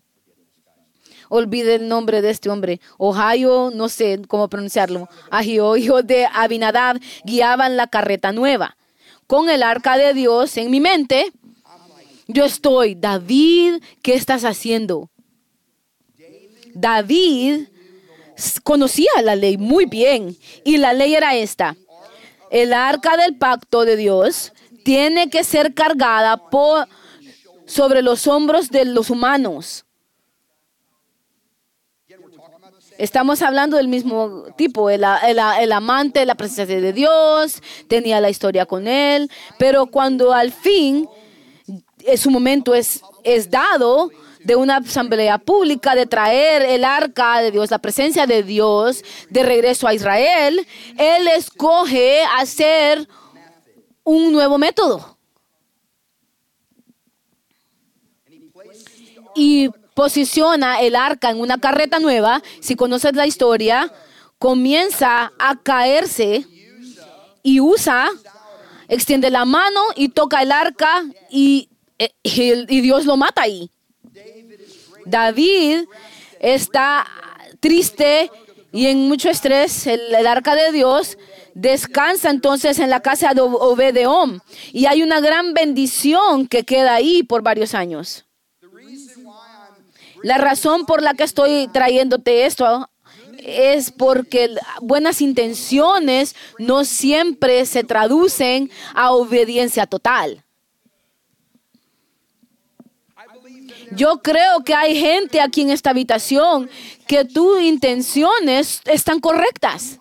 olvide 1.28 1.76
el 1.76 1.88
nombre 1.88 2.22
de 2.22 2.30
este 2.30 2.50
hombre, 2.50 2.80
Ohio, 2.96 3.70
no 3.74 3.88
sé 3.88 4.20
cómo 4.26 4.48
pronunciarlo, 4.48 5.08
Agio, 5.30 5.76
hijo 5.76 6.02
de 6.02 6.26
Abinadab, 6.26 6.98
guiaban 7.24 7.76
la 7.76 7.86
carreta 7.86 8.32
nueva. 8.32 8.76
Con 9.28 9.50
el 9.50 9.62
arca 9.62 9.98
de 9.98 10.14
Dios 10.14 10.56
en 10.56 10.70
mi 10.70 10.80
mente, 10.80 11.30
yo 12.28 12.46
estoy, 12.46 12.94
David, 12.94 13.82
¿qué 14.00 14.14
estás 14.14 14.42
haciendo? 14.42 15.10
David 16.72 17.68
conocía 18.64 19.10
la 19.22 19.36
ley 19.36 19.58
muy 19.58 19.84
bien 19.84 20.34
y 20.64 20.78
la 20.78 20.94
ley 20.94 21.14
era 21.14 21.36
esta. 21.36 21.76
El 22.50 22.72
arca 22.72 23.18
del 23.18 23.36
pacto 23.36 23.84
de 23.84 23.96
Dios 23.96 24.54
tiene 24.82 25.28
que 25.28 25.44
ser 25.44 25.74
cargada 25.74 26.48
por, 26.48 26.88
sobre 27.66 28.00
los 28.00 28.26
hombros 28.26 28.70
de 28.70 28.86
los 28.86 29.10
humanos. 29.10 29.84
Estamos 32.98 33.42
hablando 33.42 33.76
del 33.76 33.86
mismo 33.86 34.46
tipo, 34.56 34.90
el, 34.90 35.04
amante, 35.04 36.26
la 36.26 36.34
presencia 36.34 36.66
de 36.66 36.92
Dios, 36.92 37.62
tenía 37.86 38.20
la 38.20 38.28
historia 38.28 38.66
con 38.66 38.88
él, 38.88 39.30
pero 39.56 39.86
cuando 39.86 40.32
al 40.32 40.50
fin 40.50 41.08
su 42.16 42.28
momento 42.32 42.74
es, 42.74 43.00
es 43.22 43.50
dado 43.50 44.10
de 44.42 44.56
una 44.56 44.78
asamblea 44.78 45.38
pública, 45.38 45.94
de 45.94 46.06
traer 46.06 46.62
el 46.62 46.84
arca 46.84 47.40
de 47.40 47.52
Dios, 47.52 47.70
la 47.70 47.78
presencia 47.78 48.26
de 48.26 48.42
Dios 48.42 49.04
de 49.30 49.44
regreso 49.44 49.86
a 49.86 49.94
Israel, 49.94 50.66
él 50.96 51.28
escoge 51.28 52.22
hacer 52.36 53.08
un 54.02 54.32
nuevo 54.32 54.58
método. 54.58 55.16
Y 59.36 59.70
posiciona 59.98 60.80
el 60.80 60.94
arca 60.94 61.28
en 61.28 61.40
una 61.40 61.58
carreta 61.58 61.98
nueva, 61.98 62.40
si 62.60 62.76
conoces 62.76 63.16
la 63.16 63.26
historia, 63.26 63.92
comienza 64.38 65.32
a 65.40 65.56
caerse 65.60 66.46
y 67.42 67.58
usa, 67.58 68.08
extiende 68.86 69.28
la 69.28 69.44
mano 69.44 69.80
y 69.96 70.10
toca 70.10 70.40
el 70.40 70.52
arca 70.52 71.04
y, 71.28 71.68
y, 71.98 72.12
y 72.22 72.80
Dios 72.80 73.06
lo 73.06 73.16
mata 73.16 73.42
ahí. 73.42 73.72
David 75.04 75.80
está 76.38 77.04
triste 77.58 78.30
y 78.70 78.86
en 78.86 79.08
mucho 79.08 79.28
estrés, 79.28 79.88
el, 79.88 80.14
el, 80.14 80.28
arca 80.28 80.54
de 80.54 80.70
Dios 80.70 81.18
descansa 81.54 82.30
entonces 82.30 82.78
en 82.78 82.90
la 82.90 83.00
casa 83.00 83.34
de 83.34 83.40
Obedeón 83.40 84.42
y 84.72 84.86
hay 84.86 85.02
una 85.02 85.18
gran 85.18 85.54
bendición 85.54 86.46
que 86.46 86.62
queda 86.62 86.94
ahí 86.94 87.24
por 87.24 87.42
varios 87.42 87.74
años. 87.74 88.27
La 90.22 90.38
razón 90.38 90.86
por 90.86 91.02
la 91.02 91.14
que 91.14 91.24
estoy 91.24 91.68
trayéndote 91.68 92.46
esto 92.46 92.88
es 93.38 93.90
porque 93.90 94.50
buenas 94.80 95.20
intenciones 95.20 96.34
no 96.58 96.84
siempre 96.84 97.64
se 97.66 97.84
traducen 97.84 98.70
a 98.94 99.12
obediencia 99.12 99.86
total. 99.86 100.44
Yo 103.92 104.20
creo 104.22 104.64
que 104.64 104.74
hay 104.74 104.98
gente 104.98 105.40
aquí 105.40 105.62
en 105.62 105.70
esta 105.70 105.90
habitación 105.90 106.68
que 107.06 107.24
tus 107.24 107.60
intenciones 107.62 108.82
están 108.84 109.20
correctas. 109.20 109.98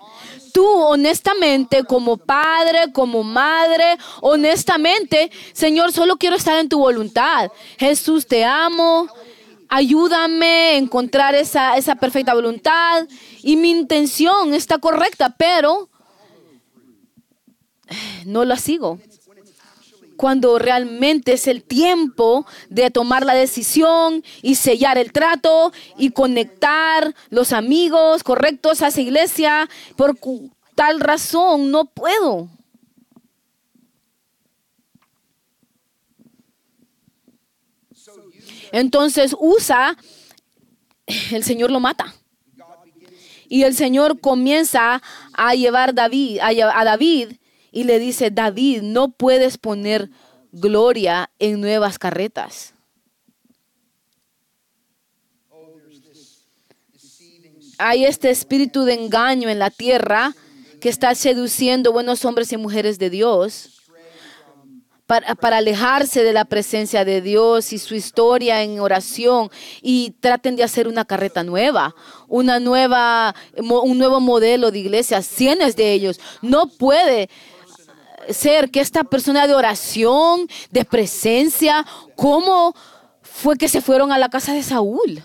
Tú 0.53 0.65
honestamente, 0.65 1.84
como 1.84 2.18
padre, 2.18 2.91
como 2.91 3.24
madre, 3.24 3.97
honestamente, 4.22 5.32
Señor, 5.53 5.91
solo 5.93 6.18
quiero 6.18 6.36
estar 6.36 6.57
en 6.57 6.68
tu 6.68 6.80
voluntad. 6.80 7.51
Jesús, 7.78 8.26
te 8.28 8.43
amo. 8.43 9.07
Ayúdame 9.70 10.45
a 10.45 10.78
encontrar 10.78 11.36
esa, 11.36 11.78
esa 11.78 11.95
perfecta 11.95 12.34
voluntad. 12.34 13.07
Y 13.43 13.55
mi 13.55 13.72
intención 13.72 14.53
está 14.53 14.78
correcta, 14.78 15.36
pero 15.38 15.89
no 18.26 18.45
la 18.45 18.57
sigo 18.57 18.99
cuando 20.18 20.59
realmente 20.59 21.34
es 21.34 21.47
el 21.47 21.63
tiempo 21.63 22.45
de 22.70 22.91
tomar 22.91 23.26
la 23.26 23.36
decisión 23.36 24.24
y 24.41 24.55
sellar 24.55 24.97
el 24.97 25.13
trato 25.13 25.72
y 25.97 26.09
conectar 26.09 27.13
los 27.30 27.53
amigos 27.53 28.24
correctos 28.24 28.82
a 28.82 28.88
esa 28.88 28.99
iglesia. 28.99 29.70
Por 29.95 30.18
tal 30.76 30.99
razón 30.99 31.72
no 31.72 31.86
puedo. 31.86 32.49
Entonces 38.78 39.36
usa, 39.39 39.97
el 41.32 41.43
Señor 41.43 41.71
lo 41.71 41.80
mata. 41.80 42.13
Y 43.49 43.63
el 43.63 43.73
Señor 43.73 44.19
comienza 44.19 45.01
a 45.34 45.55
llevar 45.55 45.95
David, 45.95 46.39
a 46.41 46.84
David 46.84 47.38
y 47.71 47.86
le 47.86 47.97
dice, 47.97 48.30
David, 48.30 48.84
no 48.84 49.09
puedes 49.09 49.57
poner 49.57 50.11
gloria 50.51 51.32
en 51.39 51.59
nuevas 51.59 51.97
carretas. 51.97 52.75
Hay 57.80 58.05
este 58.05 58.30
espíritu 58.30 58.84
de 58.84 58.93
engaño 58.93 59.49
en 59.49 59.57
la 59.57 59.71
tierra 59.71 60.36
que 60.82 60.89
está 60.89 61.15
seduciendo 61.15 61.91
buenos 61.91 62.23
hombres 62.25 62.51
y 62.51 62.57
mujeres 62.57 62.99
de 62.99 63.09
Dios 63.09 63.76
para, 65.08 65.36
para, 65.36 65.58
alejarse 65.58 66.24
de 66.24 66.34
la 66.34 66.45
presencia 66.45 67.05
de 67.05 67.22
Dios 67.22 67.74
y 67.74 67.80
su 67.80 67.95
historia 67.95 68.62
en 68.62 68.80
oración 68.80 69.49
y 69.82 70.12
traten 70.20 70.55
de 70.55 70.64
hacer 70.64 70.88
una 70.88 71.05
carreta 71.05 71.43
nueva, 71.43 71.95
una 72.28 72.60
nueva, 72.60 73.34
un 73.58 73.97
nuevo 73.97 74.20
modelo 74.20 74.70
de 74.70 74.80
iglesia. 74.80 75.22
Cientos 75.22 75.76
de 75.76 75.93
ellos. 75.93 76.20
No 76.41 76.68
puede 76.68 77.30
ser 78.30 78.70
que 78.70 78.82
esta 78.82 79.03
persona 79.03 79.47
de 79.47 79.55
oración, 79.55 80.47
de 80.72 80.86
presencia, 80.86 81.86
¿cómo 82.16 82.76
fue 83.22 83.58
que 83.58 83.70
se 83.70 83.82
fueron 83.82 84.12
a 84.12 84.18
la 84.18 84.30
casa 84.30 84.53
de 84.53 84.64
Saúl? 84.64 85.24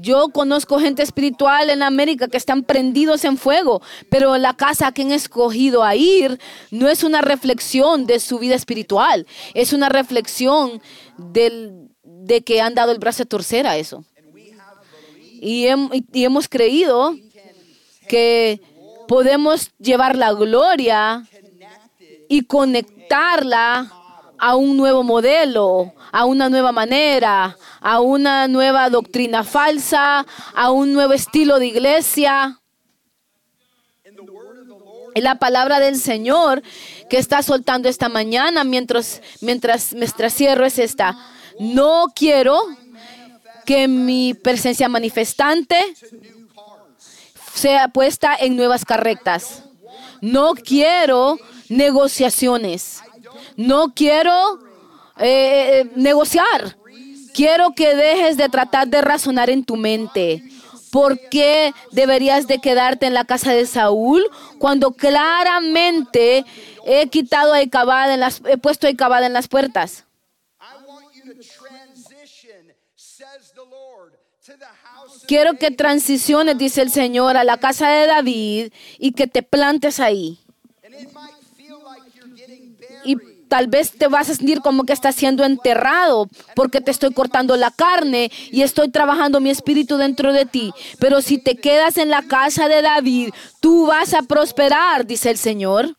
Yo 0.00 0.28
conozco 0.30 0.78
gente 0.78 1.02
espiritual 1.02 1.70
en 1.70 1.82
América 1.82 2.28
que 2.28 2.36
están 2.36 2.62
prendidos 2.62 3.24
en 3.24 3.36
fuego, 3.36 3.82
pero 4.10 4.36
la 4.38 4.54
casa 4.54 4.92
que 4.92 5.02
han 5.02 5.12
escogido 5.12 5.84
a 5.84 5.94
ir 5.94 6.38
no 6.70 6.88
es 6.88 7.04
una 7.04 7.20
reflexión 7.20 8.06
de 8.06 8.20
su 8.20 8.38
vida 8.38 8.54
espiritual, 8.54 9.26
es 9.54 9.72
una 9.72 9.88
reflexión 9.88 10.80
de 11.16 12.42
que 12.44 12.60
han 12.60 12.74
dado 12.74 12.92
el 12.92 12.98
brazo 12.98 13.22
a 13.22 13.26
torcer 13.26 13.66
a 13.66 13.76
eso. 13.76 14.04
y 15.40 15.66
hemos 16.14 16.48
creído 16.48 17.14
que 18.08 18.60
podemos 19.06 19.72
llevar 19.78 20.16
la 20.16 20.32
gloria 20.32 21.28
y 22.28 22.42
conectarla 22.42 23.92
a 24.38 24.56
un 24.56 24.76
nuevo 24.76 25.02
modelo, 25.02 25.93
a 26.14 26.26
una 26.26 26.48
nueva 26.48 26.70
manera, 26.70 27.58
a 27.80 28.00
una 28.00 28.46
nueva 28.46 28.88
doctrina 28.88 29.42
falsa, 29.42 30.24
a 30.54 30.70
un 30.70 30.92
nuevo 30.92 31.12
estilo 31.12 31.58
de 31.58 31.66
iglesia. 31.66 32.60
La 35.16 35.40
palabra 35.40 35.80
del 35.80 35.96
Señor 35.96 36.62
que 37.10 37.18
está 37.18 37.42
soltando 37.42 37.88
esta 37.88 38.08
mañana 38.08 38.62
mientras, 38.62 39.22
mientras, 39.40 39.92
mientras 39.92 40.32
cierro 40.32 40.64
es 40.64 40.78
esta. 40.78 41.18
No 41.58 42.06
quiero 42.14 42.60
que 43.66 43.88
mi 43.88 44.34
presencia 44.34 44.88
manifestante 44.88 45.96
sea 47.52 47.88
puesta 47.88 48.36
en 48.38 48.54
nuevas 48.54 48.84
carretas. 48.84 49.64
No 50.20 50.54
quiero 50.54 51.40
negociaciones. 51.68 53.00
No 53.56 53.94
quiero 53.94 54.63
eh, 55.18 55.80
eh, 55.80 55.90
negociar. 55.96 56.76
Quiero 57.32 57.74
que 57.74 57.94
dejes 57.94 58.36
de 58.36 58.48
tratar 58.48 58.88
de 58.88 59.00
razonar 59.00 59.50
en 59.50 59.64
tu 59.64 59.76
mente. 59.76 60.42
¿Por 60.90 61.18
qué 61.28 61.72
deberías 61.90 62.46
de 62.46 62.60
quedarte 62.60 63.06
en 63.06 63.14
la 63.14 63.24
casa 63.24 63.52
de 63.52 63.66
Saúl 63.66 64.24
cuando 64.58 64.92
claramente 64.92 66.44
he 66.86 67.08
quitado 67.08 67.56
en 67.56 68.20
las, 68.20 68.40
he 68.46 68.56
puesto 68.58 68.86
cabada 68.96 69.26
en 69.26 69.32
las 69.32 69.48
puertas? 69.48 70.04
Quiero 75.26 75.54
que 75.54 75.70
transiciones, 75.70 76.58
dice 76.58 76.82
el 76.82 76.90
Señor, 76.90 77.36
a 77.36 77.44
la 77.44 77.58
casa 77.58 77.88
de 77.88 78.06
David 78.06 78.72
y 78.98 79.12
que 79.12 79.26
te 79.26 79.42
plantes 79.42 79.98
ahí. 79.98 80.38
Y 83.04 83.16
tal 83.54 83.68
vez 83.68 83.92
te 83.92 84.08
vas 84.08 84.28
a 84.28 84.34
sentir 84.34 84.62
como 84.62 84.82
que 84.82 84.92
estás 84.92 85.14
siendo 85.14 85.44
enterrado 85.44 86.28
porque 86.56 86.80
te 86.80 86.90
estoy 86.90 87.12
cortando 87.12 87.56
la 87.56 87.70
carne 87.70 88.32
y 88.50 88.62
estoy 88.62 88.90
trabajando 88.90 89.38
mi 89.38 89.48
espíritu 89.48 89.96
dentro 89.96 90.32
de 90.32 90.44
ti. 90.44 90.72
Pero 90.98 91.22
si 91.22 91.38
te 91.38 91.54
quedas 91.54 91.96
en 91.96 92.10
la 92.10 92.22
casa 92.22 92.66
de 92.66 92.82
David, 92.82 93.30
tú 93.60 93.86
vas 93.86 94.12
a 94.12 94.22
prosperar, 94.22 95.06
dice 95.06 95.30
el 95.30 95.38
Señor. 95.38 95.96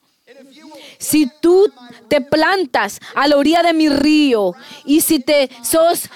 Si 0.98 1.32
tú 1.40 1.72
te 2.10 2.20
plantas 2.20 3.00
a 3.16 3.26
la 3.26 3.38
orilla 3.38 3.64
de 3.64 3.72
mi 3.72 3.88
río 3.88 4.54
y 4.84 5.00
si 5.00 5.20
te 5.22 5.50
sos 5.64 6.10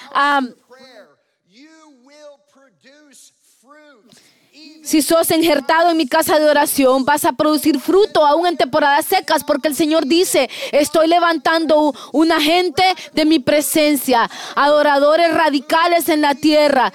Si 4.90 5.04
sos 5.04 5.30
injertado 5.30 5.92
en 5.92 5.98
mi 5.98 6.08
casa 6.08 6.40
de 6.40 6.50
oración, 6.50 7.06
vas 7.06 7.24
a 7.24 7.34
producir 7.34 7.80
fruto 7.80 8.26
aún 8.26 8.48
en 8.48 8.58
temporadas 8.58 9.06
secas, 9.06 9.44
porque 9.44 9.68
el 9.68 9.76
Señor 9.76 10.08
dice, 10.08 10.50
estoy 10.72 11.08
levantando 11.08 11.94
una 12.12 12.42
gente 12.42 12.82
de 13.14 13.26
mi 13.26 13.38
presencia, 13.38 14.28
adoradores 14.56 15.32
radicales 15.32 16.10
en 16.10 16.22
la 16.22 16.34
tierra 16.34 16.92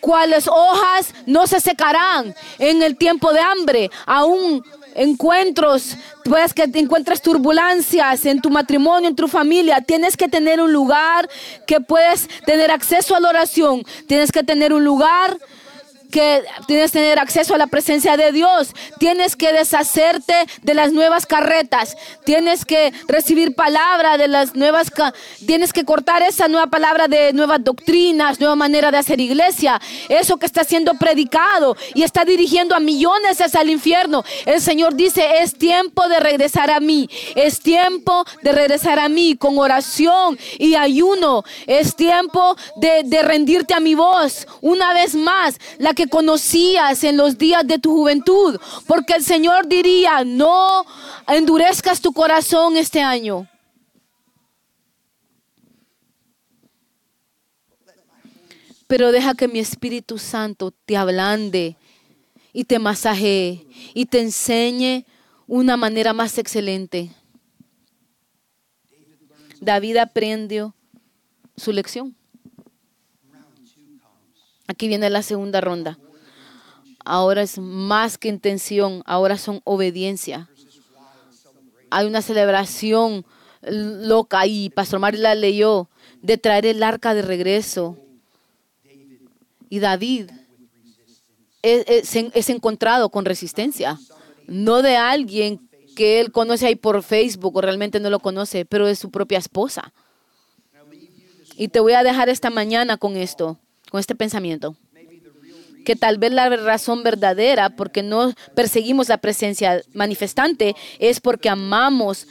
cuales 0.00 0.48
hojas 0.48 1.14
no 1.26 1.46
se 1.46 1.60
secarán 1.60 2.34
en 2.58 2.82
el 2.82 2.96
tiempo 2.96 3.32
de 3.32 3.40
hambre, 3.40 3.90
aún 4.06 4.64
encuentros, 4.94 5.96
puedes 6.24 6.54
que 6.54 6.62
encuentres 6.62 7.22
turbulencias 7.22 8.26
en 8.26 8.40
tu 8.40 8.50
matrimonio, 8.50 9.08
en 9.08 9.16
tu 9.16 9.28
familia, 9.28 9.80
tienes 9.80 10.16
que 10.16 10.28
tener 10.28 10.60
un 10.60 10.72
lugar 10.72 11.28
que 11.66 11.80
puedes 11.80 12.28
tener 12.44 12.70
acceso 12.70 13.14
a 13.14 13.20
la 13.20 13.28
oración, 13.28 13.84
tienes 14.06 14.32
que 14.32 14.42
tener 14.42 14.72
un 14.72 14.84
lugar 14.84 15.38
que 16.10 16.42
tienes 16.66 16.90
que 16.92 16.98
tener 16.98 17.18
acceso 17.18 17.54
a 17.54 17.58
la 17.58 17.66
presencia 17.66 18.16
de 18.16 18.32
Dios. 18.32 18.74
Tienes 18.98 19.36
que 19.36 19.52
deshacerte 19.52 20.34
de 20.62 20.74
las 20.74 20.92
nuevas 20.92 21.26
carretas. 21.26 21.96
Tienes 22.24 22.64
que 22.64 22.92
recibir 23.08 23.54
palabra 23.54 24.18
de 24.18 24.28
las 24.28 24.54
nuevas. 24.54 24.92
Tienes 25.46 25.72
que 25.72 25.84
cortar 25.84 26.22
esa 26.22 26.48
nueva 26.48 26.66
palabra 26.66 27.08
de 27.08 27.32
nuevas 27.32 27.62
doctrinas, 27.62 28.40
nueva 28.40 28.56
manera 28.56 28.90
de 28.90 28.98
hacer 28.98 29.20
iglesia. 29.20 29.80
Eso 30.08 30.36
que 30.36 30.46
está 30.46 30.64
siendo 30.64 30.94
predicado 30.94 31.76
y 31.94 32.02
está 32.02 32.24
dirigiendo 32.24 32.74
a 32.74 32.80
millones 32.80 33.40
hacia 33.40 33.60
el 33.62 33.70
infierno. 33.70 34.24
El 34.46 34.60
Señor 34.60 34.94
dice, 34.94 35.40
es 35.40 35.54
tiempo 35.54 36.08
de 36.08 36.20
regresar 36.20 36.70
a 36.70 36.80
mí. 36.80 37.08
Es 37.34 37.60
tiempo 37.60 38.24
de 38.42 38.52
regresar 38.52 38.98
a 38.98 39.08
mí 39.08 39.36
con 39.36 39.58
oración 39.58 40.38
y 40.58 40.74
ayuno. 40.74 41.44
Es 41.66 41.94
tiempo 41.94 42.56
de, 42.76 43.02
de 43.04 43.22
rendirte 43.22 43.74
a 43.74 43.80
mi 43.80 43.94
voz. 43.94 44.46
Una 44.60 44.92
vez 44.92 45.14
más, 45.14 45.58
la 45.78 45.94
que 46.00 46.08
conocías 46.08 47.04
en 47.04 47.18
los 47.18 47.36
días 47.36 47.66
de 47.66 47.78
tu 47.78 47.90
juventud, 47.90 48.58
porque 48.86 49.12
el 49.12 49.22
Señor 49.22 49.68
diría, 49.68 50.24
no 50.24 50.86
endurezcas 51.28 52.00
tu 52.00 52.14
corazón 52.14 52.78
este 52.78 53.02
año. 53.02 53.46
Pero 58.86 59.12
deja 59.12 59.34
que 59.34 59.46
mi 59.46 59.58
Espíritu 59.58 60.16
Santo 60.16 60.72
te 60.86 60.96
ablande 60.96 61.76
y 62.54 62.64
te 62.64 62.78
masajee 62.78 63.66
y 63.92 64.06
te 64.06 64.22
enseñe 64.22 65.04
una 65.46 65.76
manera 65.76 66.14
más 66.14 66.38
excelente. 66.38 67.10
David 69.60 69.98
aprendió 69.98 70.74
su 71.58 71.72
lección. 71.72 72.16
Aquí 74.70 74.86
viene 74.86 75.10
la 75.10 75.24
segunda 75.24 75.60
ronda. 75.60 75.98
Ahora 77.04 77.42
es 77.42 77.58
más 77.58 78.18
que 78.18 78.28
intención, 78.28 79.02
ahora 79.04 79.36
son 79.36 79.62
obediencia. 79.64 80.48
Hay 81.90 82.06
una 82.06 82.22
celebración 82.22 83.26
loca 83.62 84.46
y 84.46 84.70
Pastor 84.70 85.00
Mari 85.00 85.18
la 85.18 85.34
leyó 85.34 85.90
de 86.22 86.38
traer 86.38 86.66
el 86.66 86.84
arca 86.84 87.14
de 87.14 87.22
regreso. 87.22 87.98
Y 89.68 89.80
David 89.80 90.30
es 91.62 92.48
encontrado 92.48 93.08
con 93.08 93.24
resistencia, 93.24 93.98
no 94.46 94.82
de 94.82 94.96
alguien 94.96 95.68
que 95.96 96.20
él 96.20 96.30
conoce 96.30 96.68
ahí 96.68 96.76
por 96.76 97.02
Facebook 97.02 97.56
o 97.56 97.60
realmente 97.60 97.98
no 97.98 98.08
lo 98.08 98.20
conoce, 98.20 98.64
pero 98.64 98.86
de 98.86 98.94
su 98.94 99.10
propia 99.10 99.38
esposa. 99.38 99.92
Y 101.56 101.66
te 101.66 101.80
voy 101.80 101.94
a 101.94 102.04
dejar 102.04 102.28
esta 102.28 102.50
mañana 102.50 102.98
con 102.98 103.16
esto, 103.16 103.58
con 103.90 104.00
este 104.00 104.14
pensamiento. 104.14 104.76
Que 105.84 105.96
tal 105.96 106.18
vez 106.18 106.32
la 106.32 106.48
razón 106.48 107.02
verdadera 107.02 107.70
porque 107.70 108.02
no 108.02 108.32
perseguimos 108.54 109.08
la 109.08 109.18
presencia 109.18 109.82
manifestante 109.92 110.76
es 110.98 111.20
porque 111.20 111.48
amamos 111.48 112.26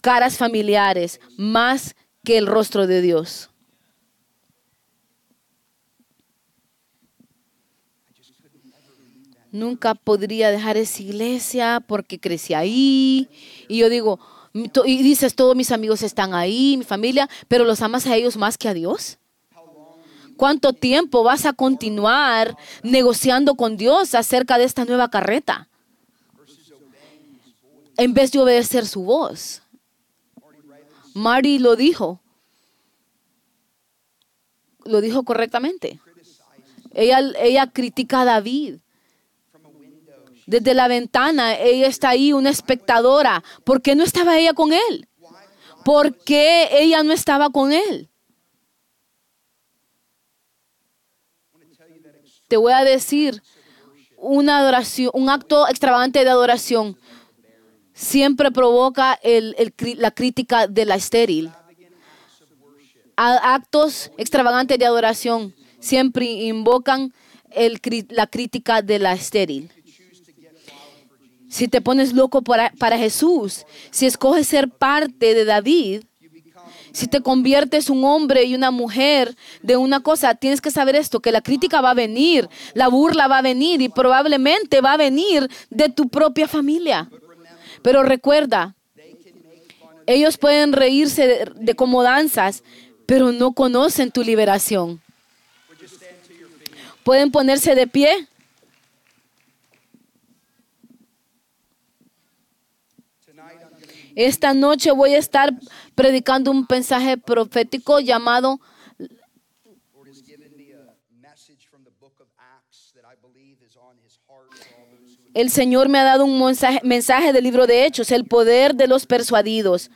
caras 0.00 0.36
familiares 0.36 1.20
más 1.36 1.96
que 2.24 2.38
el 2.38 2.46
rostro 2.46 2.86
de 2.86 3.02
Dios. 3.02 3.50
Nunca 9.50 9.94
podría 9.94 10.50
dejar 10.50 10.76
esa 10.76 11.02
iglesia 11.02 11.80
porque 11.86 12.18
crecí 12.18 12.54
ahí. 12.54 13.28
Y 13.68 13.78
yo 13.78 13.88
digo, 13.88 14.18
y 14.84 15.02
dices, 15.02 15.34
todos 15.34 15.54
mis 15.56 15.72
amigos 15.72 16.02
están 16.02 16.34
ahí, 16.34 16.76
mi 16.76 16.84
familia, 16.84 17.28
pero 17.48 17.64
los 17.64 17.80
amas 17.80 18.06
a 18.06 18.16
ellos 18.16 18.36
más 18.36 18.58
que 18.58 18.68
a 18.68 18.74
Dios. 18.74 19.18
¿Cuánto 20.36 20.72
tiempo 20.72 21.22
vas 21.22 21.46
a 21.46 21.52
continuar 21.52 22.56
negociando 22.82 23.54
con 23.54 23.76
Dios 23.76 24.14
acerca 24.14 24.58
de 24.58 24.64
esta 24.64 24.84
nueva 24.84 25.08
carreta? 25.10 25.68
En 27.96 28.14
vez 28.14 28.32
de 28.32 28.40
obedecer 28.40 28.86
su 28.86 29.04
voz. 29.04 29.62
Mari 31.14 31.58
lo 31.58 31.76
dijo. 31.76 32.20
Lo 34.84 35.00
dijo 35.00 35.22
correctamente. 35.22 36.00
Ella, 36.92 37.20
ella 37.38 37.70
critica 37.70 38.22
a 38.22 38.24
David. 38.24 38.78
Desde 40.46 40.74
la 40.74 40.88
ventana, 40.88 41.56
ella 41.56 41.86
está 41.86 42.10
ahí, 42.10 42.32
una 42.32 42.50
espectadora. 42.50 43.42
¿Por 43.64 43.80
qué 43.80 43.94
no 43.94 44.04
estaba 44.04 44.36
ella 44.38 44.52
con 44.52 44.72
él? 44.72 45.08
¿Por 45.84 46.18
qué 46.18 46.68
ella 46.72 47.02
no 47.02 47.12
estaba 47.12 47.50
con 47.50 47.72
él? 47.72 48.10
Te 52.54 52.58
voy 52.58 52.72
a 52.72 52.84
decir, 52.84 53.42
una 54.16 54.60
adoración, 54.60 55.10
un 55.12 55.28
acto 55.28 55.66
extravagante 55.66 56.22
de 56.22 56.30
adoración 56.30 56.96
siempre 57.92 58.52
provoca 58.52 59.18
la 59.96 60.10
crítica 60.12 60.68
de 60.68 60.84
la 60.84 60.94
estéril. 60.94 61.50
Actos 63.16 64.12
extravagantes 64.18 64.78
de 64.78 64.86
adoración 64.86 65.52
siempre 65.80 66.26
invocan 66.26 67.12
la 68.10 68.28
crítica 68.28 68.82
de 68.82 69.00
la 69.00 69.14
estéril. 69.14 69.72
Si 71.48 71.66
te 71.66 71.80
pones 71.80 72.12
loco 72.12 72.42
para, 72.42 72.72
para 72.78 72.96
Jesús, 72.96 73.66
si 73.90 74.06
escoges 74.06 74.46
ser 74.46 74.68
parte 74.68 75.34
de 75.34 75.44
David, 75.44 76.04
si 76.94 77.08
te 77.08 77.20
conviertes 77.20 77.90
un 77.90 78.04
hombre 78.04 78.44
y 78.44 78.54
una 78.54 78.70
mujer 78.70 79.36
de 79.62 79.76
una 79.76 80.00
cosa, 80.00 80.36
tienes 80.36 80.60
que 80.60 80.70
saber 80.70 80.94
esto, 80.94 81.18
que 81.18 81.32
la 81.32 81.42
crítica 81.42 81.80
va 81.80 81.90
a 81.90 81.94
venir, 81.94 82.48
la 82.72 82.86
burla 82.86 83.26
va 83.26 83.38
a 83.38 83.42
venir 83.42 83.82
y 83.82 83.88
probablemente 83.88 84.80
va 84.80 84.92
a 84.92 84.96
venir 84.96 85.50
de 85.70 85.88
tu 85.88 86.08
propia 86.08 86.46
familia. 86.46 87.10
Pero 87.82 88.04
recuerda, 88.04 88.76
ellos 90.06 90.38
pueden 90.38 90.72
reírse 90.72 91.26
de, 91.26 91.52
de 91.56 91.74
como 91.74 92.04
danzas, 92.04 92.62
pero 93.06 93.32
no 93.32 93.52
conocen 93.52 94.12
tu 94.12 94.22
liberación. 94.22 95.02
Pueden 97.02 97.32
ponerse 97.32 97.74
de 97.74 97.88
pie. 97.88 98.28
Esta 104.14 104.54
noche 104.54 104.92
voy 104.92 105.14
a 105.14 105.18
estar 105.18 105.52
predicando 105.94 106.50
un 106.50 106.66
mensaje 106.68 107.16
profético 107.16 108.00
llamado 108.00 108.60
El 115.34 115.50
Señor 115.50 115.88
me 115.88 115.98
ha 115.98 116.04
dado 116.04 116.24
un 116.24 116.38
mensaje, 116.84 117.32
del 117.32 117.42
libro 117.42 117.66
de 117.66 117.84
Hechos, 117.84 118.12
el 118.12 118.24
poder 118.24 118.76
de 118.76 118.86
los 118.86 119.04
persuadidos. 119.04 119.90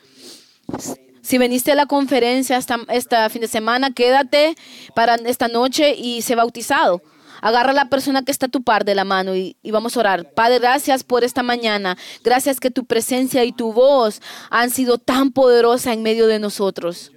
Si 1.23 1.39
veniste 1.39 1.71
a 1.71 1.75
la 1.77 1.87
conferencia 1.87 2.57
esta, 2.57 2.81
esta 2.89 3.31
fin 3.31 3.43
de 3.43 3.49
semana, 3.49 3.93
quédate 3.93 4.57
para 4.97 5.15
esta 5.15 5.47
noche 5.47 5.95
y 5.95 6.23
sé 6.23 6.35
bautizado. 6.35 7.03
Agarra 7.41 7.71
a 7.71 7.75
la 7.75 7.89
persona 7.89 8.23
que 8.25 8.33
está 8.33 8.47
a 8.47 8.51
tu 8.51 8.63
par 8.63 8.85
de 8.85 8.95
la 8.95 9.05
mano 9.05 9.37
y, 9.37 9.57
y, 9.63 9.71
vamos 9.71 9.97
a 9.97 10.01
orar. 10.01 10.33
Padre, 10.33 10.59
gracias 10.59 11.05
por 11.05 11.25
esta 11.25 11.43
mañana. 11.43 11.97
Gracias 12.25 12.61
que 12.61 12.71
tu 12.71 12.85
presencia 12.85 13.45
y 13.45 13.53
tu 13.53 13.73
voz 13.73 14.21
han 14.51 14.71
sido 14.71 14.99
tan 14.99 15.33
poderosa 15.33 15.93
en 15.93 16.03
medio 16.03 16.27
de 16.27 16.39
nosotros. 16.39 17.13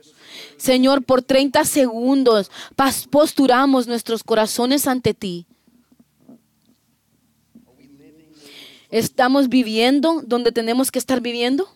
Señor, 0.57 1.03
por 1.03 1.23
30 1.23 1.65
segundos 1.65 2.51
posturamos 3.09 3.87
nuestros 3.87 4.23
corazones 4.23 4.87
ante 4.87 5.13
ti. 5.13 5.47
¿Estamos 8.91 9.49
viviendo 9.49 10.21
donde 10.25 10.51
tenemos 10.51 10.91
que 10.91 10.99
estar 10.99 11.21
viviendo? 11.21 11.67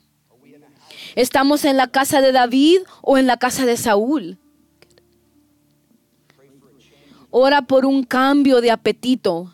¿Estamos 1.16 1.64
en 1.64 1.78
la 1.78 1.88
casa 1.88 2.22
de 2.22 2.34
David 2.34 2.80
o 3.02 3.18
en 3.18 3.26
la 3.26 3.38
casa 3.38 3.66
de 3.66 3.78
Saúl? 3.78 4.38
Ora 7.38 7.64
por 7.64 7.86
un 7.86 8.06
cambio 8.06 8.62
de 8.62 8.72
apetito. 8.72 9.54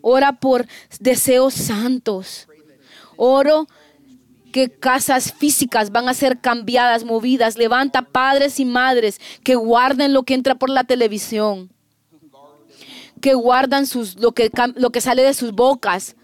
Ora 0.00 0.32
por 0.32 0.66
deseos 0.98 1.54
santos. 1.54 2.48
Oro 3.16 3.68
que 4.50 4.70
casas 4.70 5.32
físicas 5.32 5.92
van 5.92 6.08
a 6.08 6.14
ser 6.14 6.40
cambiadas, 6.40 7.04
movidas. 7.04 7.56
Levanta 7.56 8.02
padres 8.02 8.58
y 8.58 8.64
madres 8.64 9.20
que 9.44 9.54
guarden 9.54 10.12
lo 10.12 10.24
que 10.24 10.34
entra 10.34 10.56
por 10.56 10.68
la 10.68 10.82
televisión 10.82 11.70
que 13.20 13.34
guardan 13.34 13.86
sus, 13.86 14.18
lo, 14.18 14.32
que, 14.32 14.50
lo 14.74 14.90
que 14.90 15.00
sale 15.00 15.22
de 15.22 15.32
sus 15.32 15.52
bocas. 15.52 16.16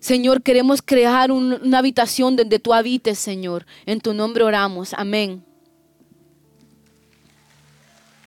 Señor, 0.00 0.42
queremos 0.42 0.82
crear 0.82 1.30
una 1.30 1.78
habitación 1.78 2.34
donde 2.34 2.58
tú 2.58 2.74
habites, 2.74 3.20
Señor. 3.20 3.66
En 3.86 4.00
tu 4.00 4.12
nombre 4.14 4.42
oramos. 4.42 4.92
Amén. 4.94 5.44